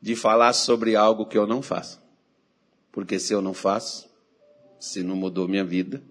De 0.00 0.16
falar 0.16 0.54
sobre 0.54 0.96
algo 0.96 1.26
que 1.26 1.36
eu 1.36 1.46
não 1.46 1.60
faço. 1.60 2.00
Porque 2.90 3.18
se 3.18 3.34
eu 3.34 3.42
não 3.42 3.52
faço, 3.52 4.08
se 4.78 5.02
não 5.02 5.14
mudou 5.14 5.46
minha 5.46 5.62
vida, 5.62 6.02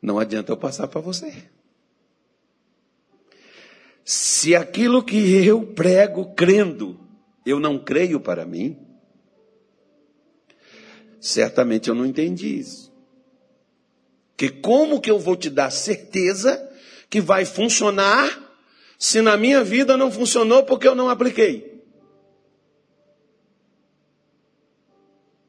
não 0.00 0.20
adianta 0.20 0.52
eu 0.52 0.56
passar 0.56 0.86
para 0.86 1.00
você. 1.00 1.50
Se 4.04 4.56
aquilo 4.56 5.02
que 5.04 5.44
eu 5.46 5.64
prego 5.64 6.34
crendo, 6.34 6.98
eu 7.46 7.60
não 7.60 7.78
creio 7.78 8.20
para 8.20 8.44
mim, 8.44 8.78
certamente 11.20 11.88
eu 11.88 11.94
não 11.94 12.04
entendi 12.04 12.58
isso. 12.58 12.92
Que 14.36 14.48
como 14.48 15.00
que 15.00 15.10
eu 15.10 15.20
vou 15.20 15.36
te 15.36 15.48
dar 15.48 15.70
certeza 15.70 16.68
que 17.08 17.20
vai 17.20 17.44
funcionar 17.44 18.40
se 18.98 19.20
na 19.20 19.36
minha 19.36 19.62
vida 19.62 19.96
não 19.96 20.10
funcionou 20.10 20.64
porque 20.64 20.88
eu 20.88 20.94
não 20.94 21.08
apliquei? 21.08 21.80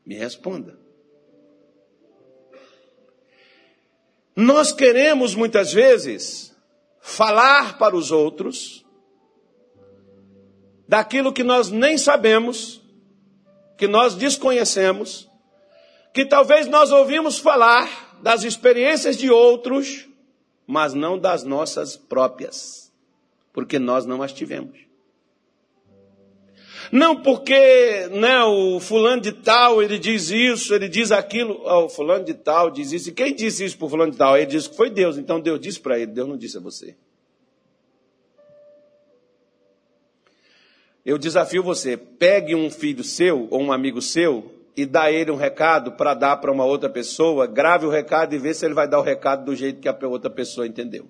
Me 0.06 0.16
responda. 0.16 0.78
Nós 4.36 4.72
queremos 4.72 5.34
muitas 5.36 5.72
vezes 5.72 6.53
falar 7.06 7.78
para 7.78 7.98
os 7.98 8.12
outros 8.12 8.86
daquilo 10.88 11.34
que 11.34 11.44
nós 11.44 11.70
nem 11.70 11.98
sabemos, 11.98 12.82
que 13.78 13.88
nós 13.88 14.16
desconhecemos, 14.16 15.30
que 16.14 16.26
talvez 16.26 16.66
nós 16.66 16.94
ouvimos 16.94 17.38
falar 17.38 18.18
das 18.22 18.46
experiências 18.46 19.18
de 19.18 19.30
outros, 19.30 20.08
mas 20.66 20.94
não 20.94 21.20
das 21.20 21.44
nossas 21.44 21.98
próprias, 21.98 22.90
porque 23.52 23.78
nós 23.78 24.06
não 24.06 24.24
as 24.24 24.32
tivemos. 24.32 24.80
Não 26.94 27.16
porque 27.16 28.08
né, 28.12 28.44
o 28.44 28.80
fulano 28.80 29.20
de 29.20 29.32
tal, 29.32 29.82
ele 29.82 29.98
diz 29.98 30.30
isso, 30.30 30.76
ele 30.76 30.88
diz 30.88 31.12
aquilo, 31.12 31.60
oh, 31.66 31.86
o 31.86 31.90
fulano 31.90 32.24
de 32.24 32.36
tal 32.36 32.70
diz 32.70 32.92
isso. 32.92 33.10
E 33.10 33.12
quem 33.12 33.34
disse 33.34 33.66
isso 33.66 33.76
para 33.76 33.88
o 33.88 33.90
fulano 33.90 34.12
de 34.12 34.18
tal? 34.20 34.38
Ele 34.38 34.46
disse 34.46 34.70
que 34.70 34.78
foi 34.78 34.92
Deus, 34.92 35.18
então 35.18 35.42
Deus 35.42 35.60
disse 35.60 35.80
para 35.80 35.98
ele, 35.98 36.12
Deus 36.12 36.30
não 36.30 36.38
disse 36.38 36.56
a 36.56 36.60
você. 36.60 36.96
Eu 41.04 41.18
desafio 41.18 41.64
você, 41.64 41.98
pegue 41.98 42.54
um 42.54 42.70
filho 42.70 43.04
seu 43.04 43.48
ou 43.50 43.60
um 43.60 43.72
amigo 43.72 44.00
seu 44.00 44.54
e 44.78 44.86
dá 44.86 45.12
ele 45.12 45.32
um 45.32 45.36
recado 45.36 45.94
para 45.94 46.14
dar 46.14 46.38
para 46.38 46.52
uma 46.52 46.64
outra 46.64 46.92
pessoa, 46.92 47.48
grave 47.48 47.88
o 47.88 47.90
recado 47.90 48.36
e 48.36 48.38
vê 48.38 48.54
se 48.54 48.68
ele 48.68 48.76
vai 48.76 48.88
dar 48.88 49.00
o 49.00 49.04
recado 49.04 49.46
do 49.46 49.56
jeito 49.56 49.82
que 49.82 49.90
a 49.90 49.98
outra 50.08 50.30
pessoa 50.30 50.68
entendeu. 50.68 51.08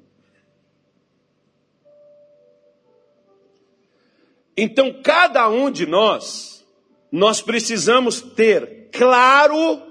Então, 4.55 5.01
cada 5.01 5.49
um 5.49 5.71
de 5.71 5.85
nós, 5.85 6.65
nós 7.11 7.41
precisamos 7.41 8.21
ter 8.21 8.89
claro, 8.91 9.81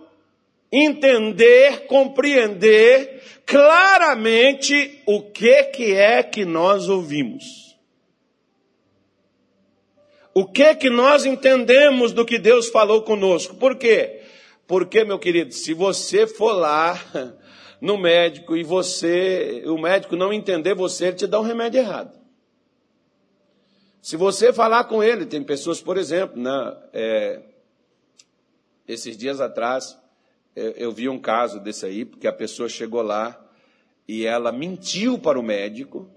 entender, 0.70 1.86
compreender 1.86 3.22
claramente 3.44 5.02
o 5.06 5.22
que, 5.22 5.64
que 5.64 5.92
é 5.94 6.22
que 6.22 6.44
nós 6.44 6.88
ouvimos. 6.88 7.76
O 10.34 10.46
que 10.46 10.74
que 10.76 10.88
nós 10.88 11.26
entendemos 11.26 12.12
do 12.12 12.24
que 12.24 12.38
Deus 12.38 12.68
falou 12.68 13.02
conosco? 13.02 13.54
Por 13.56 13.76
quê? 13.76 14.22
Porque, 14.66 15.04
meu 15.04 15.18
querido, 15.18 15.52
se 15.52 15.74
você 15.74 16.26
for 16.26 16.52
lá 16.52 16.98
no 17.80 17.98
médico 17.98 18.56
e 18.56 18.64
você, 18.64 19.62
o 19.66 19.76
médico 19.76 20.16
não 20.16 20.32
entender 20.32 20.74
você, 20.74 21.08
ele 21.08 21.16
te 21.16 21.26
dá 21.26 21.38
um 21.38 21.44
remédio 21.44 21.80
errado. 21.80 22.21
Se 24.02 24.16
você 24.16 24.52
falar 24.52 24.82
com 24.84 25.00
ele, 25.00 25.24
tem 25.24 25.44
pessoas, 25.44 25.80
por 25.80 25.96
exemplo, 25.96 26.42
né, 26.42 26.76
é, 26.92 27.40
esses 28.86 29.16
dias 29.16 29.40
atrás, 29.40 29.96
eu, 30.56 30.72
eu 30.72 30.92
vi 30.92 31.08
um 31.08 31.20
caso 31.20 31.60
desse 31.60 31.86
aí, 31.86 32.04
porque 32.04 32.26
a 32.26 32.32
pessoa 32.32 32.68
chegou 32.68 33.00
lá 33.00 33.40
e 34.08 34.26
ela 34.26 34.50
mentiu 34.50 35.20
para 35.20 35.38
o 35.38 35.42
médico. 35.42 36.10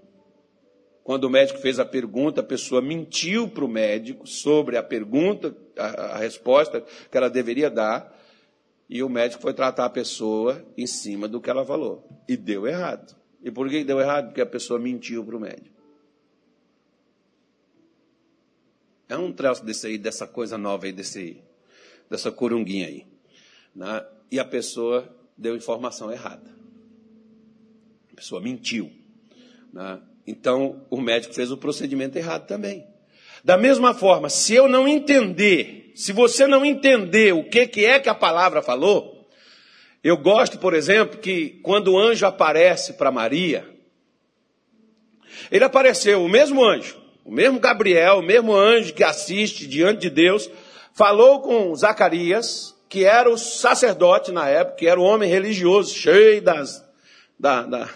Quando 1.04 1.24
o 1.24 1.30
médico 1.30 1.60
fez 1.60 1.78
a 1.78 1.84
pergunta, 1.84 2.40
a 2.40 2.44
pessoa 2.44 2.82
mentiu 2.82 3.48
para 3.48 3.64
o 3.64 3.68
médico 3.68 4.26
sobre 4.26 4.76
a 4.76 4.82
pergunta, 4.82 5.56
a, 5.78 5.86
a 5.86 6.16
resposta 6.16 6.80
que 7.08 7.16
ela 7.16 7.30
deveria 7.30 7.70
dar, 7.70 8.20
e 8.90 9.00
o 9.00 9.08
médico 9.08 9.40
foi 9.40 9.54
tratar 9.54 9.84
a 9.84 9.90
pessoa 9.90 10.60
em 10.76 10.88
cima 10.88 11.28
do 11.28 11.40
que 11.40 11.48
ela 11.48 11.64
falou. 11.64 12.04
E 12.28 12.36
deu 12.36 12.66
errado. 12.66 13.14
E 13.44 13.48
por 13.48 13.68
que 13.68 13.84
deu 13.84 14.00
errado? 14.00 14.26
Porque 14.26 14.40
a 14.40 14.46
pessoa 14.46 14.80
mentiu 14.80 15.24
para 15.24 15.36
o 15.36 15.40
médico. 15.40 15.75
É 19.08 19.16
um 19.16 19.32
traço 19.32 19.64
desse 19.64 19.86
aí, 19.86 19.98
dessa 19.98 20.26
coisa 20.26 20.58
nova 20.58 20.86
aí, 20.86 20.92
desse, 20.92 21.42
dessa 22.10 22.32
corunguinha 22.32 22.86
aí. 22.88 23.06
Né? 23.74 24.04
E 24.30 24.40
a 24.40 24.44
pessoa 24.44 25.08
deu 25.36 25.54
informação 25.54 26.10
errada. 26.10 26.50
A 28.12 28.16
pessoa 28.16 28.40
mentiu. 28.40 28.90
Né? 29.72 30.00
Então, 30.26 30.84
o 30.90 31.00
médico 31.00 31.34
fez 31.34 31.52
o 31.52 31.56
procedimento 31.56 32.18
errado 32.18 32.46
também. 32.46 32.84
Da 33.44 33.56
mesma 33.56 33.94
forma, 33.94 34.28
se 34.28 34.54
eu 34.54 34.68
não 34.68 34.88
entender, 34.88 35.92
se 35.94 36.12
você 36.12 36.46
não 36.46 36.64
entender 36.64 37.32
o 37.32 37.44
que, 37.44 37.66
que 37.68 37.84
é 37.84 38.00
que 38.00 38.08
a 38.08 38.14
palavra 38.14 38.60
falou, 38.60 39.28
eu 40.02 40.16
gosto, 40.16 40.58
por 40.58 40.74
exemplo, 40.74 41.18
que 41.18 41.60
quando 41.62 41.92
o 41.92 41.98
anjo 41.98 42.26
aparece 42.26 42.94
para 42.94 43.12
Maria, 43.12 43.68
ele 45.50 45.62
apareceu, 45.62 46.24
o 46.24 46.28
mesmo 46.28 46.64
anjo, 46.64 47.00
o 47.26 47.32
mesmo 47.32 47.58
Gabriel, 47.58 48.18
o 48.18 48.22
mesmo 48.22 48.54
anjo 48.54 48.94
que 48.94 49.02
assiste 49.02 49.66
diante 49.66 50.02
de 50.02 50.10
Deus, 50.10 50.48
falou 50.94 51.40
com 51.40 51.74
Zacarias, 51.74 52.72
que 52.88 53.04
era 53.04 53.28
o 53.28 53.36
sacerdote 53.36 54.30
na 54.30 54.48
época, 54.48 54.76
que 54.76 54.86
era 54.86 55.00
o 55.00 55.02
homem 55.02 55.28
religioso, 55.28 55.92
cheio 55.92 56.40
das, 56.40 56.88
da, 57.36 57.62
da, 57.62 57.88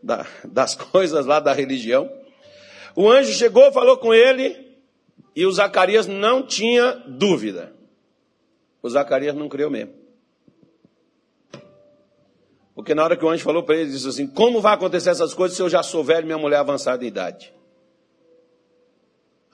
da, 0.00 0.26
das 0.44 0.74
coisas 0.78 1.26
lá 1.26 1.40
da 1.40 1.52
religião. 1.52 2.08
O 2.94 3.10
anjo 3.10 3.32
chegou, 3.32 3.72
falou 3.72 3.96
com 3.96 4.14
ele, 4.14 4.78
e 5.34 5.44
o 5.44 5.50
Zacarias 5.50 6.06
não 6.06 6.46
tinha 6.46 7.02
dúvida. 7.04 7.72
O 8.80 8.88
Zacarias 8.88 9.34
não 9.34 9.48
creu 9.48 9.68
mesmo. 9.68 9.92
Porque 12.76 12.94
na 12.94 13.02
hora 13.02 13.16
que 13.16 13.24
o 13.24 13.28
anjo 13.28 13.42
falou 13.42 13.64
para 13.64 13.74
ele, 13.74 13.84
ele 13.86 13.92
disse 13.92 14.08
assim: 14.08 14.28
Como 14.28 14.60
vai 14.60 14.74
acontecer 14.74 15.10
essas 15.10 15.34
coisas 15.34 15.56
se 15.56 15.62
eu 15.62 15.68
já 15.68 15.82
sou 15.82 16.04
velho 16.04 16.22
e 16.22 16.26
minha 16.26 16.38
mulher 16.38 16.58
avançada 16.58 17.04
em 17.04 17.08
idade? 17.08 17.52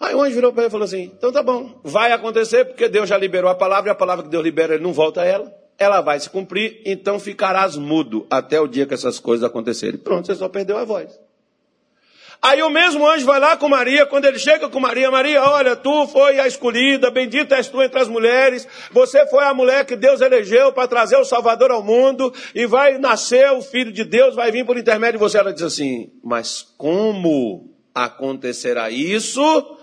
Aí 0.01 0.14
o 0.14 0.20
anjo 0.20 0.34
virou 0.34 0.53
para 0.53 0.62
ele 0.62 0.68
e 0.68 0.70
falou 0.70 0.84
assim: 0.84 1.12
então 1.16 1.32
tá 1.32 1.42
bom, 1.42 1.80
vai 1.82 2.12
acontecer, 2.12 2.64
porque 2.64 2.88
Deus 2.88 3.09
já 3.09 3.16
liberou 3.16 3.51
a 3.51 3.55
palavra, 3.55 3.90
e 3.90 3.92
a 3.92 3.95
palavra 3.95 4.24
que 4.24 4.30
Deus 4.30 4.42
libera, 4.42 4.74
ele 4.74 4.82
não 4.82 4.92
volta 4.92 5.22
a 5.22 5.24
ela, 5.24 5.55
ela 5.78 6.01
vai 6.01 6.18
se 6.20 6.30
cumprir, 6.30 6.82
então 6.84 7.18
ficarás 7.18 7.76
mudo 7.76 8.26
até 8.30 8.61
o 8.61 8.66
dia 8.66 8.86
que 8.86 8.95
essas 8.95 9.18
coisas 9.18 9.45
acontecerem. 9.45 9.99
Pronto, 9.99 10.26
você 10.26 10.34
só 10.34 10.49
perdeu 10.49 10.76
a 10.76 10.84
voz. 10.84 11.18
Aí 12.42 12.62
o 12.62 12.68
mesmo 12.68 13.09
anjo 13.09 13.24
vai 13.24 13.40
lá 13.40 13.57
com 13.57 13.70
Maria, 13.70 14.05
quando 14.05 14.26
ele 14.26 14.38
chega 14.38 14.68
com 14.68 14.78
Maria, 14.78 15.11
Maria, 15.11 15.42
olha, 15.42 15.74
tu 15.74 16.07
foi 16.09 16.38
a 16.38 16.47
escolhida, 16.47 17.11
bendita 17.11 17.57
és 17.57 17.68
tu 17.68 17.82
entre 17.82 17.99
as 17.99 18.07
mulheres, 18.07 18.68
você 18.92 19.26
foi 19.28 19.45
a 19.45 19.55
mulher 19.55 19.86
que 19.86 19.97
Deus 19.97 20.20
elegeu 20.20 20.70
para 20.70 20.86
trazer 20.86 21.16
o 21.16 21.24
Salvador 21.24 21.70
ao 21.70 21.82
mundo, 21.82 22.30
e 22.55 22.66
vai 22.66 22.99
nascer 22.99 23.51
o 23.53 23.62
Filho 23.62 23.90
de 23.90 24.05
Deus, 24.05 24.34
vai 24.34 24.53
vir 24.53 24.66
por 24.66 24.76
intermédio 24.76 25.18
de 25.18 25.24
você. 25.24 25.38
Ela 25.38 25.55
diz 25.55 25.62
assim, 25.62 26.12
mas 26.22 26.61
como 26.76 27.74
acontecerá 27.95 28.90
isso? 28.90 29.78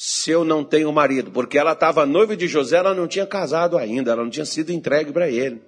Se 0.00 0.30
eu 0.30 0.44
não 0.44 0.62
tenho 0.62 0.92
marido? 0.92 1.32
Porque 1.32 1.58
ela 1.58 1.72
estava 1.72 2.06
noiva 2.06 2.36
de 2.36 2.46
José, 2.46 2.76
ela 2.76 2.94
não 2.94 3.08
tinha 3.08 3.26
casado 3.26 3.76
ainda, 3.76 4.12
ela 4.12 4.22
não 4.22 4.30
tinha 4.30 4.46
sido 4.46 4.70
entregue 4.70 5.12
para 5.12 5.28
ele. 5.28 5.60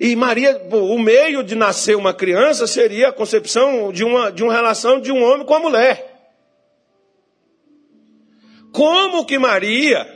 E 0.00 0.16
Maria, 0.16 0.66
o 0.72 0.98
meio 0.98 1.44
de 1.44 1.54
nascer 1.54 1.94
uma 1.94 2.14
criança 2.14 2.66
seria 2.66 3.08
a 3.08 3.12
concepção 3.12 3.92
de 3.92 4.02
uma, 4.02 4.32
de 4.32 4.42
uma 4.42 4.50
relação 4.50 4.98
de 4.98 5.12
um 5.12 5.22
homem 5.22 5.44
com 5.44 5.52
a 5.52 5.60
mulher. 5.60 6.32
Como 8.72 9.26
que 9.26 9.38
Maria 9.38 10.08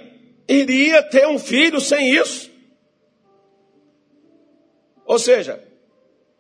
iria 0.49 1.03
ter 1.03 1.29
um 1.29 1.39
filho 1.39 1.83
sem 1.83 2.15
isso? 2.15 2.51
Ou 5.05 5.19
seja, 5.19 5.63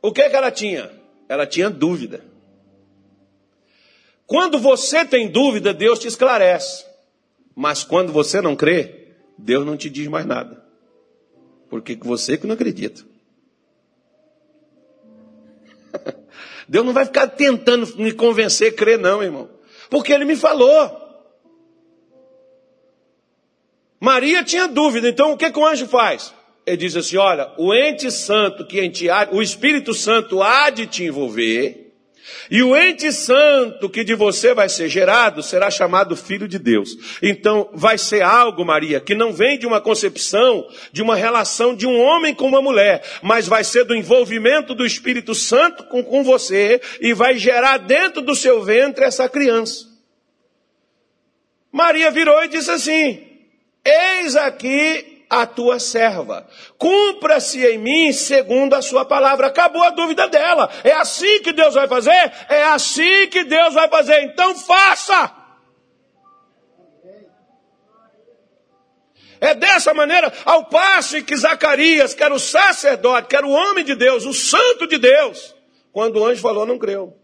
o 0.01 0.11
que, 0.11 0.26
que 0.26 0.36
ela 0.36 0.51
tinha? 0.51 0.91
Ela 1.28 1.47
tinha 1.47 1.68
dúvida. 1.68 2.24
Quando 4.29 4.59
você 4.59 5.07
tem 5.07 5.26
dúvida, 5.26 5.72
Deus 5.72 5.99
te 5.99 6.07
esclarece. 6.07 6.85
Mas 7.57 7.83
quando 7.83 8.12
você 8.12 8.43
não 8.43 8.55
crê, 8.55 9.14
Deus 9.39 9.64
não 9.64 9.74
te 9.74 9.89
diz 9.89 10.07
mais 10.07 10.26
nada. 10.26 10.62
Porque 11.70 11.97
você 11.97 12.37
que 12.37 12.47
não 12.47 12.55
acredita. 12.55 13.03
Deus 16.68 16.85
não 16.85 16.93
vai 16.93 17.07
ficar 17.07 17.29
tentando 17.29 17.87
me 17.97 18.12
convencer 18.12 18.70
a 18.70 18.76
crer, 18.76 18.99
não, 18.99 19.22
irmão. 19.22 19.49
Porque 19.89 20.12
ele 20.12 20.26
me 20.26 20.37
falou. 20.37 21.09
Maria 23.99 24.45
tinha 24.45 24.68
dúvida, 24.68 25.09
então 25.09 25.33
o 25.33 25.39
que, 25.39 25.51
que 25.51 25.59
o 25.59 25.66
anjo 25.66 25.89
faz? 25.89 26.35
Ele 26.66 26.76
diz 26.76 26.95
assim: 26.95 27.16
olha, 27.16 27.51
o 27.57 27.72
ente 27.74 28.11
santo 28.11 28.66
que 28.66 28.79
em 28.79 28.91
ti 28.91 29.09
há, 29.09 29.26
o 29.33 29.41
Espírito 29.41 29.95
Santo 29.95 30.43
há 30.43 30.68
de 30.68 30.87
te 30.87 31.05
envolver 31.05 31.88
e 32.51 32.62
o 32.62 32.76
ente 32.76 33.12
santo 33.12 33.89
que 33.89 34.03
de 34.03 34.14
você 34.14 34.55
vai 34.55 34.68
ser 34.68 34.89
gerado 34.89 35.43
será 35.43 35.70
chamado 35.70 36.16
filho 36.16 36.49
de 36.49 36.59
Deus. 36.59 37.18
Então 37.22 37.68
vai 37.72 37.99
ser 37.99 38.22
algo, 38.22 38.64
Maria, 38.64 39.01
que 39.01 39.14
não 39.14 39.33
vem 39.33 39.59
de 39.59 39.66
uma 39.66 39.81
concepção, 39.81 40.66
de 40.93 41.03
uma 41.03 41.14
relação 41.14 41.74
de 41.74 41.87
um 41.87 42.01
homem 42.01 42.35
com 42.35 42.47
uma 42.47 42.62
mulher, 42.62 43.03
mas 43.22 43.47
vai 43.47 43.64
ser 43.64 43.85
do 43.85 43.95
envolvimento 43.95 44.74
do 44.74 44.87
Espírito 44.87 45.35
Santo 45.35 45.85
com, 45.85 46.03
com 46.03 46.24
você 46.24 46.81
e 47.01 47.12
vai 47.12 47.37
gerar 47.37 47.79
dentro 47.79 48.22
do 48.22 48.35
seu 48.35 48.62
ventre 48.62 49.05
essa 49.05 49.29
criança. 49.29 49.87
Maria 51.70 52.11
virou 52.11 52.43
e 52.45 52.49
disse 52.49 52.70
assim: 52.70 53.22
Eis 53.85 54.37
aqui 54.37 55.18
a 55.29 55.47
tua 55.47 55.79
serva. 55.79 56.47
Cumpra-se 56.79 57.64
em 57.66 57.79
mim 57.79 58.12
segundo 58.12 58.74
a 58.74 58.83
sua 58.83 59.05
palavra. 59.05 59.49
Acabou 59.49 59.83
a 59.83 59.91
dúvida 59.91 60.29
dela. 60.29 60.70
É 60.83 60.93
assim 60.93 61.43
que 61.43 61.53
Deus 61.53 61.74
vai 61.74 61.87
fazer? 61.87 62.33
É 62.49 62.64
assim 62.64 63.26
que 63.29 63.45
Deus 63.45 63.74
vai 63.74 63.89
fazer. 63.89 64.22
Então 64.22 64.55
faça! 64.57 65.37
É 69.41 69.55
dessa 69.55 69.95
maneira, 69.95 70.33
ao 70.45 70.64
passo 70.64 71.22
que 71.22 71.37
Zacarias, 71.37 72.12
que 72.12 72.24
era 72.24 72.35
o 72.35 72.41
sacerdote, 72.41 73.29
que 73.29 73.37
era 73.37 73.47
o 73.47 73.53
homem 73.53 73.85
de 73.85 73.95
Deus, 73.95 74.24
o 74.24 74.35
santo 74.35 74.87
de 74.87 74.99
Deus, 74.99 75.55
quando 75.93 76.18
o 76.18 76.26
anjo 76.26 76.43
falou, 76.43 76.66
não 76.66 76.76
creu. 76.76 77.16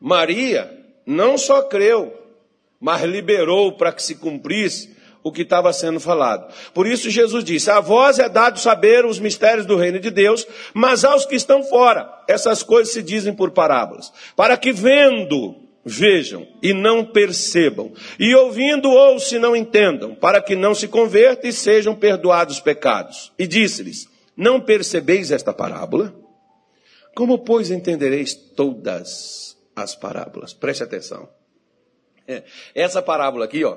Maria 0.00 0.82
não 1.04 1.36
só 1.36 1.62
creu, 1.62 2.21
mas 2.82 3.00
liberou 3.02 3.72
para 3.72 3.92
que 3.92 4.02
se 4.02 4.16
cumprisse 4.16 4.90
o 5.22 5.30
que 5.30 5.42
estava 5.42 5.72
sendo 5.72 6.00
falado. 6.00 6.52
Por 6.74 6.84
isso 6.84 7.08
Jesus 7.08 7.44
disse: 7.44 7.70
A 7.70 7.78
vós 7.78 8.18
é 8.18 8.28
dado 8.28 8.58
saber 8.58 9.06
os 9.06 9.20
mistérios 9.20 9.64
do 9.64 9.76
reino 9.76 10.00
de 10.00 10.10
Deus, 10.10 10.44
mas 10.74 11.04
aos 11.04 11.24
que 11.24 11.36
estão 11.36 11.62
fora, 11.62 12.12
essas 12.26 12.64
coisas 12.64 12.92
se 12.92 13.00
dizem 13.00 13.32
por 13.32 13.52
parábolas, 13.52 14.12
para 14.34 14.56
que 14.56 14.72
vendo 14.72 15.54
vejam 15.84 16.46
e 16.60 16.72
não 16.72 17.04
percebam, 17.04 17.92
e 18.18 18.34
ouvindo 18.34 18.90
ou 18.90 19.20
se 19.20 19.38
não 19.38 19.54
entendam, 19.54 20.14
para 20.16 20.42
que 20.42 20.56
não 20.56 20.74
se 20.74 20.88
convertam 20.88 21.48
e 21.48 21.52
sejam 21.52 21.94
perdoados 21.94 22.56
os 22.56 22.60
pecados. 22.60 23.32
E 23.38 23.46
disse-lhes: 23.46 24.08
Não 24.36 24.60
percebeis 24.60 25.30
esta 25.30 25.52
parábola? 25.52 26.12
Como, 27.14 27.38
pois, 27.38 27.70
entendereis 27.70 28.34
todas 28.34 29.56
as 29.76 29.94
parábolas? 29.94 30.52
Preste 30.52 30.82
atenção. 30.82 31.28
É, 32.26 32.42
essa 32.74 33.02
parábola 33.02 33.44
aqui, 33.44 33.64
ó. 33.64 33.76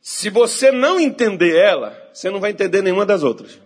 Se 0.00 0.30
você 0.30 0.72
não 0.72 0.98
entender 0.98 1.56
ela, 1.56 1.96
você 2.12 2.28
não 2.28 2.40
vai 2.40 2.50
entender 2.50 2.82
nenhuma 2.82 3.06
das 3.06 3.22
outras. 3.22 3.60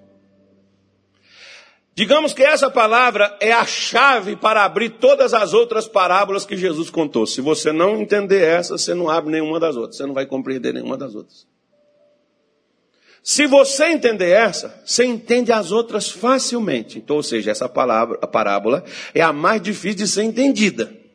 Digamos 1.95 2.35
que 2.35 2.43
essa 2.43 2.71
palavra 2.71 3.35
é 3.41 3.53
a 3.53 3.65
chave 3.65 4.37
para 4.37 4.63
abrir 4.63 4.91
todas 4.91 5.33
as 5.33 5.55
outras 5.55 5.89
parábolas 5.89 6.45
que 6.45 6.55
Jesus 6.55 6.91
contou. 6.91 7.27
Se 7.27 7.41
você 7.41 7.73
não 7.73 7.99
entender 7.99 8.43
essa, 8.43 8.77
você 8.77 8.93
não 8.93 9.09
abre 9.09 9.33
nenhuma 9.33 9.59
das 9.59 9.77
outras, 9.77 9.97
você 9.97 10.05
não 10.05 10.13
vai 10.13 10.27
compreender 10.27 10.75
nenhuma 10.75 10.99
das 10.99 11.15
outras. 11.15 11.47
Se 13.23 13.47
você 13.47 13.87
entender 13.87 14.29
essa, 14.29 14.79
você 14.85 15.07
entende 15.07 15.51
as 15.51 15.73
outras 15.73 16.11
facilmente. 16.11 16.99
Então, 16.99 17.17
ou 17.17 17.23
seja, 17.23 17.51
essa 17.51 17.67
palavra, 17.67 18.19
a 18.21 18.27
parábola 18.27 18.85
é 19.15 19.23
a 19.23 19.33
mais 19.33 19.63
difícil 19.63 19.97
de 19.97 20.07
ser 20.07 20.23
entendida. 20.23 21.06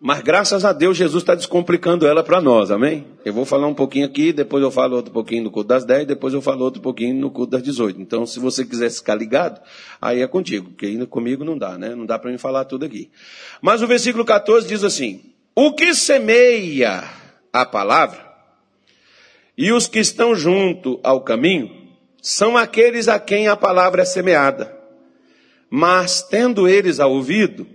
Mas 0.00 0.20
graças 0.20 0.64
a 0.64 0.72
Deus, 0.72 0.96
Jesus 0.96 1.24
está 1.24 1.34
descomplicando 1.34 2.06
ela 2.06 2.22
para 2.22 2.40
nós, 2.40 2.70
amém? 2.70 3.04
Eu 3.24 3.32
vou 3.32 3.44
falar 3.44 3.66
um 3.66 3.74
pouquinho 3.74 4.06
aqui, 4.06 4.32
depois 4.32 4.62
eu 4.62 4.70
falo 4.70 4.94
outro 4.94 5.12
pouquinho 5.12 5.42
no 5.42 5.50
culto 5.50 5.68
das 5.68 5.84
10, 5.84 6.06
depois 6.06 6.32
eu 6.32 6.40
falo 6.40 6.64
outro 6.64 6.80
pouquinho 6.80 7.16
no 7.16 7.32
culto 7.32 7.50
das 7.50 7.62
18. 7.64 8.00
Então, 8.00 8.24
se 8.24 8.38
você 8.38 8.64
quiser 8.64 8.90
ficar 8.92 9.16
ligado, 9.16 9.60
aí 10.00 10.22
é 10.22 10.26
contigo, 10.28 10.70
porque 10.70 10.86
ainda 10.86 11.04
comigo 11.04 11.44
não 11.44 11.58
dá, 11.58 11.76
né? 11.76 11.96
Não 11.96 12.06
dá 12.06 12.16
para 12.16 12.30
mim 12.30 12.38
falar 12.38 12.64
tudo 12.64 12.84
aqui. 12.84 13.10
Mas 13.60 13.82
o 13.82 13.88
versículo 13.88 14.24
14 14.24 14.68
diz 14.68 14.84
assim: 14.84 15.20
O 15.52 15.72
que 15.72 15.92
semeia 15.92 17.02
a 17.52 17.66
palavra 17.66 18.24
e 19.56 19.72
os 19.72 19.88
que 19.88 19.98
estão 19.98 20.36
junto 20.36 21.00
ao 21.02 21.22
caminho 21.22 21.88
são 22.22 22.56
aqueles 22.56 23.08
a 23.08 23.18
quem 23.18 23.48
a 23.48 23.56
palavra 23.56 24.02
é 24.02 24.04
semeada. 24.04 24.72
Mas 25.68 26.22
tendo 26.22 26.68
eles 26.68 27.00
a 27.00 27.08
ouvido, 27.08 27.66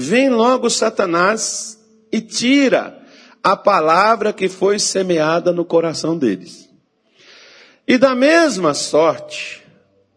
vem 0.00 0.30
logo 0.30 0.70
Satanás 0.70 1.78
e 2.10 2.20
tira 2.20 2.98
a 3.42 3.54
palavra 3.54 4.32
que 4.32 4.48
foi 4.48 4.78
semeada 4.78 5.52
no 5.52 5.64
coração 5.64 6.16
deles. 6.16 6.68
E 7.86 7.98
da 7.98 8.14
mesma 8.14 8.72
sorte, 8.72 9.62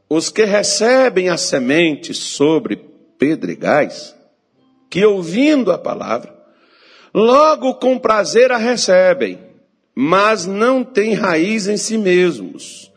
os 0.09 0.29
que 0.29 0.45
recebem 0.45 1.29
a 1.29 1.37
semente 1.37 2.13
sobre 2.13 2.77
pedregais, 3.17 4.15
que 4.89 5.05
ouvindo 5.05 5.71
a 5.71 5.77
palavra, 5.77 6.33
logo 7.13 7.75
com 7.75 7.99
prazer 7.99 8.51
a 8.51 8.57
recebem, 8.57 9.39
mas 9.95 10.45
não 10.45 10.83
têm 10.83 11.13
raiz 11.13 11.67
em 11.67 11.77
si 11.77 11.97
mesmos. 11.97 12.91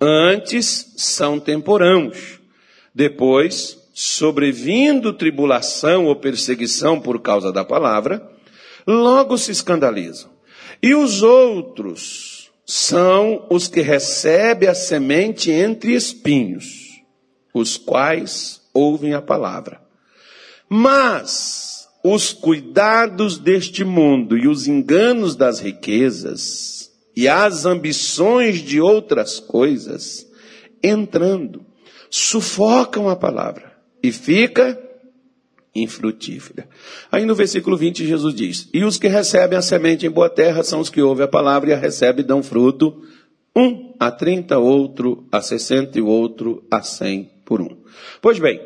Antes 0.00 0.92
são 0.96 1.38
temporãos. 1.38 2.40
Depois 2.94 3.81
sobrevindo 3.92 5.12
tribulação 5.12 6.06
ou 6.06 6.16
perseguição 6.16 7.00
por 7.00 7.20
causa 7.20 7.52
da 7.52 7.64
palavra, 7.64 8.26
logo 8.86 9.36
se 9.36 9.50
escandalizam. 9.50 10.30
E 10.82 10.94
os 10.94 11.22
outros 11.22 12.50
são 12.64 13.46
os 13.50 13.68
que 13.68 13.80
recebem 13.80 14.68
a 14.68 14.74
semente 14.74 15.50
entre 15.50 15.94
espinhos, 15.94 17.02
os 17.52 17.76
quais 17.76 18.62
ouvem 18.72 19.14
a 19.14 19.20
palavra. 19.20 19.80
Mas 20.68 21.86
os 22.02 22.32
cuidados 22.32 23.38
deste 23.38 23.84
mundo 23.84 24.36
e 24.36 24.48
os 24.48 24.66
enganos 24.66 25.36
das 25.36 25.60
riquezas 25.60 26.90
e 27.14 27.28
as 27.28 27.66
ambições 27.66 28.60
de 28.60 28.80
outras 28.80 29.38
coisas, 29.38 30.26
entrando, 30.82 31.64
sufocam 32.08 33.08
a 33.08 33.14
palavra 33.14 33.71
e 34.02 34.10
fica 34.10 34.78
infrutífera. 35.74 36.68
Aí 37.10 37.24
no 37.24 37.34
versículo 37.34 37.76
20 37.76 38.06
Jesus 38.06 38.34
diz: 38.34 38.68
E 38.72 38.84
os 38.84 38.98
que 38.98 39.08
recebem 39.08 39.58
a 39.58 39.62
semente 39.62 40.06
em 40.06 40.10
boa 40.10 40.28
terra 40.28 40.62
são 40.62 40.80
os 40.80 40.90
que 40.90 41.00
ouvem 41.00 41.24
a 41.24 41.28
palavra 41.28 41.70
e 41.70 41.72
a 41.72 41.78
recebem 41.78 42.24
e 42.24 42.26
dão 42.26 42.42
fruto, 42.42 43.02
um 43.56 43.94
a 43.98 44.10
trinta, 44.10 44.58
outro 44.58 45.26
a 45.30 45.40
sessenta 45.40 45.98
e 45.98 46.02
outro 46.02 46.66
a 46.70 46.82
cem 46.82 47.30
por 47.44 47.60
um. 47.60 47.76
Pois 48.20 48.38
bem, 48.38 48.60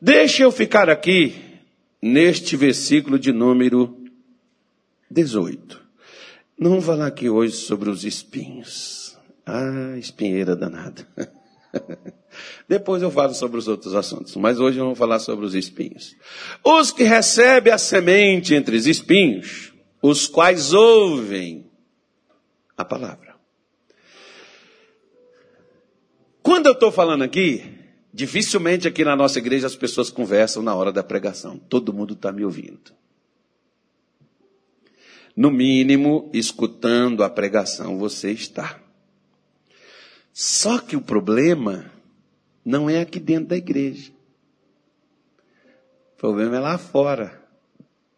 deixe 0.00 0.42
eu 0.42 0.52
ficar 0.52 0.88
aqui 0.88 1.34
neste 2.00 2.56
versículo 2.56 3.18
de 3.18 3.32
número 3.32 3.96
18. 5.10 5.82
Não 6.58 6.70
vamos 6.70 6.84
falar 6.84 7.06
aqui 7.06 7.28
hoje 7.28 7.54
sobre 7.56 7.90
os 7.90 8.04
espinhos. 8.04 9.18
Ah, 9.46 9.96
espinheira 9.98 10.54
danada. 10.54 11.06
Depois 12.68 13.02
eu 13.02 13.10
falo 13.10 13.34
sobre 13.34 13.58
os 13.58 13.68
outros 13.68 13.94
assuntos, 13.94 14.34
mas 14.36 14.60
hoje 14.60 14.78
vamos 14.78 14.98
falar 14.98 15.18
sobre 15.18 15.44
os 15.44 15.54
espinhos. 15.54 16.16
Os 16.62 16.90
que 16.90 17.04
recebem 17.04 17.72
a 17.72 17.78
semente 17.78 18.54
entre 18.54 18.76
os 18.76 18.86
espinhos, 18.86 19.72
os 20.02 20.26
quais 20.26 20.72
ouvem 20.72 21.70
a 22.76 22.84
palavra. 22.84 23.34
Quando 26.42 26.66
eu 26.66 26.72
estou 26.72 26.92
falando 26.92 27.22
aqui, 27.22 27.64
dificilmente 28.12 28.86
aqui 28.86 29.02
na 29.04 29.16
nossa 29.16 29.38
igreja 29.38 29.66
as 29.66 29.74
pessoas 29.74 30.10
conversam 30.10 30.62
na 30.62 30.74
hora 30.74 30.92
da 30.92 31.02
pregação. 31.02 31.58
Todo 31.58 31.92
mundo 31.92 32.12
está 32.12 32.30
me 32.30 32.44
ouvindo. 32.44 32.92
No 35.36 35.50
mínimo, 35.50 36.30
escutando 36.32 37.24
a 37.24 37.30
pregação 37.30 37.98
você 37.98 38.30
está. 38.30 38.78
Só 40.32 40.78
que 40.78 40.96
o 40.96 41.00
problema 41.00 41.90
não 42.64 42.88
é 42.88 43.00
aqui 43.00 43.20
dentro 43.20 43.48
da 43.48 43.56
igreja. 43.56 44.12
O 46.14 46.16
problema 46.16 46.56
é 46.56 46.60
lá 46.60 46.78
fora, 46.78 47.42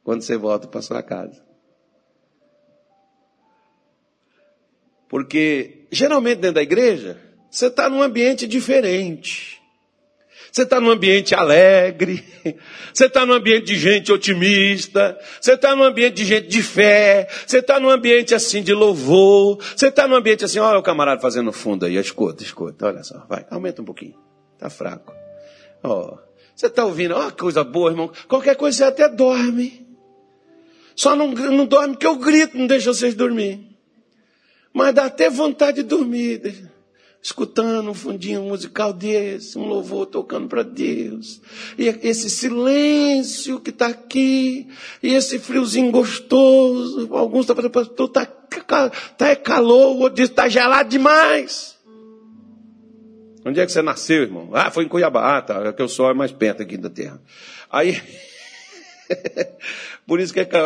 quando 0.05 0.23
você 0.23 0.37
volta 0.37 0.69
para 0.69 0.83
sua 0.83 1.03
casa. 1.03 1.45
Porque 5.09 5.87
geralmente 5.91 6.39
dentro 6.39 6.55
da 6.55 6.63
igreja, 6.63 7.21
você 7.51 7.67
está 7.67 7.89
num 7.89 8.03
ambiente 8.03 8.47
diferente. 8.47 9.57
Você 10.53 10.63
está 10.63 10.81
num 10.81 10.91
ambiente 10.91 11.35
alegre, 11.35 12.25
você 12.91 13.05
está 13.07 13.27
num 13.27 13.35
ambiente 13.35 13.67
de 13.67 13.77
gente 13.77 14.11
otimista, 14.11 15.19
você 15.39 15.53
está 15.53 15.77
num 15.77 15.83
ambiente 15.83 16.15
de 16.15 16.25
gente 16.25 16.49
de 16.49 16.63
fé, 16.63 17.29
você 17.47 17.59
está 17.59 17.79
num 17.79 17.91
ambiente 17.91 18.35
assim 18.35 18.63
de 18.63 18.73
louvor, 18.73 19.59
você 19.77 19.89
está 19.89 20.09
num 20.09 20.15
ambiente 20.15 20.47
assim, 20.47 20.59
olha 20.59 20.79
o 20.79 20.83
camarada 20.83 21.21
fazendo 21.21 21.53
fundo 21.53 21.85
aí, 21.85 21.97
escuta, 21.97 22.43
escuta, 22.43 22.87
olha 22.87 23.03
só, 23.03 23.27
vai, 23.29 23.45
aumenta 23.51 23.83
um 23.83 23.85
pouquinho, 23.85 24.15
tá 24.59 24.71
fraco. 24.71 25.13
Ó, 25.83 26.19
você 26.55 26.67
está 26.67 26.85
ouvindo, 26.85 27.15
ó, 27.15 27.31
que 27.31 27.43
coisa 27.43 27.63
boa, 27.63 27.91
irmão, 27.91 28.11
qualquer 28.29 28.57
coisa 28.57 28.79
você 28.79 28.85
até 28.85 29.09
dorme. 29.09 29.87
Só 30.95 31.15
não, 31.15 31.29
não 31.29 31.67
dorme 31.67 31.95
porque 31.95 32.07
eu 32.07 32.17
grito, 32.17 32.57
não 32.57 32.67
deixa 32.67 32.93
vocês 32.93 33.15
dormir. 33.15 33.77
Mas 34.73 34.95
dá 34.95 35.05
até 35.05 35.29
vontade 35.29 35.83
de 35.83 35.89
dormir 35.89 36.71
escutando 37.27 37.91
um 37.91 37.95
fundinho 37.95 38.43
musical 38.43 38.93
desse, 38.93 39.59
um 39.59 39.67
louvor 39.67 40.07
tocando 40.07 40.47
para 40.47 40.63
Deus, 40.63 41.41
e 41.77 41.89
esse 41.89 42.31
silêncio 42.31 43.59
que 43.59 43.71
está 43.71 43.89
aqui, 43.89 44.69
e 45.03 45.13
esse 45.13 45.41
friozinho 45.41 45.91
gostoso, 45.91 47.09
alguns 47.13 47.41
estão 47.41 47.57
falando, 47.57 47.73
pastor, 47.73 48.07
está 48.07 48.27
tá 48.27 49.29
é 49.29 49.35
calor, 49.35 49.97
o 49.97 49.99
outro 49.99 50.15
diz, 50.15 50.31
está 50.31 50.49
gelado 50.49 50.89
demais. 50.89 51.76
Onde 53.47 53.61
é 53.61 53.65
que 53.65 53.71
você 53.71 53.81
nasceu, 53.81 54.23
irmão? 54.23 54.51
Ah, 54.53 54.73
foi 54.73 54.85
em 54.85 54.89
Cuiabá. 54.89 55.37
Ah, 55.37 55.41
tá, 55.41 55.63
é 55.65 55.73
que 55.73 55.81
o 55.81 55.89
sol 55.89 56.11
é 56.11 56.15
mais 56.15 56.33
perto 56.33 56.63
aqui 56.63 56.77
da 56.77 56.91
terra. 56.91 57.21
Aí, 57.71 58.03
por 60.05 60.19
isso 60.19 60.35
que 60.35 60.41
é 60.41 60.45
que 60.45 60.57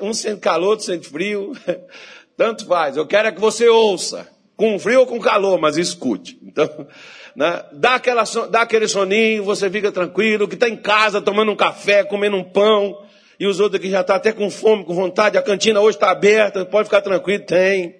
um 0.00 0.14
sente 0.14 0.40
calor, 0.40 0.70
outro 0.70 0.86
sente 0.86 1.06
frio, 1.06 1.52
tanto 2.34 2.64
faz. 2.64 2.96
Eu 2.96 3.06
quero 3.06 3.28
é 3.28 3.32
que 3.32 3.40
você 3.42 3.68
ouça 3.68 4.26
com 4.56 4.78
frio 4.78 5.00
ou 5.00 5.06
com 5.06 5.20
calor, 5.20 5.60
mas 5.60 5.76
escute. 5.76 6.38
Então, 6.42 6.66
né, 7.36 7.62
dá, 7.72 7.96
aquela, 7.96 8.24
dá 8.50 8.62
aquele 8.62 8.88
soninho, 8.88 9.44
você 9.44 9.68
fica 9.68 9.92
tranquilo, 9.92 10.48
que 10.48 10.54
está 10.54 10.66
em 10.66 10.78
casa 10.78 11.20
tomando 11.20 11.52
um 11.52 11.56
café, 11.56 12.04
comendo 12.04 12.38
um 12.38 12.44
pão, 12.44 13.04
e 13.38 13.46
os 13.46 13.60
outros 13.60 13.78
aqui 13.78 13.90
já 13.90 14.00
estão 14.00 14.14
tá 14.14 14.16
até 14.16 14.32
com 14.32 14.48
fome, 14.48 14.82
com 14.86 14.94
vontade, 14.94 15.36
a 15.36 15.42
cantina 15.42 15.78
hoje 15.78 15.98
está 15.98 16.10
aberta, 16.10 16.64
pode 16.64 16.88
ficar 16.88 17.02
tranquilo, 17.02 17.44
tem. 17.44 17.96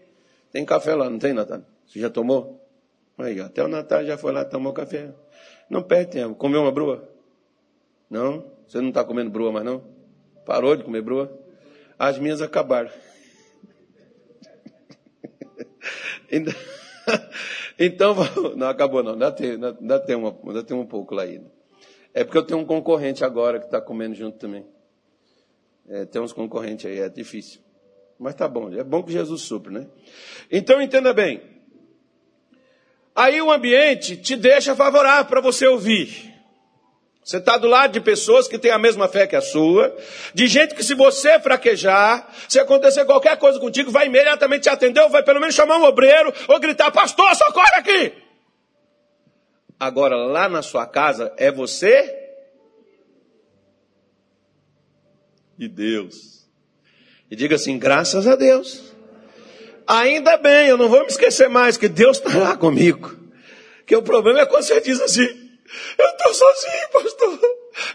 Tem 0.50 0.64
café 0.64 0.94
lá, 0.94 1.10
não 1.10 1.18
tem, 1.18 1.34
Natália? 1.34 1.66
Você 1.86 2.00
já 2.00 2.08
tomou? 2.08 2.63
Aí, 3.16 3.40
até 3.40 3.62
o 3.62 3.68
Natal 3.68 4.04
já 4.04 4.18
foi 4.18 4.32
lá 4.32 4.44
tomou 4.44 4.72
café. 4.72 5.14
Não 5.70 5.82
perde 5.82 6.12
tempo. 6.12 6.34
Comeu 6.34 6.62
uma 6.62 6.72
brua? 6.72 7.08
Não? 8.10 8.52
Você 8.66 8.80
não 8.80 8.88
está 8.88 9.04
comendo 9.04 9.30
brua 9.30 9.52
mais 9.52 9.64
não? 9.64 9.82
Parou 10.44 10.76
de 10.76 10.84
comer 10.84 11.02
brua? 11.02 11.32
As 11.98 12.18
minhas 12.18 12.42
acabaram. 12.42 12.90
Então, 16.30 18.14
não 18.56 18.68
acabou 18.68 19.02
não, 19.02 19.12
ainda 19.12 19.30
tem, 19.32 19.52
ainda 19.52 20.00
tem, 20.00 20.16
uma, 20.16 20.32
tem 20.64 20.76
um 20.76 20.86
pouco 20.86 21.14
lá 21.14 21.22
ainda. 21.22 21.50
É 22.12 22.24
porque 22.24 22.38
eu 22.38 22.44
tenho 22.44 22.60
um 22.60 22.64
concorrente 22.64 23.24
agora 23.24 23.58
que 23.58 23.66
está 23.66 23.80
comendo 23.80 24.14
junto 24.14 24.38
também. 24.38 24.64
É, 25.88 26.04
tem 26.04 26.22
uns 26.22 26.32
concorrentes 26.32 26.86
aí, 26.86 27.00
é 27.00 27.08
difícil. 27.08 27.60
Mas 28.18 28.34
tá 28.34 28.48
bom, 28.48 28.72
é 28.72 28.84
bom 28.84 29.02
que 29.02 29.12
Jesus 29.12 29.42
supre, 29.42 29.72
né? 29.72 29.86
Então 30.50 30.80
entenda 30.80 31.12
bem. 31.12 31.42
Aí 33.14 33.40
o 33.40 33.52
ambiente 33.52 34.16
te 34.16 34.34
deixa 34.34 34.74
favorável 34.74 35.26
para 35.26 35.40
você 35.40 35.66
ouvir. 35.66 36.34
Você 37.24 37.38
está 37.38 37.56
do 37.56 37.68
lado 37.68 37.92
de 37.92 38.00
pessoas 38.00 38.46
que 38.46 38.58
têm 38.58 38.70
a 38.70 38.78
mesma 38.78 39.08
fé 39.08 39.26
que 39.26 39.34
a 39.34 39.40
sua, 39.40 39.96
de 40.34 40.46
gente 40.46 40.74
que 40.74 40.82
se 40.84 40.94
você 40.94 41.40
fraquejar, 41.40 42.28
se 42.48 42.58
acontecer 42.58 43.04
qualquer 43.06 43.38
coisa 43.38 43.58
contigo, 43.58 43.90
vai 43.90 44.06
imediatamente 44.06 44.64
te 44.64 44.68
atender, 44.68 45.00
ou 45.00 45.08
vai 45.08 45.22
pelo 45.22 45.40
menos 45.40 45.54
chamar 45.54 45.78
um 45.78 45.84
obreiro, 45.84 46.34
ou 46.48 46.60
gritar, 46.60 46.90
pastor, 46.90 47.34
socorre 47.34 47.76
aqui! 47.76 48.12
Agora, 49.80 50.16
lá 50.16 50.50
na 50.50 50.60
sua 50.60 50.86
casa, 50.86 51.32
é 51.38 51.50
você 51.50 52.14
e 55.58 55.66
Deus. 55.66 56.46
E 57.30 57.36
diga 57.36 57.56
assim, 57.56 57.78
graças 57.78 58.26
a 58.26 58.36
Deus. 58.36 58.93
Ainda 59.86 60.36
bem, 60.36 60.68
eu 60.68 60.76
não 60.76 60.88
vou 60.88 61.00
me 61.00 61.06
esquecer 61.06 61.48
mais 61.48 61.76
que 61.76 61.88
Deus 61.88 62.18
está 62.18 62.38
lá 62.38 62.56
comigo. 62.56 63.14
Que 63.86 63.94
o 63.96 64.02
problema 64.02 64.40
é 64.40 64.46
quando 64.46 64.62
você 64.62 64.80
diz 64.80 65.00
assim, 65.00 65.44
eu 65.98 66.06
estou 66.06 66.34
sozinho, 66.34 66.88
pastor. 66.92 67.38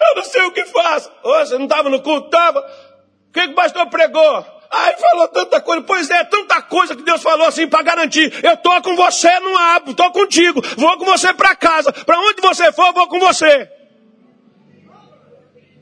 Eu 0.01 0.15
não 0.15 0.23
sei 0.23 0.41
o 0.43 0.51
que 0.51 0.65
faço. 0.65 1.11
Ô, 1.23 1.39
você 1.39 1.57
não 1.57 1.65
estava 1.65 1.89
no 1.89 2.01
culto? 2.01 2.25
Estava. 2.25 2.59
O 2.59 3.31
que, 3.33 3.41
que 3.41 3.53
o 3.53 3.55
pastor 3.55 3.87
pregou? 3.87 4.45
Ai, 4.71 4.95
falou 4.97 5.27
tanta 5.29 5.61
coisa. 5.61 5.81
Pois 5.83 6.09
é, 6.09 6.23
tanta 6.25 6.61
coisa 6.61 6.95
que 6.95 7.03
Deus 7.03 7.21
falou 7.21 7.47
assim 7.47 7.67
para 7.67 7.81
garantir. 7.83 8.33
Eu 8.43 8.53
estou 8.53 8.81
com 8.81 8.95
você 8.95 9.39
no 9.39 9.57
abo, 9.57 9.91
estou 9.91 10.11
contigo. 10.11 10.61
Vou 10.77 10.97
com 10.97 11.05
você 11.05 11.33
para 11.33 11.55
casa. 11.55 11.91
Para 11.91 12.19
onde 12.19 12.41
você 12.41 12.71
for, 12.71 12.93
vou 12.93 13.07
com 13.07 13.19
você. 13.19 13.69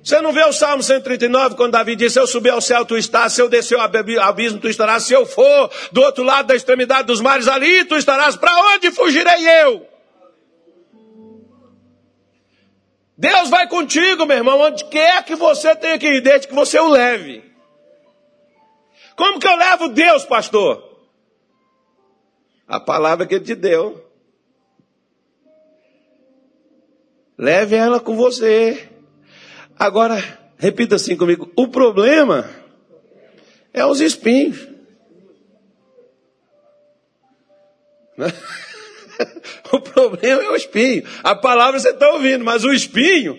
Você 0.07 0.21
não 0.21 0.31
vê 0.31 0.41
o 0.45 0.53
Salmo 0.53 0.81
139, 0.81 1.57
quando 1.57 1.73
Davi 1.73 1.93
disse, 1.93 2.13
se 2.13 2.19
eu 2.21 2.25
subir 2.25 2.51
ao 2.51 2.61
céu, 2.61 2.85
tu 2.85 2.95
estás, 2.95 3.33
se 3.33 3.41
eu 3.41 3.49
descer 3.49 3.77
ao 3.77 3.83
abismo, 4.21 4.57
tu 4.57 4.69
estarás, 4.69 5.03
se 5.03 5.11
eu 5.11 5.25
for 5.25 5.69
do 5.91 6.01
outro 6.01 6.23
lado 6.23 6.47
da 6.47 6.55
extremidade 6.55 7.07
dos 7.07 7.19
mares, 7.19 7.45
ali 7.45 7.83
tu 7.83 7.97
estarás, 7.97 8.37
para 8.37 8.49
onde 8.73 8.89
fugirei 8.89 9.45
eu? 9.65 9.85
Deus 13.17 13.49
vai 13.49 13.67
contigo, 13.67 14.25
meu 14.25 14.37
irmão, 14.37 14.61
onde 14.61 14.85
quer 14.85 15.25
que 15.25 15.35
você 15.35 15.75
tenha 15.75 15.99
que 15.99 16.07
ir, 16.07 16.21
desde 16.21 16.47
que 16.47 16.55
você 16.55 16.79
o 16.79 16.87
leve. 16.87 17.43
Como 19.17 19.41
que 19.41 19.47
eu 19.47 19.57
levo 19.57 19.89
Deus, 19.89 20.23
pastor? 20.23 20.89
A 22.65 22.79
palavra 22.79 23.27
que 23.27 23.35
ele 23.35 23.43
te 23.43 23.55
deu. 23.55 24.09
Leve 27.37 27.75
ela 27.75 27.99
com 27.99 28.15
você. 28.15 28.95
Agora, 29.79 30.21
repita 30.57 30.95
assim 30.95 31.15
comigo: 31.15 31.51
o 31.55 31.67
problema 31.67 32.49
é 33.73 33.85
os 33.85 34.01
espinhos. 34.01 34.67
o 39.71 39.79
problema 39.79 40.41
é 40.41 40.49
o 40.49 40.55
espinho. 40.55 41.03
A 41.23 41.35
palavra 41.35 41.79
você 41.79 41.89
está 41.89 42.09
ouvindo, 42.11 42.43
mas 42.43 42.63
o 42.63 42.73
espinho. 42.73 43.37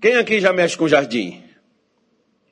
Quem 0.00 0.16
aqui 0.16 0.40
já 0.40 0.52
mexe 0.52 0.76
com 0.76 0.88
jardim? 0.88 1.42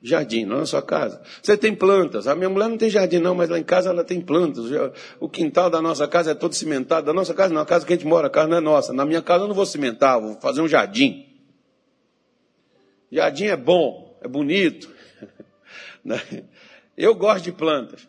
Jardim, 0.01 0.45
não 0.45 0.59
na 0.59 0.65
sua 0.65 0.81
casa. 0.81 1.21
Você 1.41 1.57
tem 1.57 1.73
plantas. 1.73 2.27
A 2.27 2.35
minha 2.35 2.49
mulher 2.49 2.69
não 2.69 2.77
tem 2.77 2.89
jardim, 2.89 3.17
não, 3.17 3.33
mas 3.33 3.49
lá 3.49 3.57
em 3.57 3.63
casa 3.63 3.89
ela 3.89 4.03
tem 4.03 4.21
plantas. 4.21 4.65
O 5.19 5.27
quintal 5.27 5.69
da 5.69 5.81
nossa 5.81 6.07
casa 6.07 6.31
é 6.31 6.35
todo 6.35 6.53
cimentado. 6.53 7.07
Da 7.07 7.13
nossa 7.13 7.33
casa 7.33 7.53
não, 7.53 7.61
a 7.61 7.65
casa 7.65 7.85
que 7.85 7.91
a 7.91 7.95
gente 7.95 8.07
mora, 8.07 8.27
a 8.27 8.29
casa 8.29 8.47
não 8.47 8.57
é 8.57 8.61
nossa. 8.61 8.93
Na 8.93 9.03
minha 9.03 9.21
casa 9.21 9.43
eu 9.43 9.47
não 9.47 9.55
vou 9.55 9.65
cimentar, 9.65 10.21
vou 10.21 10.39
fazer 10.39 10.61
um 10.61 10.67
jardim. 10.67 11.24
Jardim 13.11 13.45
é 13.45 13.55
bom, 13.55 14.17
é 14.21 14.27
bonito. 14.27 14.93
Né? 16.03 16.21
Eu 16.95 17.15
gosto 17.15 17.45
de 17.45 17.51
plantas. 17.51 18.07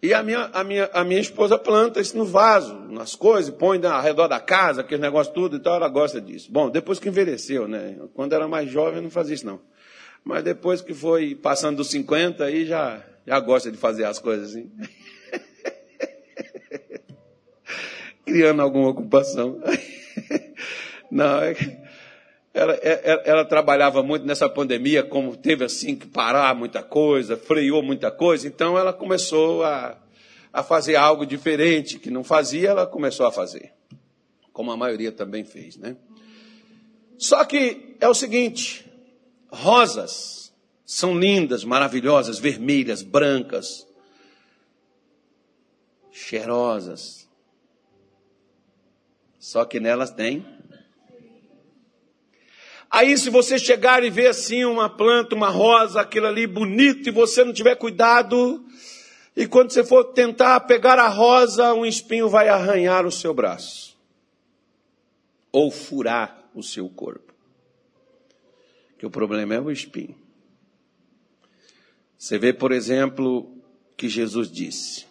E 0.00 0.14
a 0.14 0.22
minha, 0.22 0.48
a 0.52 0.64
minha, 0.64 0.88
a 0.92 1.04
minha 1.04 1.20
esposa 1.20 1.58
planta 1.58 2.00
isso 2.00 2.16
no 2.16 2.24
vaso, 2.24 2.74
nas 2.88 3.16
coisas, 3.16 3.54
põe 3.54 3.84
ao 3.84 4.00
redor 4.00 4.28
da 4.28 4.40
casa, 4.40 4.80
aquele 4.80 5.02
negócio 5.02 5.32
tudo 5.32 5.56
e 5.56 5.60
tal, 5.60 5.74
ela 5.74 5.88
gosta 5.88 6.20
disso. 6.20 6.50
Bom, 6.52 6.70
depois 6.70 7.00
que 7.00 7.08
envelheceu, 7.08 7.66
né? 7.66 7.98
Quando 8.14 8.32
era 8.32 8.46
mais 8.46 8.70
jovem, 8.70 9.00
não 9.00 9.10
fazia 9.10 9.34
isso 9.34 9.46
não. 9.46 9.60
Mas 10.24 10.44
depois 10.44 10.80
que 10.80 10.94
foi 10.94 11.34
passando 11.34 11.78
dos 11.78 11.90
50, 11.90 12.44
aí 12.44 12.64
já, 12.64 13.04
já 13.26 13.40
gosta 13.40 13.70
de 13.70 13.78
fazer 13.78 14.04
as 14.04 14.18
coisas 14.18 14.50
assim. 14.50 14.70
Criando 18.24 18.62
alguma 18.62 18.88
ocupação. 18.88 19.60
Não, 21.10 21.42
é 21.42 21.52
que 21.52 21.81
ela, 22.54 22.74
ela, 22.74 22.78
é, 22.82 23.12
é, 23.12 23.22
ela, 23.24 23.44
trabalhava 23.44 24.02
muito 24.02 24.26
nessa 24.26 24.48
pandemia, 24.48 25.02
como 25.02 25.36
teve 25.36 25.64
assim 25.64 25.96
que 25.96 26.06
parar 26.06 26.54
muita 26.54 26.82
coisa, 26.82 27.36
freou 27.36 27.82
muita 27.82 28.10
coisa, 28.10 28.46
então 28.46 28.78
ela 28.78 28.92
começou 28.92 29.64
a, 29.64 29.98
a 30.52 30.62
fazer 30.62 30.96
algo 30.96 31.24
diferente, 31.24 31.98
que 31.98 32.10
não 32.10 32.22
fazia, 32.22 32.70
ela 32.70 32.86
começou 32.86 33.26
a 33.26 33.32
fazer. 33.32 33.72
Como 34.52 34.70
a 34.70 34.76
maioria 34.76 35.10
também 35.10 35.44
fez, 35.44 35.76
né? 35.78 35.96
Só 37.16 37.42
que 37.44 37.96
é 38.00 38.08
o 38.08 38.14
seguinte: 38.14 38.84
rosas 39.50 40.52
são 40.84 41.18
lindas, 41.18 41.64
maravilhosas, 41.64 42.38
vermelhas, 42.38 43.00
brancas, 43.00 43.86
cheirosas. 46.10 47.26
Só 49.38 49.64
que 49.64 49.80
nelas 49.80 50.10
tem 50.10 50.46
Aí, 52.92 53.16
se 53.16 53.30
você 53.30 53.58
chegar 53.58 54.04
e 54.04 54.10
ver 54.10 54.26
assim 54.26 54.66
uma 54.66 54.86
planta, 54.86 55.34
uma 55.34 55.48
rosa, 55.48 56.02
aquilo 56.02 56.26
ali 56.26 56.46
bonito, 56.46 57.08
e 57.08 57.10
você 57.10 57.42
não 57.42 57.50
tiver 57.50 57.74
cuidado, 57.74 58.62
e 59.34 59.46
quando 59.46 59.72
você 59.72 59.82
for 59.82 60.04
tentar 60.12 60.60
pegar 60.60 60.98
a 60.98 61.08
rosa, 61.08 61.72
um 61.72 61.86
espinho 61.86 62.28
vai 62.28 62.50
arranhar 62.50 63.06
o 63.06 63.10
seu 63.10 63.32
braço, 63.32 63.96
ou 65.50 65.70
furar 65.70 66.46
o 66.54 66.62
seu 66.62 66.86
corpo. 66.86 67.32
Que 68.98 69.06
o 69.06 69.10
problema 69.10 69.54
é 69.54 69.60
o 69.60 69.70
espinho. 69.70 70.14
Você 72.18 72.38
vê, 72.38 72.52
por 72.52 72.72
exemplo, 72.72 73.56
que 73.96 74.06
Jesus 74.06 74.52
disse: 74.52 75.06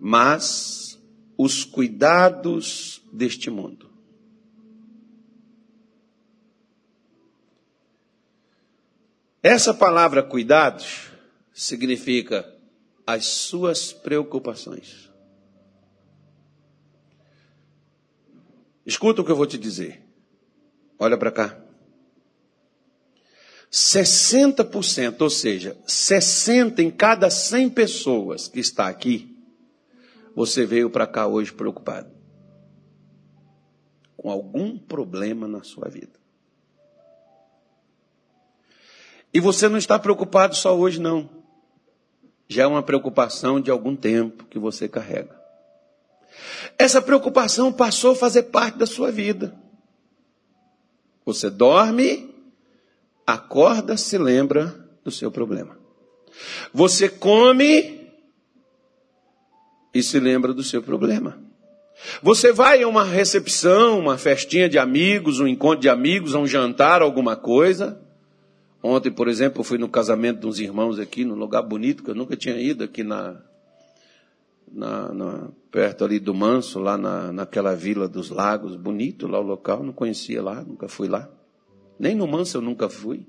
Mas 0.00 0.98
os 1.36 1.62
cuidados 1.62 3.02
deste 3.12 3.50
mundo 3.50 3.93
Essa 9.44 9.74
palavra 9.74 10.22
cuidados 10.22 11.10
significa 11.52 12.50
as 13.06 13.26
suas 13.26 13.92
preocupações. 13.92 15.12
Escuta 18.86 19.20
o 19.20 19.24
que 19.24 19.30
eu 19.30 19.36
vou 19.36 19.46
te 19.46 19.58
dizer. 19.58 20.02
Olha 20.98 21.18
para 21.18 21.30
cá. 21.30 21.62
60%, 23.70 25.20
ou 25.20 25.28
seja, 25.28 25.76
60 25.86 26.82
em 26.82 26.90
cada 26.90 27.28
100 27.28 27.68
pessoas 27.68 28.48
que 28.48 28.60
está 28.60 28.88
aqui, 28.88 29.36
você 30.34 30.64
veio 30.64 30.88
para 30.88 31.06
cá 31.06 31.26
hoje 31.26 31.52
preocupado. 31.52 32.10
Com 34.16 34.30
algum 34.30 34.78
problema 34.78 35.46
na 35.46 35.62
sua 35.62 35.90
vida. 35.90 36.23
E 39.34 39.40
você 39.40 39.68
não 39.68 39.76
está 39.76 39.98
preocupado 39.98 40.54
só 40.54 40.78
hoje, 40.78 41.00
não. 41.00 41.28
Já 42.46 42.62
é 42.62 42.66
uma 42.66 42.84
preocupação 42.84 43.60
de 43.60 43.68
algum 43.68 43.96
tempo 43.96 44.44
que 44.44 44.60
você 44.60 44.88
carrega. 44.88 45.34
Essa 46.78 47.02
preocupação 47.02 47.72
passou 47.72 48.12
a 48.12 48.16
fazer 48.16 48.44
parte 48.44 48.78
da 48.78 48.86
sua 48.86 49.10
vida. 49.10 49.52
Você 51.26 51.50
dorme, 51.50 52.32
acorda, 53.26 53.96
se 53.96 54.16
lembra 54.16 54.66
do 55.02 55.10
seu 55.10 55.32
problema. 55.32 55.76
Você 56.72 57.08
come 57.08 58.08
e 59.92 60.02
se 60.02 60.20
lembra 60.20 60.52
do 60.52 60.62
seu 60.62 60.82
problema. 60.82 61.42
Você 62.22 62.52
vai 62.52 62.82
a 62.82 62.88
uma 62.88 63.04
recepção, 63.04 63.98
uma 63.98 64.18
festinha 64.18 64.68
de 64.68 64.78
amigos, 64.78 65.40
um 65.40 65.46
encontro 65.46 65.80
de 65.80 65.88
amigos, 65.88 66.34
um 66.34 66.46
jantar, 66.46 67.02
alguma 67.02 67.36
coisa, 67.36 68.03
Ontem, 68.86 69.10
por 69.10 69.28
exemplo, 69.28 69.60
eu 69.60 69.64
fui 69.64 69.78
no 69.78 69.88
casamento 69.88 70.40
de 70.40 70.46
uns 70.46 70.58
irmãos 70.58 70.98
aqui, 70.98 71.24
num 71.24 71.36
lugar 71.36 71.62
bonito, 71.62 72.04
que 72.04 72.10
eu 72.10 72.14
nunca 72.14 72.36
tinha 72.36 72.60
ido, 72.60 72.84
aqui 72.84 73.02
na, 73.02 73.40
na, 74.70 75.10
na 75.10 75.48
perto 75.70 76.04
ali 76.04 76.20
do 76.20 76.34
Manso, 76.34 76.78
lá 76.78 76.98
na, 76.98 77.32
naquela 77.32 77.74
vila 77.74 78.06
dos 78.06 78.28
lagos, 78.28 78.76
bonito 78.76 79.26
lá 79.26 79.40
o 79.40 79.42
local, 79.42 79.82
não 79.82 79.94
conhecia 79.94 80.42
lá, 80.42 80.62
nunca 80.62 80.86
fui 80.86 81.08
lá. 81.08 81.30
Nem 81.98 82.14
no 82.14 82.26
Manso 82.26 82.58
eu 82.58 82.60
nunca 82.60 82.90
fui. 82.90 83.26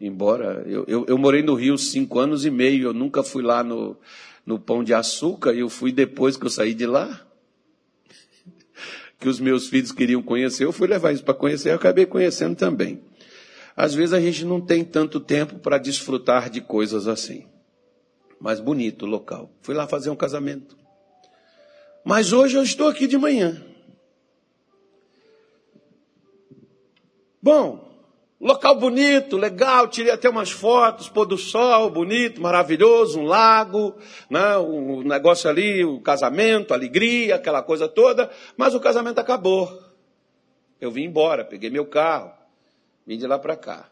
Embora, 0.00 0.64
eu, 0.66 0.86
eu, 0.88 1.04
eu 1.06 1.18
morei 1.18 1.42
no 1.42 1.52
Rio 1.54 1.76
cinco 1.76 2.18
anos 2.18 2.46
e 2.46 2.50
meio, 2.50 2.84
eu 2.84 2.94
nunca 2.94 3.22
fui 3.22 3.42
lá 3.42 3.62
no, 3.62 3.94
no 4.46 4.58
Pão 4.58 4.82
de 4.82 4.94
Açúcar 4.94 5.52
e 5.52 5.58
eu 5.58 5.68
fui 5.68 5.92
depois 5.92 6.38
que 6.38 6.46
eu 6.46 6.50
saí 6.50 6.72
de 6.72 6.86
lá. 6.86 7.26
Que 9.20 9.28
os 9.28 9.38
meus 9.38 9.68
filhos 9.68 9.92
queriam 9.92 10.22
conhecer, 10.22 10.64
eu 10.64 10.72
fui 10.72 10.88
levar 10.88 11.12
isso 11.12 11.22
para 11.22 11.34
conhecer, 11.34 11.72
eu 11.72 11.74
acabei 11.74 12.06
conhecendo 12.06 12.56
também. 12.56 13.02
Às 13.80 13.94
vezes 13.94 14.12
a 14.12 14.20
gente 14.20 14.44
não 14.44 14.60
tem 14.60 14.84
tanto 14.84 15.18
tempo 15.18 15.58
para 15.58 15.78
desfrutar 15.78 16.50
de 16.50 16.60
coisas 16.60 17.08
assim. 17.08 17.46
Mas 18.38 18.60
bonito 18.60 19.06
o 19.06 19.08
local. 19.08 19.50
Fui 19.62 19.74
lá 19.74 19.86
fazer 19.86 20.10
um 20.10 20.16
casamento. 20.16 20.76
Mas 22.04 22.30
hoje 22.30 22.58
eu 22.58 22.62
estou 22.62 22.88
aqui 22.88 23.06
de 23.06 23.16
manhã. 23.16 23.64
Bom, 27.40 27.88
Local 28.38 28.74
bonito, 28.76 29.36
legal, 29.36 29.86
tirei 29.86 30.10
até 30.10 30.26
umas 30.26 30.50
fotos, 30.50 31.10
pôr 31.10 31.26
do 31.26 31.36
sol, 31.36 31.90
bonito, 31.90 32.40
maravilhoso, 32.40 33.20
um 33.20 33.24
lago, 33.24 33.94
né, 34.30 34.56
um 34.56 35.02
negócio 35.02 35.48
ali, 35.50 35.84
o 35.84 36.00
casamento, 36.00 36.72
alegria, 36.72 37.34
aquela 37.34 37.62
coisa 37.62 37.86
toda, 37.86 38.30
mas 38.56 38.74
o 38.74 38.80
casamento 38.80 39.18
acabou. 39.18 39.78
Eu 40.80 40.90
vim 40.90 41.04
embora, 41.04 41.44
peguei 41.44 41.68
meu 41.68 41.84
carro, 41.84 42.39
vim 43.06 43.18
de 43.18 43.26
lá 43.26 43.38
para 43.38 43.56
cá. 43.56 43.90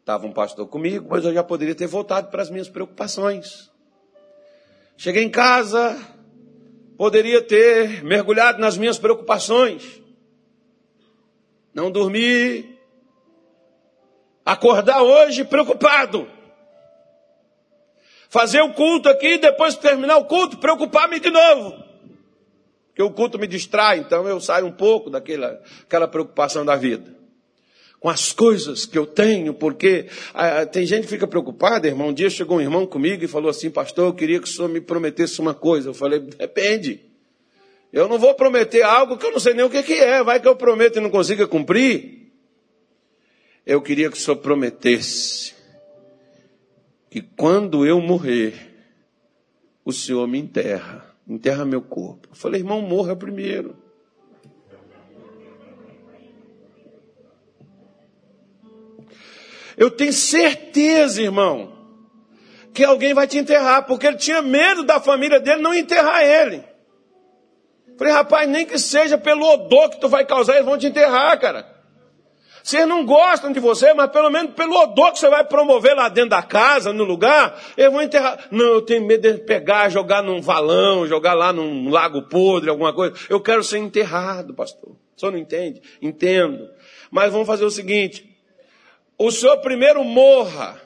Estava 0.00 0.26
um 0.26 0.32
pastor 0.32 0.66
comigo, 0.66 1.08
mas 1.10 1.24
eu 1.24 1.32
já 1.32 1.44
poderia 1.44 1.74
ter 1.74 1.86
voltado 1.86 2.28
para 2.28 2.42
as 2.42 2.50
minhas 2.50 2.68
preocupações. 2.68 3.70
Cheguei 4.96 5.22
em 5.22 5.30
casa, 5.30 5.96
poderia 6.96 7.40
ter 7.40 8.02
mergulhado 8.02 8.60
nas 8.60 8.76
minhas 8.76 8.98
preocupações. 8.98 10.00
Não 11.72 11.90
dormi, 11.90 12.72
Acordar 14.44 15.02
hoje 15.02 15.44
preocupado. 15.44 16.28
Fazer 18.28 18.60
o 18.62 18.72
culto 18.72 19.08
aqui, 19.08 19.38
depois 19.38 19.74
de 19.74 19.80
terminar 19.80 20.16
o 20.16 20.24
culto, 20.24 20.58
preocupar-me 20.58 21.20
de 21.20 21.30
novo. 21.30 21.82
Porque 22.88 23.02
o 23.02 23.10
culto 23.10 23.38
me 23.38 23.46
distrai, 23.46 23.98
então 23.98 24.26
eu 24.26 24.40
saio 24.40 24.66
um 24.66 24.72
pouco 24.72 25.10
daquela 25.10 25.60
aquela 25.82 26.08
preocupação 26.08 26.64
da 26.64 26.76
vida. 26.76 27.21
Com 28.02 28.08
as 28.08 28.32
coisas 28.32 28.84
que 28.84 28.98
eu 28.98 29.06
tenho, 29.06 29.54
porque 29.54 30.06
ah, 30.34 30.66
tem 30.66 30.84
gente 30.84 31.04
que 31.04 31.08
fica 31.08 31.24
preocupada, 31.24 31.86
irmão. 31.86 32.08
Um 32.08 32.12
dia 32.12 32.28
chegou 32.28 32.56
um 32.56 32.60
irmão 32.60 32.84
comigo 32.84 33.24
e 33.24 33.28
falou 33.28 33.48
assim, 33.48 33.70
pastor, 33.70 34.08
eu 34.08 34.12
queria 34.12 34.40
que 34.40 34.48
o 34.48 34.50
senhor 34.50 34.68
me 34.68 34.80
prometesse 34.80 35.40
uma 35.40 35.54
coisa. 35.54 35.90
Eu 35.90 35.94
falei, 35.94 36.18
depende. 36.18 37.00
Eu 37.92 38.08
não 38.08 38.18
vou 38.18 38.34
prometer 38.34 38.82
algo 38.82 39.16
que 39.16 39.24
eu 39.24 39.30
não 39.30 39.38
sei 39.38 39.54
nem 39.54 39.64
o 39.64 39.70
que, 39.70 39.84
que 39.84 39.92
é. 39.92 40.20
Vai 40.24 40.40
que 40.40 40.48
eu 40.48 40.56
prometo 40.56 40.96
e 40.96 41.00
não 41.00 41.10
consiga 41.10 41.46
cumprir. 41.46 42.32
Eu 43.64 43.80
queria 43.80 44.10
que 44.10 44.16
o 44.16 44.20
Senhor 44.20 44.38
prometesse 44.38 45.54
que 47.08 47.22
quando 47.22 47.86
eu 47.86 48.00
morrer, 48.00 48.54
o 49.84 49.92
Senhor 49.92 50.26
me 50.26 50.40
enterra, 50.40 51.14
enterra 51.28 51.64
meu 51.64 51.82
corpo. 51.82 52.30
Eu 52.32 52.34
falei, 52.34 52.62
irmão, 52.62 52.80
morra 52.80 53.14
primeiro. 53.14 53.76
Eu 59.82 59.90
tenho 59.90 60.12
certeza, 60.12 61.20
irmão, 61.20 61.72
que 62.72 62.84
alguém 62.84 63.12
vai 63.12 63.26
te 63.26 63.36
enterrar, 63.36 63.84
porque 63.84 64.06
ele 64.06 64.16
tinha 64.16 64.40
medo 64.40 64.84
da 64.84 65.00
família 65.00 65.40
dele 65.40 65.60
não 65.60 65.74
enterrar 65.74 66.22
ele. 66.22 66.62
Falei, 67.98 68.12
rapaz, 68.12 68.48
nem 68.48 68.64
que 68.64 68.78
seja 68.78 69.18
pelo 69.18 69.44
odor 69.44 69.90
que 69.90 70.00
tu 70.00 70.08
vai 70.08 70.24
causar, 70.24 70.54
eles 70.54 70.66
vão 70.66 70.78
te 70.78 70.86
enterrar, 70.86 71.36
cara. 71.40 71.66
Vocês 72.62 72.86
não 72.86 73.04
gostam 73.04 73.50
de 73.50 73.58
você, 73.58 73.92
mas 73.92 74.08
pelo 74.12 74.30
menos 74.30 74.54
pelo 74.54 74.80
odor 74.80 75.10
que 75.10 75.18
você 75.18 75.28
vai 75.28 75.42
promover 75.42 75.96
lá 75.96 76.08
dentro 76.08 76.30
da 76.30 76.44
casa, 76.44 76.92
no 76.92 77.02
lugar, 77.02 77.60
eles 77.76 77.90
vão 77.90 78.02
enterrar. 78.02 78.38
Não, 78.52 78.74
eu 78.74 78.82
tenho 78.82 79.04
medo 79.04 79.32
de 79.32 79.38
pegar, 79.38 79.88
jogar 79.88 80.22
num 80.22 80.40
valão, 80.40 81.08
jogar 81.08 81.34
lá 81.34 81.52
num 81.52 81.90
lago 81.90 82.22
podre, 82.28 82.70
alguma 82.70 82.92
coisa. 82.92 83.16
Eu 83.28 83.40
quero 83.40 83.64
ser 83.64 83.78
enterrado, 83.78 84.54
pastor. 84.54 84.94
Senhor 85.16 85.32
não 85.32 85.40
entende? 85.40 85.82
Entendo. 86.00 86.70
Mas 87.10 87.32
vamos 87.32 87.48
fazer 87.48 87.64
o 87.64 87.70
seguinte: 87.70 88.31
o 89.26 89.30
senhor 89.30 89.56
primeiro 89.58 90.02
morra. 90.04 90.80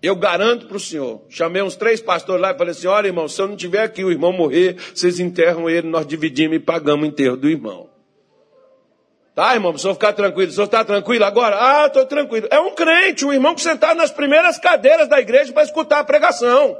Eu 0.00 0.14
garanto 0.14 0.66
para 0.66 0.76
o 0.76 0.80
senhor. 0.80 1.22
Chamei 1.28 1.60
uns 1.60 1.74
três 1.74 2.00
pastores 2.00 2.40
lá 2.40 2.52
e 2.52 2.58
falei 2.58 2.70
assim: 2.70 2.86
olha, 2.86 3.08
irmão, 3.08 3.28
se 3.28 3.40
eu 3.40 3.48
não 3.48 3.56
tiver 3.56 3.82
aqui 3.82 4.04
o 4.04 4.10
irmão 4.10 4.32
morrer, 4.32 4.76
vocês 4.94 5.18
enterram 5.18 5.68
ele, 5.68 5.88
nós 5.88 6.06
dividimos 6.06 6.56
e 6.56 6.60
pagamos 6.60 7.04
o 7.04 7.08
enterro 7.10 7.36
do 7.36 7.48
irmão. 7.48 7.88
Tá, 9.34 9.54
irmão, 9.54 9.72
para 9.72 9.78
o 9.78 9.80
senhor 9.80 9.94
ficar 9.94 10.12
tranquilo. 10.12 10.50
O 10.50 10.54
senhor 10.54 10.66
está 10.66 10.84
tranquilo 10.84 11.24
agora? 11.24 11.56
Ah, 11.60 11.86
estou 11.86 12.06
tranquilo. 12.06 12.48
É 12.50 12.58
um 12.58 12.74
crente, 12.74 13.24
um 13.24 13.32
irmão 13.32 13.54
que 13.54 13.60
sentado 13.60 13.96
nas 13.96 14.10
primeiras 14.10 14.58
cadeiras 14.58 15.08
da 15.08 15.20
igreja 15.20 15.52
para 15.52 15.62
escutar 15.62 16.00
a 16.00 16.04
pregação. 16.04 16.76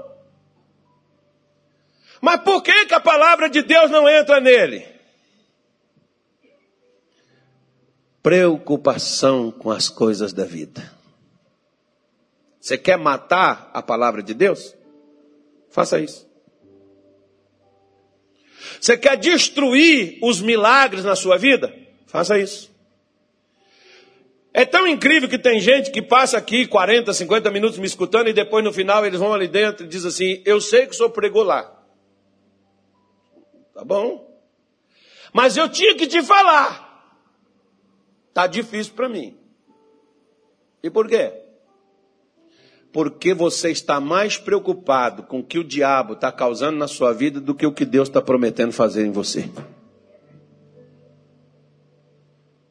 Mas 2.20 2.40
por 2.40 2.62
que, 2.62 2.86
que 2.86 2.94
a 2.94 3.00
palavra 3.00 3.48
de 3.48 3.62
Deus 3.62 3.90
não 3.90 4.08
entra 4.08 4.40
nele? 4.40 4.97
Preocupação 8.22 9.50
com 9.50 9.70
as 9.70 9.88
coisas 9.88 10.32
da 10.32 10.44
vida. 10.44 10.92
Você 12.60 12.76
quer 12.76 12.98
matar 12.98 13.70
a 13.72 13.80
palavra 13.80 14.22
de 14.22 14.34
Deus? 14.34 14.74
Faça 15.70 15.98
isso. 16.00 16.28
Você 18.80 18.96
quer 18.96 19.16
destruir 19.16 20.18
os 20.22 20.40
milagres 20.40 21.04
na 21.04 21.16
sua 21.16 21.36
vida? 21.36 21.74
Faça 22.06 22.38
isso. 22.38 22.70
É 24.52 24.64
tão 24.64 24.86
incrível 24.86 25.28
que 25.28 25.38
tem 25.38 25.60
gente 25.60 25.90
que 25.90 26.02
passa 26.02 26.36
aqui 26.36 26.66
40, 26.66 27.12
50 27.12 27.50
minutos 27.50 27.78
me 27.78 27.86
escutando 27.86 28.28
e 28.28 28.32
depois 28.32 28.64
no 28.64 28.72
final 28.72 29.06
eles 29.06 29.20
vão 29.20 29.32
ali 29.32 29.46
dentro 29.46 29.86
e 29.86 29.88
dizem 29.88 30.08
assim: 30.08 30.42
Eu 30.44 30.60
sei 30.60 30.86
que 30.86 30.94
o 30.94 30.96
senhor 30.96 31.10
pregou 31.10 31.44
lá. 31.44 31.72
Tá 33.72 33.84
bom. 33.84 34.26
Mas 35.32 35.56
eu 35.56 35.68
tinha 35.68 35.94
que 35.94 36.06
te 36.06 36.22
falar. 36.22 36.87
Tá 38.38 38.46
difícil 38.46 38.92
para 38.94 39.08
mim. 39.08 39.36
E 40.80 40.88
por 40.88 41.08
quê? 41.08 41.32
Porque 42.92 43.34
você 43.34 43.72
está 43.72 43.98
mais 43.98 44.36
preocupado 44.36 45.24
com 45.24 45.40
o 45.40 45.44
que 45.44 45.58
o 45.58 45.64
diabo 45.64 46.12
está 46.12 46.30
causando 46.30 46.78
na 46.78 46.86
sua 46.86 47.12
vida 47.12 47.40
do 47.40 47.52
que 47.52 47.66
o 47.66 47.72
que 47.72 47.84
Deus 47.84 48.08
está 48.08 48.22
prometendo 48.22 48.70
fazer 48.70 49.04
em 49.04 49.10
você. 49.10 49.50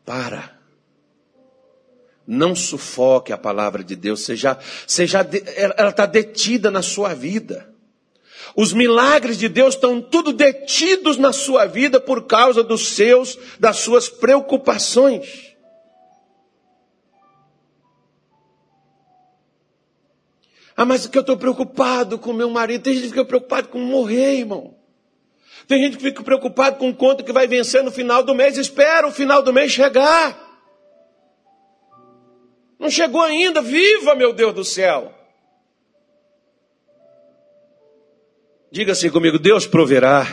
Para. 0.06 0.58
Não 2.26 2.56
sufoque 2.56 3.34
a 3.34 3.38
palavra 3.38 3.84
de 3.84 3.98
Deus, 3.98 4.22
seja, 4.22 4.58
seja, 4.88 5.20
ela 5.76 5.90
está 5.90 6.06
detida 6.06 6.72
na 6.72 6.82
sua 6.82 7.14
vida. 7.14 7.76
Os 8.56 8.72
milagres 8.72 9.38
de 9.38 9.50
Deus 9.50 9.76
estão 9.76 10.02
tudo 10.02 10.32
detidos 10.32 11.18
na 11.18 11.34
sua 11.34 11.66
vida 11.66 12.00
por 12.00 12.26
causa 12.26 12.64
dos 12.64 12.96
seus, 12.96 13.38
das 13.60 13.80
suas 13.80 14.08
preocupações. 14.08 15.47
Ah, 20.78 20.86
mas 20.86 21.08
que 21.08 21.18
eu 21.18 21.22
estou 21.22 21.36
preocupado 21.36 22.20
com 22.20 22.32
meu 22.32 22.52
marido. 22.52 22.84
Tem 22.84 22.94
gente 22.94 23.06
que 23.06 23.10
fica 23.10 23.26
preocupado 23.26 23.68
com 23.70 23.80
morrer, 23.80 24.36
irmão. 24.36 24.76
Tem 25.68 25.82
gente 25.82 25.98
que 25.98 26.04
fica 26.04 26.22
preocupado 26.22 26.78
com 26.78 26.94
conta 26.94 27.24
que 27.24 27.34
vai 27.34 27.48
vencer 27.48 27.84
no 27.84 27.92
final 27.92 28.22
do 28.22 28.36
mês. 28.36 28.60
Espera 28.60 29.08
o 29.08 29.12
final 29.12 29.42
do 29.42 29.52
mês 29.52 29.72
chegar. 29.72 30.38
Não 32.78 32.92
chegou 32.92 33.24
ainda. 33.24 33.60
Viva, 33.60 34.14
meu 34.14 34.32
Deus 34.32 34.54
do 34.54 34.64
céu. 34.64 35.12
Diga 38.72 38.92
assim 38.92 39.10
comigo: 39.10 39.40
Deus 39.40 39.66
proverá. 39.66 40.28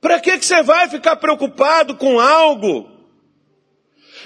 Para 0.00 0.18
que, 0.18 0.38
que 0.38 0.46
você 0.46 0.62
vai 0.62 0.88
ficar 0.88 1.16
preocupado 1.16 1.94
com 1.94 2.18
algo 2.18 2.93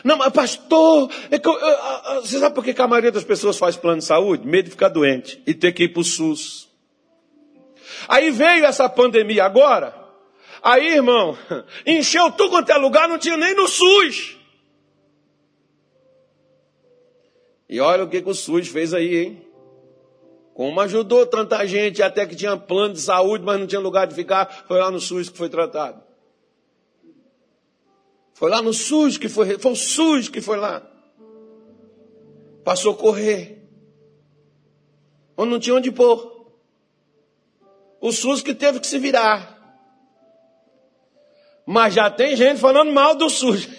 não, 0.05 0.17
mas 0.17 0.33
pastor, 0.33 1.11
é 1.31 1.39
que 1.39 1.49
eu, 1.49 1.59
eu, 1.59 2.23
você 2.23 2.39
sabe 2.39 2.55
por 2.55 2.65
que 2.65 2.81
a 2.81 2.87
maioria 2.87 3.13
das 3.13 3.25
pessoas 3.25 3.57
faz 3.57 3.77
plano 3.77 3.99
de 3.99 4.05
saúde? 4.05 4.47
Medo 4.47 4.67
de 4.67 4.71
ficar 4.71 4.89
doente 4.89 5.43
e 5.47 5.55
ter 5.55 5.73
que 5.73 5.85
ir 5.85 5.89
para 5.89 6.01
o 6.01 6.05
SUS. 6.05 6.69
Aí 8.09 8.31
veio 8.31 8.65
essa 8.65 8.89
pandemia 8.89 9.45
agora. 9.45 9.95
Aí, 10.63 10.95
irmão, 10.95 11.37
encheu 11.87 12.31
tudo 12.33 12.51
quanto 12.51 12.71
é 12.71 12.77
lugar, 12.77 13.09
não 13.09 13.19
tinha 13.19 13.37
nem 13.37 13.55
no 13.55 13.67
SUS. 13.67 14.37
E 17.69 17.81
olha 17.81 18.05
o 18.05 18.09
que, 18.09 18.23
que 18.23 18.31
o 18.31 18.35
SUS 18.35 18.69
fez 18.69 18.95
aí, 18.95 19.17
hein? 19.17 19.43
Como 20.55 20.81
ajudou 20.81 21.27
tanta 21.27 21.65
gente, 21.67 22.03
até 22.03 22.27
que 22.27 22.35
tinha 22.35 22.57
plano 22.57 22.95
de 22.95 23.01
saúde, 23.01 23.45
mas 23.45 23.61
não 23.61 23.67
tinha 23.67 23.81
lugar 23.81 24.07
de 24.07 24.15
ficar, 24.15 24.65
foi 24.67 24.79
lá 24.79 24.91
no 24.91 24.99
SUS 24.99 25.29
que 25.29 25.39
foi 25.39 25.49
tratado. 25.49 26.08
Foi 28.39 28.49
lá 28.49 28.63
no 28.63 28.73
SUS 28.73 29.19
que 29.19 29.29
foi, 29.29 29.59
foi 29.59 29.73
o 29.73 29.75
SUS 29.75 30.29
que 30.29 30.41
foi 30.41 30.57
lá. 30.57 30.81
Passou 32.63 32.93
a 32.93 32.97
correr. 32.97 33.69
Onde 35.37 35.51
não 35.51 35.59
tinha 35.59 35.75
onde 35.75 35.91
pôr. 35.91 36.47
O 38.01 38.13
SUS 38.13 38.41
que 38.41 38.55
teve 38.55 38.79
que 38.79 38.87
se 38.87 38.97
virar. 38.97 39.59
Mas 41.67 41.95
já 41.95 42.09
tem 42.09 42.37
gente 42.37 42.61
falando 42.61 42.93
mal 42.93 43.17
do 43.17 43.29
SUS. 43.29 43.67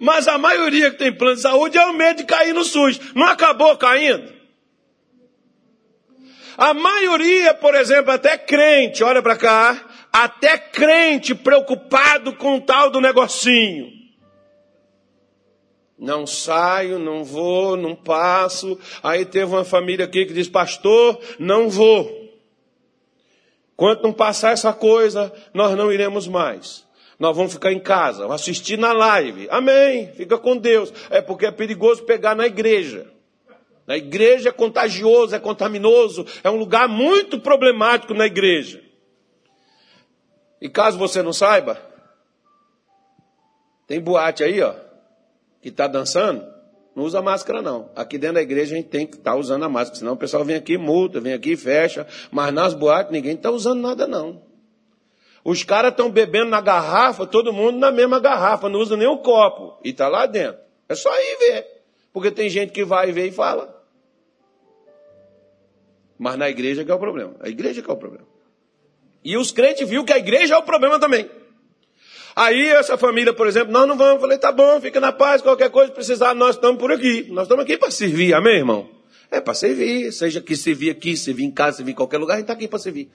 Mas 0.00 0.26
a 0.26 0.38
maioria 0.38 0.90
que 0.90 0.98
tem 0.98 1.16
plano 1.16 1.36
de 1.36 1.42
saúde 1.42 1.78
é 1.78 1.86
o 1.86 1.92
medo 1.92 2.16
de 2.16 2.24
cair 2.24 2.52
no 2.52 2.64
SUS. 2.64 2.98
Não 3.14 3.26
acabou 3.26 3.76
caindo? 3.76 4.39
A 6.60 6.74
maioria, 6.74 7.54
por 7.54 7.74
exemplo, 7.74 8.12
até 8.12 8.36
crente, 8.36 9.02
olha 9.02 9.22
para 9.22 9.34
cá, 9.34 9.82
até 10.12 10.58
crente 10.58 11.34
preocupado 11.34 12.36
com 12.36 12.56
o 12.56 12.60
tal 12.60 12.90
do 12.90 13.00
negocinho. 13.00 13.90
Não 15.98 16.26
saio, 16.26 16.98
não 16.98 17.24
vou, 17.24 17.78
não 17.78 17.96
passo. 17.96 18.78
Aí 19.02 19.24
teve 19.24 19.46
uma 19.46 19.64
família 19.64 20.04
aqui 20.04 20.26
que 20.26 20.34
diz, 20.34 20.48
pastor, 20.48 21.18
não 21.38 21.70
vou. 21.70 22.30
Quando 23.74 24.02
não 24.02 24.12
passar 24.12 24.52
essa 24.52 24.74
coisa, 24.74 25.32
nós 25.54 25.74
não 25.74 25.90
iremos 25.90 26.28
mais. 26.28 26.86
Nós 27.18 27.34
vamos 27.34 27.54
ficar 27.54 27.72
em 27.72 27.80
casa, 27.80 28.30
assistir 28.30 28.76
na 28.76 28.92
live. 28.92 29.48
Amém. 29.50 30.12
Fica 30.12 30.36
com 30.36 30.58
Deus. 30.58 30.92
É 31.08 31.22
porque 31.22 31.46
é 31.46 31.50
perigoso 31.50 32.02
pegar 32.02 32.34
na 32.34 32.46
igreja. 32.46 33.10
Na 33.90 33.96
igreja 33.96 34.50
é 34.50 34.52
contagioso, 34.52 35.34
é 35.34 35.40
contaminoso, 35.40 36.24
é 36.44 36.48
um 36.48 36.54
lugar 36.54 36.86
muito 36.86 37.40
problemático 37.40 38.14
na 38.14 38.24
igreja. 38.24 38.80
E 40.60 40.68
caso 40.68 40.96
você 40.96 41.24
não 41.24 41.32
saiba, 41.32 41.76
tem 43.88 44.00
boate 44.00 44.44
aí, 44.44 44.62
ó 44.62 44.74
que 45.60 45.70
está 45.70 45.88
dançando, 45.88 46.46
não 46.94 47.02
usa 47.02 47.20
máscara 47.20 47.60
não. 47.60 47.90
Aqui 47.96 48.16
dentro 48.16 48.36
da 48.36 48.42
igreja 48.42 48.76
a 48.76 48.76
gente 48.76 48.90
tem 48.90 49.04
que 49.04 49.16
estar 49.16 49.32
tá 49.32 49.36
usando 49.36 49.64
a 49.64 49.68
máscara, 49.68 49.98
senão 49.98 50.12
o 50.12 50.16
pessoal 50.16 50.44
vem 50.44 50.54
aqui, 50.54 50.78
multa, 50.78 51.20
vem 51.20 51.32
aqui, 51.32 51.56
fecha. 51.56 52.06
Mas 52.30 52.54
nas 52.54 52.74
boates 52.74 53.10
ninguém 53.10 53.34
está 53.34 53.50
usando 53.50 53.80
nada 53.80 54.06
não. 54.06 54.40
Os 55.44 55.64
caras 55.64 55.90
estão 55.90 56.08
bebendo 56.08 56.48
na 56.48 56.60
garrafa, 56.60 57.26
todo 57.26 57.52
mundo 57.52 57.76
na 57.80 57.90
mesma 57.90 58.20
garrafa, 58.20 58.68
não 58.68 58.78
usa 58.78 58.96
nem 58.96 59.08
o 59.08 59.18
copo. 59.18 59.80
E 59.82 59.90
está 59.90 60.06
lá 60.06 60.26
dentro. 60.26 60.60
É 60.88 60.94
só 60.94 61.10
ir 61.12 61.38
ver. 61.40 61.66
Porque 62.12 62.30
tem 62.30 62.48
gente 62.48 62.70
que 62.70 62.84
vai 62.84 63.10
ver 63.10 63.26
e 63.26 63.32
fala. 63.32 63.79
Mas 66.20 66.36
na 66.36 66.50
igreja 66.50 66.84
que 66.84 66.90
é 66.90 66.94
o 66.94 66.98
problema. 66.98 67.34
A 67.40 67.48
igreja 67.48 67.80
que 67.80 67.90
é 67.90 67.92
o 67.94 67.96
problema. 67.96 68.26
E 69.24 69.38
os 69.38 69.50
crentes 69.52 69.88
viram 69.88 70.04
que 70.04 70.12
a 70.12 70.18
igreja 70.18 70.54
é 70.54 70.58
o 70.58 70.62
problema 70.62 71.00
também. 71.00 71.30
Aí 72.36 72.68
essa 72.68 72.98
família, 72.98 73.32
por 73.32 73.46
exemplo, 73.46 73.72
nós 73.72 73.88
não 73.88 73.96
vamos. 73.96 74.16
Eu 74.16 74.20
falei, 74.20 74.36
tá 74.36 74.52
bom, 74.52 74.78
fica 74.82 75.00
na 75.00 75.12
paz, 75.12 75.40
qualquer 75.40 75.70
coisa 75.70 75.90
precisar, 75.90 76.34
nós 76.34 76.56
estamos 76.56 76.78
por 76.78 76.92
aqui. 76.92 77.26
Nós 77.30 77.44
estamos 77.44 77.64
aqui 77.64 77.78
para 77.78 77.90
servir, 77.90 78.34
amém, 78.34 78.58
irmão? 78.58 78.86
É 79.30 79.40
para 79.40 79.54
servir, 79.54 80.12
seja 80.12 80.42
que 80.42 80.54
servir 80.56 80.90
aqui, 80.90 81.16
servir 81.16 81.44
em 81.44 81.50
casa, 81.50 81.78
servir 81.78 81.92
em 81.92 81.94
qualquer 81.94 82.18
lugar, 82.18 82.34
a 82.34 82.36
gente 82.36 82.44
está 82.44 82.52
aqui 82.52 82.68
para 82.68 82.78
servir. 82.78 83.10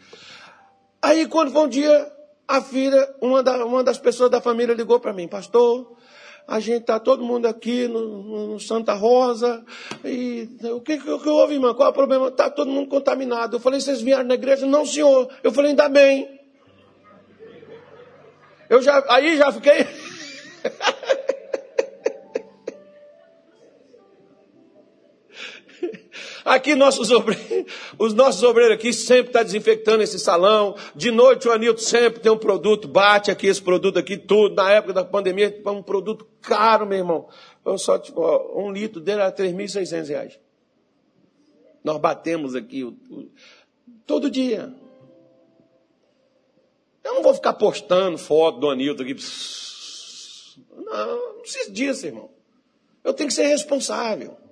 Aí 0.99 1.27
quando 1.27 1.51
foi 1.51 1.61
um 1.61 1.69
dia, 1.69 2.11
a 2.47 2.59
filha, 2.59 3.07
uma, 3.21 3.43
da, 3.43 3.63
uma 3.63 3.83
das 3.83 3.99
pessoas 3.99 4.31
da 4.31 4.41
família 4.41 4.73
ligou 4.73 4.99
para 4.99 5.13
mim, 5.13 5.27
pastor, 5.27 5.94
a 6.47 6.59
gente 6.59 6.81
está 6.81 6.99
todo 6.99 7.23
mundo 7.23 7.47
aqui 7.47 7.87
no, 7.87 8.49
no, 8.49 8.59
Santa 8.59 8.93
Rosa, 8.93 9.63
e 10.03 10.47
o 10.63 10.79
que, 10.79 10.97
que, 10.97 11.19
que 11.19 11.29
houve, 11.29 11.55
irmão? 11.55 11.73
Qual 11.73 11.87
é 11.87 11.91
o 11.91 11.93
problema? 11.93 12.27
Está 12.27 12.49
todo 12.49 12.69
mundo 12.69 12.87
contaminado. 12.87 13.55
Eu 13.55 13.59
falei, 13.59 13.79
vocês 13.79 14.01
vieram 14.01 14.25
na 14.25 14.35
igreja? 14.35 14.65
Não, 14.65 14.85
senhor. 14.85 15.27
Eu 15.43 15.51
falei, 15.51 15.71
ainda 15.71 15.89
bem. 15.89 16.39
Eu 18.69 18.81
já, 18.81 19.03
aí 19.09 19.37
já 19.37 19.51
fiquei. 19.51 19.87
Aqui 26.45 26.75
nossos 26.75 27.09
obreiros, 27.09 27.73
os 27.97 28.13
nossos 28.13 28.43
obreiros 28.43 28.75
aqui 28.75 28.93
sempre 28.93 29.29
estão 29.29 29.41
tá 29.41 29.43
desinfectando 29.43 30.03
esse 30.03 30.19
salão. 30.19 30.75
De 30.95 31.09
noite 31.09 31.47
o 31.47 31.51
Anilton 31.51 31.81
sempre 31.81 32.19
tem 32.19 32.31
um 32.31 32.37
produto, 32.37 32.87
bate 32.87 33.31
aqui 33.31 33.47
esse 33.47 33.59
produto 33.59 33.97
aqui, 33.97 34.15
tudo. 34.15 34.53
Na 34.53 34.71
época 34.71 34.93
da 34.93 35.03
pandemia, 35.03 35.59
é 35.65 35.69
um 35.71 35.81
produto 35.81 36.27
caro, 36.43 36.85
meu 36.85 36.99
irmão. 36.99 37.27
Eu 37.65 37.79
só, 37.79 37.97
tipo, 37.97 38.21
ó, 38.21 38.61
um 38.63 38.71
litro 38.71 39.01
dele 39.01 39.21
era 39.21 39.31
3.600 39.31 40.07
reais. 40.07 40.39
Nós 41.83 41.97
batemos 41.97 42.53
aqui 42.53 42.83
o, 42.83 42.89
o, 43.09 43.27
todo 44.05 44.29
dia. 44.29 44.71
Eu 47.03 47.15
não 47.15 47.23
vou 47.23 47.33
ficar 47.33 47.53
postando 47.53 48.19
foto 48.19 48.59
do 48.59 48.69
Anilton 48.69 49.01
aqui. 49.01 49.15
Não, 50.77 51.33
não 51.33 51.41
precisa 51.41 51.71
disso, 51.71 52.05
irmão. 52.05 52.29
Eu 53.03 53.15
tenho 53.15 53.29
que 53.29 53.35
ser 53.35 53.47
responsável. 53.47 54.44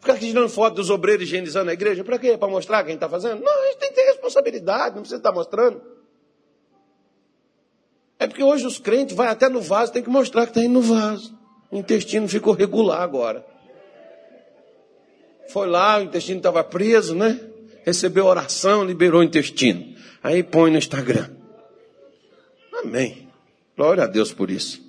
Ficar 0.00 0.18
tirando 0.18 0.48
foto 0.48 0.76
dos 0.76 0.88
obreiros 0.88 1.24
higienizando 1.24 1.70
a 1.70 1.74
igreja, 1.74 2.02
para 2.02 2.18
quê? 2.18 2.36
Para 2.38 2.48
mostrar 2.48 2.84
quem 2.84 2.94
está 2.94 3.08
fazendo? 3.08 3.42
Não, 3.42 3.62
a 3.62 3.66
gente 3.66 3.78
tem 3.78 3.90
que 3.90 3.94
ter 3.96 4.06
responsabilidade, 4.06 4.94
não 4.94 5.02
precisa 5.02 5.18
estar 5.18 5.32
mostrando. 5.32 5.82
É 8.18 8.26
porque 8.26 8.42
hoje 8.42 8.66
os 8.66 8.78
crentes 8.78 9.14
vão 9.14 9.26
até 9.26 9.48
no 9.48 9.60
vaso, 9.60 9.92
tem 9.92 10.02
que 10.02 10.08
mostrar 10.08 10.46
que 10.46 10.50
está 10.50 10.62
indo 10.62 10.72
no 10.72 10.82
vaso. 10.82 11.38
O 11.70 11.76
intestino 11.76 12.26
ficou 12.28 12.54
regular 12.54 13.02
agora. 13.02 13.44
Foi 15.48 15.66
lá, 15.66 15.98
o 15.98 16.02
intestino 16.02 16.38
estava 16.38 16.64
preso, 16.64 17.14
né? 17.14 17.40
Recebeu 17.84 18.24
oração, 18.24 18.84
liberou 18.84 19.20
o 19.20 19.24
intestino. 19.24 19.94
Aí 20.22 20.42
põe 20.42 20.70
no 20.70 20.78
Instagram. 20.78 21.28
Amém. 22.82 23.28
Glória 23.76 24.04
a 24.04 24.06
Deus 24.06 24.32
por 24.32 24.50
isso. 24.50 24.80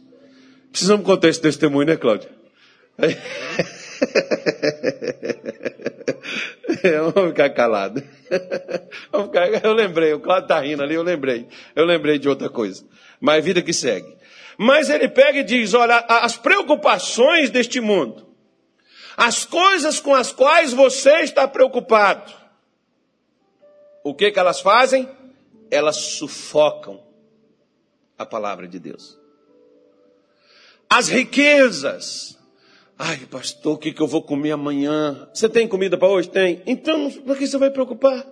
Precisamos 0.72 1.06
contar 1.06 1.28
esse 1.28 1.42
testemunho, 1.42 1.88
né, 1.88 1.98
Vamos 7.14 7.30
ficar 7.30 7.50
calado. 7.52 8.04
Vamos 9.12 9.28
ficar... 9.28 9.64
Eu 9.64 9.74
lembrei, 9.74 10.14
o 10.14 10.20
Cláudio 10.20 10.46
está 10.46 10.60
rindo 10.60 10.84
ali, 10.84 10.96
eu 10.96 11.04
lembrei. 11.04 11.48
Eu 11.76 11.86
lembrei 11.86 12.18
de 12.18 12.28
outra 12.28 12.50
coisa. 12.50 12.86
Mas 13.20 13.44
vida 13.44 13.62
que 13.62 13.74
segue. 13.74 14.16
Mas 14.58 14.90
ele 14.90 15.08
pega 15.08 15.40
e 15.40 15.44
diz: 15.44 15.74
olha, 15.74 15.98
as 16.08 16.38
preocupações 16.38 17.50
deste 17.50 17.80
mundo, 17.80 18.28
as 19.18 19.46
coisas 19.46 20.00
com 20.00 20.14
as 20.14 20.32
quais 20.32 20.74
você 20.74 21.22
está 21.22 21.48
preocupado, 21.48 22.32
o 24.04 24.14
que, 24.14 24.32
que 24.32 24.40
elas 24.40 24.60
fazem? 24.60 25.10
Elas 25.70 25.96
sufocam 25.96 27.02
a 28.18 28.26
palavra 28.26 28.68
de 28.68 28.80
Deus. 28.80 29.18
As 30.90 31.08
riquezas. 31.08 32.38
Ai, 33.04 33.18
pastor, 33.32 33.74
o 33.74 33.78
que, 33.80 33.92
que 33.92 34.00
eu 34.00 34.06
vou 34.06 34.22
comer 34.22 34.52
amanhã? 34.52 35.28
Você 35.34 35.50
tem 35.50 35.68
comida 35.68 35.98
para 35.98 36.08
hoje? 36.08 36.30
Tem. 36.30 36.62
Então, 36.68 37.10
por 37.10 37.36
que 37.36 37.48
você 37.48 37.58
vai 37.58 37.72
preocupar? 37.72 38.24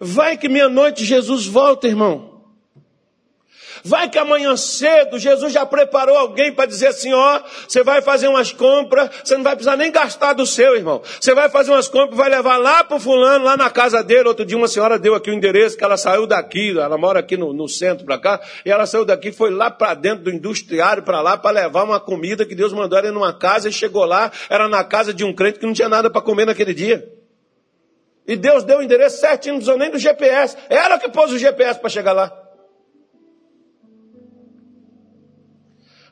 Vai 0.00 0.38
que 0.38 0.48
meia-noite 0.48 1.04
Jesus 1.04 1.46
volta, 1.46 1.86
irmão. 1.86 2.35
Vai 3.86 4.10
que 4.10 4.18
amanhã 4.18 4.56
cedo 4.56 5.16
Jesus 5.16 5.52
já 5.52 5.64
preparou 5.64 6.18
alguém 6.18 6.52
para 6.52 6.66
dizer 6.66 6.88
assim: 6.88 7.12
ó, 7.12 7.40
você 7.68 7.84
vai 7.84 8.02
fazer 8.02 8.26
umas 8.26 8.50
compras, 8.50 9.10
você 9.22 9.36
não 9.36 9.44
vai 9.44 9.54
precisar 9.54 9.76
nem 9.76 9.92
gastar 9.92 10.32
do 10.32 10.44
seu, 10.44 10.74
irmão. 10.74 11.00
Você 11.20 11.32
vai 11.32 11.48
fazer 11.48 11.70
umas 11.70 11.86
compras, 11.86 12.16
vai 12.16 12.28
levar 12.28 12.56
lá 12.56 12.82
para 12.82 12.96
o 12.96 13.00
fulano, 13.00 13.44
lá 13.44 13.56
na 13.56 13.70
casa 13.70 14.02
dele. 14.02 14.26
Outro 14.26 14.44
dia 14.44 14.56
uma 14.56 14.66
senhora 14.66 14.98
deu 14.98 15.14
aqui 15.14 15.30
o 15.30 15.32
endereço 15.32 15.76
que 15.76 15.84
ela 15.84 15.96
saiu 15.96 16.26
daqui, 16.26 16.76
ela 16.76 16.98
mora 16.98 17.20
aqui 17.20 17.36
no, 17.36 17.52
no 17.52 17.68
centro 17.68 18.04
para 18.04 18.18
cá, 18.18 18.40
e 18.64 18.70
ela 18.72 18.86
saiu 18.86 19.04
daqui, 19.04 19.30
foi 19.30 19.50
lá 19.50 19.70
para 19.70 19.94
dentro 19.94 20.24
do 20.24 20.30
industriário 20.32 21.04
para 21.04 21.20
lá 21.20 21.36
para 21.36 21.52
levar 21.52 21.84
uma 21.84 22.00
comida 22.00 22.44
que 22.44 22.56
Deus 22.56 22.72
mandou 22.72 22.98
ela 22.98 23.12
numa 23.12 23.32
casa 23.32 23.68
e 23.68 23.72
chegou 23.72 24.04
lá, 24.04 24.32
era 24.50 24.66
na 24.66 24.82
casa 24.82 25.14
de 25.14 25.22
um 25.22 25.32
crente 25.32 25.60
que 25.60 25.66
não 25.66 25.72
tinha 25.72 25.88
nada 25.88 26.10
para 26.10 26.20
comer 26.20 26.44
naquele 26.44 26.74
dia. 26.74 27.08
E 28.26 28.34
Deus 28.34 28.64
deu 28.64 28.78
o 28.78 28.82
endereço 28.82 29.20
certinho, 29.20 29.54
não 29.54 29.60
precisou 29.60 29.78
nem 29.78 29.92
do 29.92 29.98
GPS. 29.98 30.56
Ela 30.68 30.98
que 30.98 31.08
pôs 31.08 31.30
o 31.30 31.38
GPS 31.38 31.78
para 31.78 31.88
chegar 31.88 32.12
lá. 32.12 32.45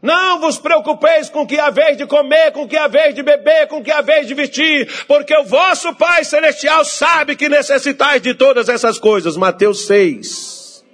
Não 0.04 0.38
vos 0.38 0.58
preocupeis 0.58 1.30
com 1.30 1.44
o 1.44 1.46
que 1.46 1.58
há 1.58 1.70
vez 1.70 1.96
de 1.96 2.06
comer, 2.06 2.52
com 2.52 2.64
o 2.64 2.68
que 2.68 2.76
há 2.76 2.86
vez 2.86 3.14
de 3.14 3.22
beber, 3.22 3.68
com 3.68 3.78
o 3.78 3.82
que 3.82 3.90
há 3.90 4.02
vez 4.02 4.26
de 4.26 4.34
vestir, 4.34 4.86
porque 5.06 5.34
o 5.34 5.44
vosso 5.44 5.94
Pai 5.94 6.22
Celestial 6.22 6.84
sabe 6.84 7.34
que 7.34 7.48
necessitais 7.48 8.20
de 8.20 8.34
todas 8.34 8.68
essas 8.68 8.98
coisas. 8.98 9.34
Mateus 9.34 9.86
6. 9.86 10.84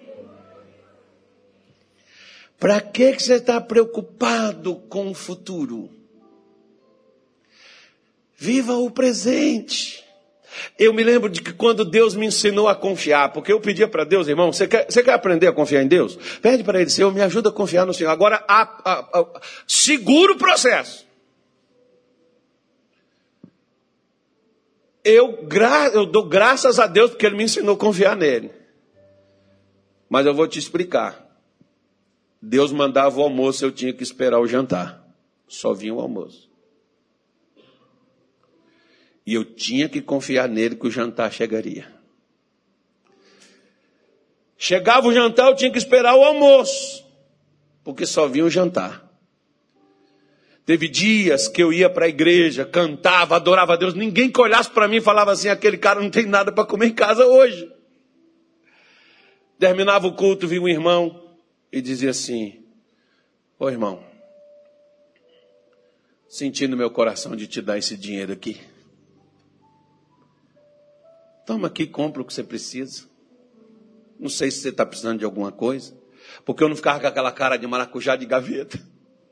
Para 2.56 2.80
que, 2.80 3.14
que 3.14 3.22
você 3.24 3.34
está 3.34 3.60
preocupado 3.60 4.76
com 4.88 5.10
o 5.10 5.14
futuro? 5.14 5.90
Viva 8.36 8.74
o 8.74 8.92
presente. 8.92 10.04
Eu 10.78 10.92
me 10.92 11.02
lembro 11.02 11.28
de 11.28 11.40
que 11.40 11.52
quando 11.52 11.84
Deus 11.84 12.14
me 12.14 12.26
ensinou 12.26 12.68
a 12.68 12.74
confiar, 12.74 13.32
porque 13.32 13.52
eu 13.52 13.60
pedia 13.60 13.88
para 13.88 14.04
Deus, 14.04 14.28
irmão, 14.28 14.52
você 14.52 14.66
quer, 14.66 14.86
você 14.88 15.02
quer 15.02 15.12
aprender 15.12 15.46
a 15.46 15.52
confiar 15.52 15.82
em 15.82 15.88
Deus? 15.88 16.16
Pede 16.40 16.64
para 16.64 16.80
Ele, 16.80 16.90
Senhor, 16.90 17.12
me 17.12 17.20
ajuda 17.22 17.48
a 17.48 17.52
confiar 17.52 17.86
no 17.86 17.94
Senhor. 17.94 18.10
Agora, 18.10 18.44
a, 18.48 18.62
a, 18.62 19.20
a, 19.20 19.40
segura 19.66 20.32
o 20.32 20.38
processo. 20.38 21.06
Eu, 25.04 25.44
gra, 25.44 25.88
eu 25.88 26.04
dou 26.04 26.24
graças 26.24 26.78
a 26.78 26.86
Deus 26.86 27.10
porque 27.10 27.24
Ele 27.24 27.36
me 27.36 27.44
ensinou 27.44 27.74
a 27.74 27.78
confiar 27.78 28.16
nele. 28.16 28.50
Mas 30.08 30.26
eu 30.26 30.34
vou 30.34 30.48
te 30.48 30.58
explicar. 30.58 31.24
Deus 32.42 32.72
mandava 32.72 33.20
o 33.20 33.22
almoço, 33.22 33.64
eu 33.64 33.70
tinha 33.70 33.92
que 33.92 34.02
esperar 34.02 34.40
o 34.40 34.46
jantar. 34.46 35.06
Só 35.46 35.72
vinha 35.72 35.94
o 35.94 36.00
almoço. 36.00 36.49
E 39.30 39.34
eu 39.34 39.44
tinha 39.44 39.88
que 39.88 40.00
confiar 40.00 40.48
nele 40.48 40.74
que 40.74 40.88
o 40.88 40.90
jantar 40.90 41.32
chegaria. 41.32 41.86
Chegava 44.58 45.06
o 45.06 45.14
jantar, 45.14 45.46
eu 45.46 45.54
tinha 45.54 45.70
que 45.70 45.78
esperar 45.78 46.16
o 46.16 46.24
almoço, 46.24 47.06
porque 47.84 48.04
só 48.06 48.26
vinha 48.26 48.44
o 48.44 48.50
jantar. 48.50 49.08
Teve 50.66 50.88
dias 50.88 51.46
que 51.46 51.62
eu 51.62 51.72
ia 51.72 51.88
para 51.88 52.06
a 52.06 52.08
igreja, 52.08 52.64
cantava, 52.64 53.36
adorava 53.36 53.74
a 53.74 53.76
Deus, 53.76 53.94
ninguém 53.94 54.28
que 54.32 54.40
olhasse 54.40 54.68
para 54.68 54.88
mim 54.88 55.00
falava 55.00 55.30
assim: 55.30 55.48
aquele 55.48 55.78
cara 55.78 56.00
não 56.00 56.10
tem 56.10 56.26
nada 56.26 56.50
para 56.50 56.66
comer 56.66 56.88
em 56.88 56.92
casa 56.92 57.24
hoje. 57.24 57.70
Terminava 59.60 60.08
o 60.08 60.16
culto, 60.16 60.48
vi 60.48 60.58
um 60.58 60.68
irmão 60.68 61.38
e 61.70 61.80
dizia 61.80 62.10
assim: 62.10 62.64
Ô 63.60 63.70
irmão, 63.70 64.02
senti 66.28 66.66
no 66.66 66.76
meu 66.76 66.90
coração 66.90 67.36
de 67.36 67.46
te 67.46 67.62
dar 67.62 67.78
esse 67.78 67.96
dinheiro 67.96 68.32
aqui. 68.32 68.60
Toma 71.46 71.68
aqui, 71.68 71.86
compra 71.86 72.22
o 72.22 72.24
que 72.24 72.32
você 72.32 72.42
precisa. 72.42 73.08
Não 74.18 74.28
sei 74.28 74.50
se 74.50 74.60
você 74.60 74.68
está 74.68 74.84
precisando 74.84 75.18
de 75.18 75.24
alguma 75.24 75.50
coisa. 75.50 75.98
Porque 76.44 76.62
eu 76.62 76.68
não 76.68 76.76
ficava 76.76 77.00
com 77.00 77.06
aquela 77.06 77.32
cara 77.32 77.56
de 77.56 77.66
maracujá 77.66 78.16
de 78.16 78.26
gaveta. 78.26 78.78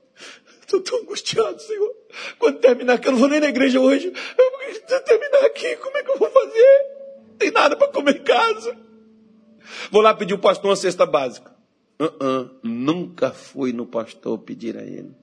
Estou 0.61 0.81
tão 0.81 1.01
angustiado, 1.01 1.61
Senhor. 1.61 1.95
Quando 2.39 2.59
terminar 2.59 2.95
aqui, 2.95 3.09
eu 3.09 3.13
não 3.13 3.19
vou 3.19 3.29
nem 3.29 3.41
na 3.41 3.49
igreja 3.49 3.81
hoje. 3.81 4.13
Eu, 4.39 5.03
terminar 5.03 5.47
aqui, 5.47 5.77
como 5.77 5.97
é 5.97 6.03
que 6.03 6.11
eu 6.11 6.19
vou 6.19 6.31
fazer? 6.31 6.99
Tem 7.39 7.51
nada 7.51 7.77
para 7.77 7.89
comer 7.89 8.17
em 8.17 8.25
casa. 8.25 8.77
Vou 9.91 10.03
lá 10.03 10.15
pedir 10.15 10.35
o 10.35 10.39
pastor 10.39 10.71
uma 10.71 10.77
cesta 10.77 11.07
básica. 11.07 11.55
Uh 12.01 12.05
-uh, 12.05 12.51
nunca 12.63 13.33
fui 13.33 13.73
no 13.73 13.87
pastor 13.87 14.39
pedir 14.39 14.77
a 14.77 14.83
ele. 14.83 15.15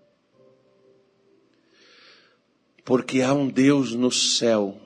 Porque 2.84 3.22
há 3.22 3.34
um 3.34 3.48
Deus 3.48 3.94
no 3.94 4.12
céu 4.12 4.80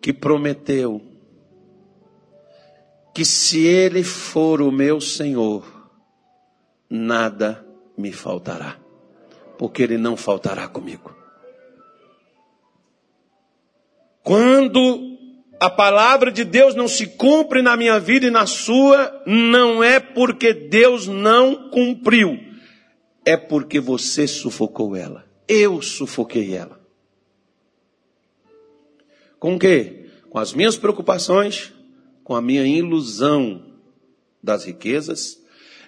que 0.00 0.12
prometeu 0.12 1.02
que 3.14 3.24
se 3.24 3.66
Ele 3.66 4.02
for 4.02 4.62
o 4.62 4.70
meu 4.70 5.00
Senhor, 5.00 5.64
nada 6.88 7.64
me 7.96 8.12
faltará, 8.12 8.78
porque 9.58 9.82
Ele 9.82 9.98
não 9.98 10.16
faltará 10.16 10.68
comigo. 10.68 11.14
Quando 14.22 15.10
a 15.60 15.68
palavra 15.68 16.30
de 16.32 16.44
Deus 16.44 16.74
não 16.74 16.88
se 16.88 17.06
cumpre 17.06 17.60
na 17.60 17.76
minha 17.76 18.00
vida 18.00 18.26
e 18.26 18.30
na 18.30 18.46
sua, 18.46 19.22
não 19.26 19.84
é 19.84 20.00
porque 20.00 20.54
Deus 20.54 21.06
não 21.06 21.68
cumpriu, 21.70 22.38
é 23.24 23.36
porque 23.36 23.78
você 23.78 24.26
sufocou 24.26 24.96
ela. 24.96 25.26
Eu 25.46 25.82
sufoquei 25.82 26.54
ela. 26.54 26.79
Com 29.40 29.56
o 29.56 29.58
quê? 29.58 30.10
Com 30.28 30.38
as 30.38 30.52
minhas 30.52 30.76
preocupações, 30.76 31.72
com 32.22 32.36
a 32.36 32.42
minha 32.42 32.64
ilusão 32.64 33.72
das 34.40 34.64
riquezas. 34.64 35.40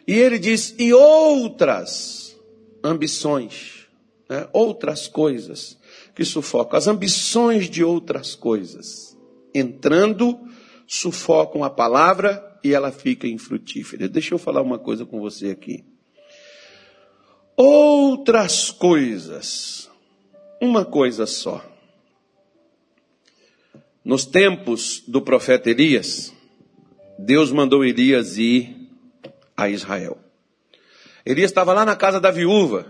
E 0.08 0.14
ele 0.14 0.38
diz, 0.38 0.74
e 0.78 0.92
outras 0.92 2.36
ambições, 2.82 3.86
né? 4.28 4.48
outras 4.52 5.06
coisas 5.06 5.78
que 6.14 6.24
sufocam, 6.24 6.76
as 6.76 6.88
ambições 6.88 7.70
de 7.70 7.84
outras 7.84 8.34
coisas, 8.34 9.16
entrando, 9.54 10.40
sufocam 10.86 11.62
a 11.62 11.70
palavra 11.70 12.58
e 12.64 12.72
ela 12.72 12.90
fica 12.90 13.28
infrutífera. 13.28 14.08
Deixa 14.08 14.34
eu 14.34 14.38
falar 14.38 14.62
uma 14.62 14.78
coisa 14.78 15.04
com 15.04 15.20
você 15.20 15.50
aqui. 15.50 15.84
Outras 17.56 18.70
coisas, 18.70 19.90
uma 20.60 20.84
coisa 20.84 21.26
só. 21.26 21.71
Nos 24.04 24.24
tempos 24.24 25.02
do 25.06 25.22
profeta 25.22 25.70
Elias, 25.70 26.32
Deus 27.18 27.52
mandou 27.52 27.84
Elias 27.84 28.36
ir 28.36 28.88
a 29.56 29.68
Israel. 29.68 30.18
Elias 31.24 31.50
estava 31.50 31.72
lá 31.72 31.84
na 31.84 31.94
casa 31.94 32.20
da 32.20 32.30
viúva. 32.30 32.86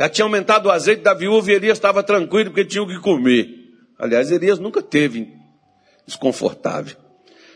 Já 0.00 0.08
tinha 0.08 0.24
aumentado 0.24 0.66
o 0.66 0.70
azeite 0.70 1.02
da 1.02 1.12
viúva 1.12 1.50
e 1.50 1.54
Elias 1.54 1.76
estava 1.76 2.02
tranquilo 2.02 2.50
porque 2.50 2.64
tinha 2.64 2.82
o 2.82 2.86
que 2.86 2.98
comer. 2.98 3.74
Aliás, 3.98 4.30
Elias 4.30 4.58
nunca 4.58 4.80
teve 4.80 5.28
desconfortável. 6.06 6.96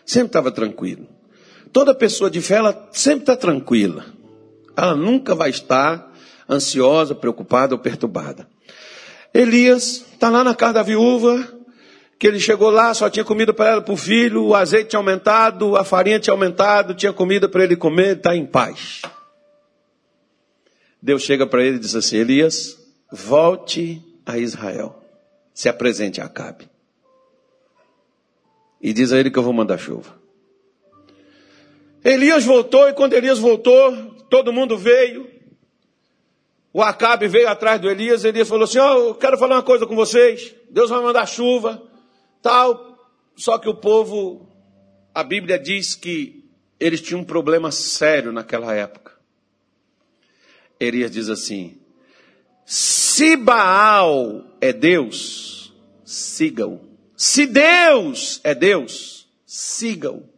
Sempre 0.05 0.26
estava 0.26 0.51
tranquilo. 0.51 1.09
Toda 1.72 1.95
pessoa 1.95 2.30
de 2.30 2.43
fé, 2.43 2.57
ela 2.57 2.88
sempre 2.93 3.20
está 3.20 3.36
tranquila. 3.36 4.05
Ela 4.76 4.95
nunca 4.95 5.34
vai 5.34 5.49
estar 5.49 6.12
ansiosa, 6.49 7.14
preocupada 7.14 7.74
ou 7.74 7.78
perturbada. 7.78 8.47
Elias 9.32 10.05
está 10.12 10.28
lá 10.28 10.45
na 10.45 10.55
casa 10.55 10.74
da 10.74 10.82
viúva, 10.82 11.49
que 12.23 12.29
ele 12.29 12.39
chegou 12.39 12.70
lá, 12.70 12.95
só 12.95 13.11
tinha 13.11 13.25
comida 13.25 13.53
para 13.53 13.68
ela, 13.68 13.83
para 13.83 13.93
o 13.93 13.97
filho, 13.97 14.45
o 14.45 14.55
azeite 14.55 14.91
tinha 14.91 15.01
aumentado, 15.01 15.75
a 15.75 15.83
farinha 15.83 16.20
tinha 16.20 16.33
aumentado, 16.33 16.95
tinha 16.95 17.12
comida 17.12 17.49
para 17.49 17.64
ele 17.64 17.75
comer, 17.75 18.16
está 18.16 18.37
em 18.37 18.47
paz. 18.47 19.03
Deus 21.03 21.25
chega 21.25 21.49
para 21.49 21.64
ele 21.64 21.79
e 21.79 21.81
diz 21.81 21.97
assim: 21.97 22.18
Elias, 22.18 22.79
volte 23.11 24.01
a 24.25 24.39
Israel, 24.39 25.03
se 25.53 25.68
apresente 25.68 26.20
a 26.20 26.27
Acabe. 26.27 26.70
E 28.81 28.93
diz 28.93 29.12
a 29.12 29.18
ele 29.18 29.29
que 29.29 29.41
eu 29.41 29.43
vou 29.43 29.53
mandar 29.53 29.77
chuva. 29.77 30.14
Elias 32.05 32.45
voltou, 32.45 32.89
e 32.89 32.93
quando 32.93 33.14
Elias 33.14 33.41
voltou, 33.41 34.14
todo 34.31 34.53
mundo 34.53 34.79
veio. 34.79 35.29
O 36.73 36.83
Acabe 36.83 37.27
veio 37.27 37.49
atrás 37.49 37.81
do 37.81 37.91
Elias, 37.91 38.25
Elias 38.25 38.49
falou 38.49 38.62
assim: 38.62 38.79
Ó, 38.79 38.95
oh, 38.95 39.09
eu 39.09 39.14
quero 39.16 39.37
falar 39.37 39.57
uma 39.57 39.62
coisa 39.64 39.89
com 39.89 39.97
vocês. 39.97 40.55
Deus 40.70 40.89
vai 40.89 41.03
mandar 41.03 41.27
chuva 41.27 41.91
tal. 42.43 42.99
Só 43.36 43.57
que 43.57 43.68
o 43.68 43.74
povo, 43.74 44.47
a 45.14 45.22
Bíblia 45.22 45.59
diz 45.59 45.95
que 45.95 46.45
eles 46.78 47.01
tinham 47.01 47.20
um 47.20 47.24
problema 47.24 47.70
sério 47.70 48.32
naquela 48.32 48.74
época. 48.74 49.12
Elias 50.78 51.12
diz 51.12 51.28
assim: 51.28 51.80
se 52.66 53.36
Baal 53.36 54.45
é 54.61 54.72
Deus, 54.72 55.72
sigam. 56.05 56.80
Se 57.16 57.47
Deus 57.47 58.40
é 58.43 58.55
Deus, 58.55 59.28
sigam. 59.47 60.28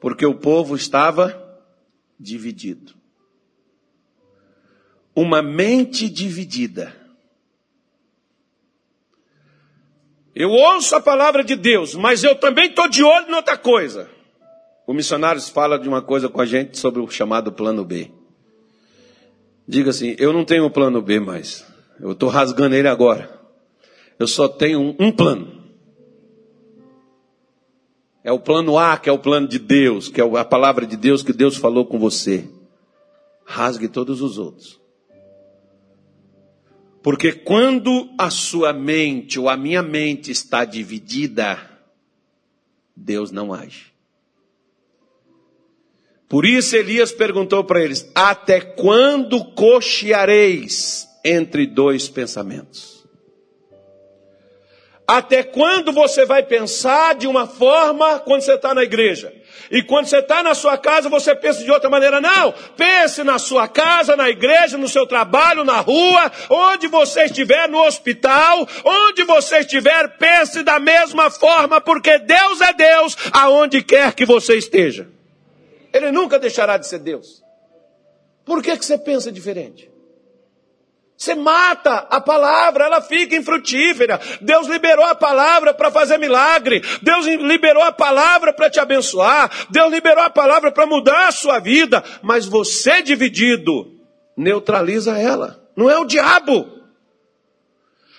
Porque 0.00 0.26
o 0.26 0.34
povo 0.34 0.74
estava 0.74 1.38
dividido. 2.18 2.94
Uma 5.14 5.40
mente 5.40 6.08
dividida 6.08 7.01
Eu 10.34 10.50
ouço 10.50 10.94
a 10.96 11.00
palavra 11.00 11.44
de 11.44 11.54
Deus, 11.54 11.94
mas 11.94 12.24
eu 12.24 12.34
também 12.34 12.70
estou 12.70 12.88
de 12.88 13.02
olho 13.02 13.28
em 13.28 13.34
outra 13.34 13.56
coisa. 13.56 14.08
O 14.86 14.94
missionário 14.94 15.40
fala 15.40 15.78
de 15.78 15.88
uma 15.88 16.02
coisa 16.02 16.28
com 16.28 16.40
a 16.40 16.46
gente 16.46 16.78
sobre 16.78 17.00
o 17.00 17.08
chamado 17.08 17.52
plano 17.52 17.84
B. 17.84 18.10
Diga 19.68 19.90
assim: 19.90 20.16
eu 20.18 20.32
não 20.32 20.44
tenho 20.44 20.66
um 20.66 20.70
plano 20.70 21.00
B 21.00 21.20
mais. 21.20 21.66
Eu 22.00 22.12
estou 22.12 22.28
rasgando 22.28 22.74
ele 22.74 22.88
agora. 22.88 23.40
Eu 24.18 24.26
só 24.26 24.48
tenho 24.48 24.80
um, 24.80 24.96
um 24.98 25.12
plano. 25.12 25.62
É 28.24 28.32
o 28.32 28.38
plano 28.38 28.78
A, 28.78 28.96
que 28.96 29.08
é 29.08 29.12
o 29.12 29.18
plano 29.18 29.48
de 29.48 29.58
Deus, 29.58 30.08
que 30.08 30.20
é 30.20 30.24
a 30.24 30.44
palavra 30.44 30.86
de 30.86 30.96
Deus 30.96 31.22
que 31.22 31.32
Deus 31.32 31.56
falou 31.56 31.86
com 31.86 31.98
você. 31.98 32.48
Rasgue 33.44 33.88
todos 33.88 34.22
os 34.22 34.38
outros. 34.38 34.81
Porque 37.02 37.32
quando 37.32 38.08
a 38.16 38.30
sua 38.30 38.72
mente 38.72 39.38
ou 39.38 39.48
a 39.48 39.56
minha 39.56 39.82
mente 39.82 40.30
está 40.30 40.64
dividida, 40.64 41.58
Deus 42.94 43.32
não 43.32 43.52
age. 43.52 43.92
Por 46.28 46.46
isso 46.46 46.76
Elias 46.76 47.10
perguntou 47.10 47.64
para 47.64 47.82
eles: 47.82 48.10
Até 48.14 48.60
quando 48.60 49.44
cocheareis 49.52 51.08
entre 51.24 51.66
dois 51.66 52.08
pensamentos? 52.08 53.04
Até 55.06 55.42
quando 55.42 55.92
você 55.92 56.24
vai 56.24 56.44
pensar 56.44 57.16
de 57.16 57.26
uma 57.26 57.46
forma 57.46 58.20
quando 58.20 58.42
você 58.42 58.54
está 58.54 58.72
na 58.72 58.84
igreja? 58.84 59.34
E 59.72 59.82
quando 59.82 60.04
você 60.04 60.18
está 60.18 60.42
na 60.42 60.54
sua 60.54 60.76
casa, 60.76 61.08
você 61.08 61.34
pensa 61.34 61.64
de 61.64 61.70
outra 61.70 61.88
maneira. 61.88 62.20
Não, 62.20 62.52
pense 62.76 63.24
na 63.24 63.38
sua 63.38 63.66
casa, 63.66 64.14
na 64.14 64.28
igreja, 64.28 64.76
no 64.76 64.86
seu 64.86 65.06
trabalho, 65.06 65.64
na 65.64 65.80
rua, 65.80 66.30
onde 66.50 66.88
você 66.88 67.24
estiver, 67.24 67.66
no 67.70 67.82
hospital, 67.82 68.68
onde 68.84 69.24
você 69.24 69.60
estiver, 69.60 70.18
pense 70.18 70.62
da 70.62 70.78
mesma 70.78 71.30
forma, 71.30 71.80
porque 71.80 72.18
Deus 72.18 72.60
é 72.60 72.74
Deus 72.74 73.16
aonde 73.32 73.82
quer 73.82 74.12
que 74.12 74.26
você 74.26 74.56
esteja. 74.58 75.08
Ele 75.90 76.12
nunca 76.12 76.38
deixará 76.38 76.76
de 76.76 76.86
ser 76.86 76.98
Deus. 76.98 77.42
Por 78.44 78.62
que, 78.62 78.76
que 78.76 78.84
você 78.84 78.98
pensa 78.98 79.32
diferente? 79.32 79.91
Você 81.22 81.36
mata 81.36 82.04
a 82.10 82.20
palavra, 82.20 82.86
ela 82.86 83.00
fica 83.00 83.36
infrutífera. 83.36 84.20
Deus 84.40 84.66
liberou 84.66 85.04
a 85.04 85.14
palavra 85.14 85.72
para 85.72 85.88
fazer 85.88 86.18
milagre. 86.18 86.82
Deus 87.00 87.24
liberou 87.26 87.80
a 87.80 87.92
palavra 87.92 88.52
para 88.52 88.68
te 88.68 88.80
abençoar. 88.80 89.48
Deus 89.70 89.92
liberou 89.92 90.24
a 90.24 90.30
palavra 90.30 90.72
para 90.72 90.84
mudar 90.84 91.28
a 91.28 91.30
sua 91.30 91.60
vida. 91.60 92.02
Mas 92.22 92.44
você 92.44 93.02
dividido, 93.02 94.00
neutraliza 94.36 95.16
ela. 95.16 95.62
Não 95.76 95.88
é 95.88 95.96
o 95.96 96.04
diabo. 96.04 96.68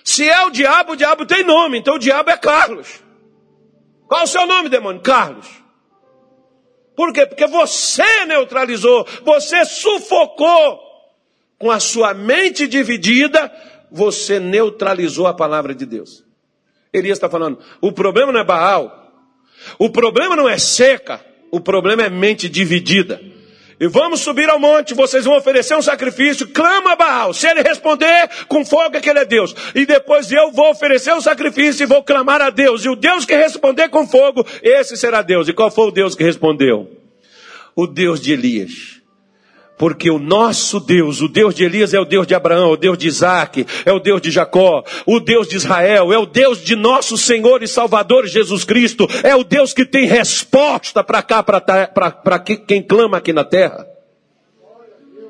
Se 0.02 0.26
é 0.26 0.46
o 0.46 0.50
diabo, 0.50 0.92
o 0.92 0.96
diabo 0.96 1.26
tem 1.26 1.44
nome. 1.44 1.80
Então 1.80 1.96
o 1.96 1.98
diabo 1.98 2.30
é 2.30 2.38
Carlos. 2.38 3.02
Qual 4.08 4.24
o 4.24 4.26
seu 4.26 4.46
nome, 4.46 4.70
demônio? 4.70 5.02
Carlos. 5.02 5.46
Por 6.96 7.12
quê? 7.12 7.26
Porque 7.26 7.46
você 7.48 8.24
neutralizou, 8.24 9.06
você 9.22 9.62
sufocou 9.66 10.83
com 11.58 11.70
a 11.70 11.80
sua 11.80 12.14
mente 12.14 12.66
dividida, 12.66 13.52
você 13.90 14.40
neutralizou 14.40 15.26
a 15.26 15.34
palavra 15.34 15.74
de 15.74 15.86
Deus. 15.86 16.24
Elias 16.92 17.16
está 17.16 17.28
falando: 17.28 17.58
o 17.80 17.92
problema 17.92 18.32
não 18.32 18.40
é 18.40 18.44
Baal, 18.44 19.12
o 19.78 19.90
problema 19.90 20.36
não 20.36 20.48
é 20.48 20.58
seca, 20.58 21.24
o 21.50 21.60
problema 21.60 22.02
é 22.02 22.10
mente 22.10 22.48
dividida. 22.48 23.20
E 23.80 23.88
vamos 23.88 24.20
subir 24.20 24.48
ao 24.48 24.58
monte, 24.58 24.94
vocês 24.94 25.24
vão 25.24 25.36
oferecer 25.36 25.76
um 25.76 25.82
sacrifício, 25.82 26.48
clama 26.48 26.92
a 26.92 26.96
Baal. 26.96 27.34
Se 27.34 27.48
ele 27.48 27.60
responder 27.60 28.30
com 28.46 28.64
fogo 28.64 28.96
é 28.96 29.00
que 29.00 29.10
ele 29.10 29.18
é 29.18 29.24
Deus. 29.24 29.54
E 29.74 29.84
depois 29.84 30.30
eu 30.30 30.52
vou 30.52 30.70
oferecer 30.70 31.12
o 31.12 31.16
um 31.16 31.20
sacrifício 31.20 31.82
e 31.82 31.86
vou 31.86 32.02
clamar 32.02 32.40
a 32.40 32.50
Deus. 32.50 32.84
E 32.84 32.88
o 32.88 32.94
Deus 32.94 33.24
que 33.24 33.36
responder 33.36 33.88
com 33.88 34.06
fogo, 34.06 34.46
esse 34.62 34.96
será 34.96 35.22
Deus. 35.22 35.48
E 35.48 35.52
qual 35.52 35.70
foi 35.70 35.88
o 35.88 35.90
Deus 35.90 36.14
que 36.14 36.22
respondeu? 36.22 36.88
O 37.74 37.86
Deus 37.86 38.20
de 38.20 38.32
Elias. 38.32 39.03
Porque 39.76 40.10
o 40.10 40.18
nosso 40.18 40.78
Deus, 40.78 41.20
o 41.20 41.28
Deus 41.28 41.54
de 41.54 41.64
Elias 41.64 41.92
é 41.92 41.98
o 41.98 42.04
Deus 42.04 42.26
de 42.26 42.34
Abraão, 42.34 42.70
o 42.70 42.76
Deus 42.76 42.96
de 42.96 43.08
Isaac, 43.08 43.66
é 43.84 43.92
o 43.92 43.98
Deus 43.98 44.20
de 44.20 44.30
Jacó, 44.30 44.84
o 45.04 45.18
Deus 45.18 45.48
de 45.48 45.56
Israel, 45.56 46.12
é 46.12 46.18
o 46.18 46.26
Deus 46.26 46.62
de 46.62 46.76
nosso 46.76 47.18
Senhor 47.18 47.62
e 47.62 47.66
Salvador 47.66 48.26
Jesus 48.26 48.64
Cristo, 48.64 49.08
é 49.22 49.34
o 49.34 49.42
Deus 49.42 49.72
que 49.72 49.84
tem 49.84 50.06
resposta 50.06 51.02
para 51.02 51.22
cá, 51.22 51.42
para 51.42 52.38
quem 52.38 52.82
clama 52.82 53.16
aqui 53.16 53.32
na 53.32 53.42
terra. 53.42 53.94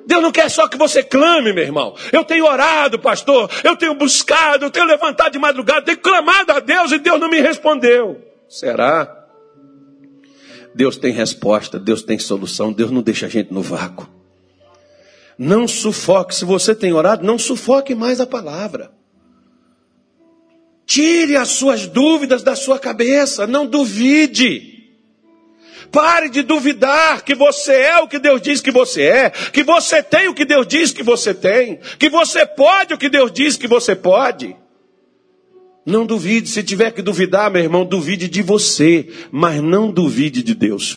Deus 0.07 0.23
não 0.23 0.31
quer 0.31 0.51
só 0.51 0.69
que 0.69 0.77
você 0.77 1.03
clame, 1.03 1.53
meu 1.53 1.65
irmão. 1.65 1.95
Eu 2.13 2.25
tenho 2.25 2.45
orado, 2.45 2.99
pastor, 2.99 3.51
eu 3.63 3.75
tenho 3.77 3.95
buscado, 3.95 4.67
eu 4.67 4.71
tenho 4.71 4.87
levantado 4.87 5.33
de 5.33 5.39
madrugada, 5.39 5.83
tenho 5.83 5.99
clamado 5.99 6.53
a 6.53 6.61
Deus 6.61 6.93
e 6.93 6.99
Deus 6.99 7.19
não 7.19 7.31
me 7.31 7.41
respondeu. 7.41 8.21
Será? 8.47 9.25
Deus 10.75 10.97
tem 10.97 11.13
resposta, 11.13 11.79
Deus 11.79 12.03
tem 12.03 12.19
solução, 12.19 12.73
Deus 12.73 12.91
não 12.91 13.01
deixa 13.01 13.27
a 13.27 13.29
gente 13.29 13.53
no 13.53 13.63
vácuo. 13.63 14.07
Não 15.39 15.67
sufoque. 15.67 16.35
Se 16.35 16.45
você 16.45 16.75
tem 16.75 16.93
orado, 16.93 17.25
não 17.25 17.39
sufoque 17.39 17.95
mais 17.95 18.21
a 18.21 18.27
palavra. 18.27 18.93
Tire 20.87 21.37
as 21.37 21.49
suas 21.49 21.87
dúvidas 21.87 22.43
da 22.43 22.55
sua 22.55 22.79
cabeça. 22.79 23.47
Não 23.47 23.67
duvide. 23.67 24.75
Pare 25.91 26.29
de 26.29 26.43
duvidar 26.43 27.23
que 27.23 27.37
você 27.37 27.73
é 27.73 27.99
o 28.01 28.09
que 28.09 28.19
Deus 28.19 28.43
diz 28.43 28.61
que 28.61 28.73
você 28.73 29.03
é, 29.03 29.31
que 29.31 29.63
você 29.63 30.03
tem 30.03 30.27
o 30.27 30.35
que 30.35 30.45
Deus 30.45 30.67
diz 30.67 30.93
que 30.93 31.05
você 31.05 31.33
tem, 31.33 31.79
que 32.01 32.11
você 32.11 32.45
pode 32.45 32.93
o 32.93 32.99
que 32.99 33.09
Deus 33.09 33.31
diz 33.31 33.57
que 33.57 33.69
você 33.69 33.95
pode. 33.95 34.57
Não 35.87 36.05
duvide, 36.05 36.49
se 36.49 36.65
tiver 36.65 36.91
que 36.91 37.01
duvidar, 37.01 37.49
meu 37.49 37.63
irmão, 37.63 37.85
duvide 37.85 38.29
de 38.29 38.43
você, 38.43 39.07
mas 39.31 39.63
não 39.63 39.93
duvide 39.93 40.43
de 40.43 40.53
Deus. 40.53 40.93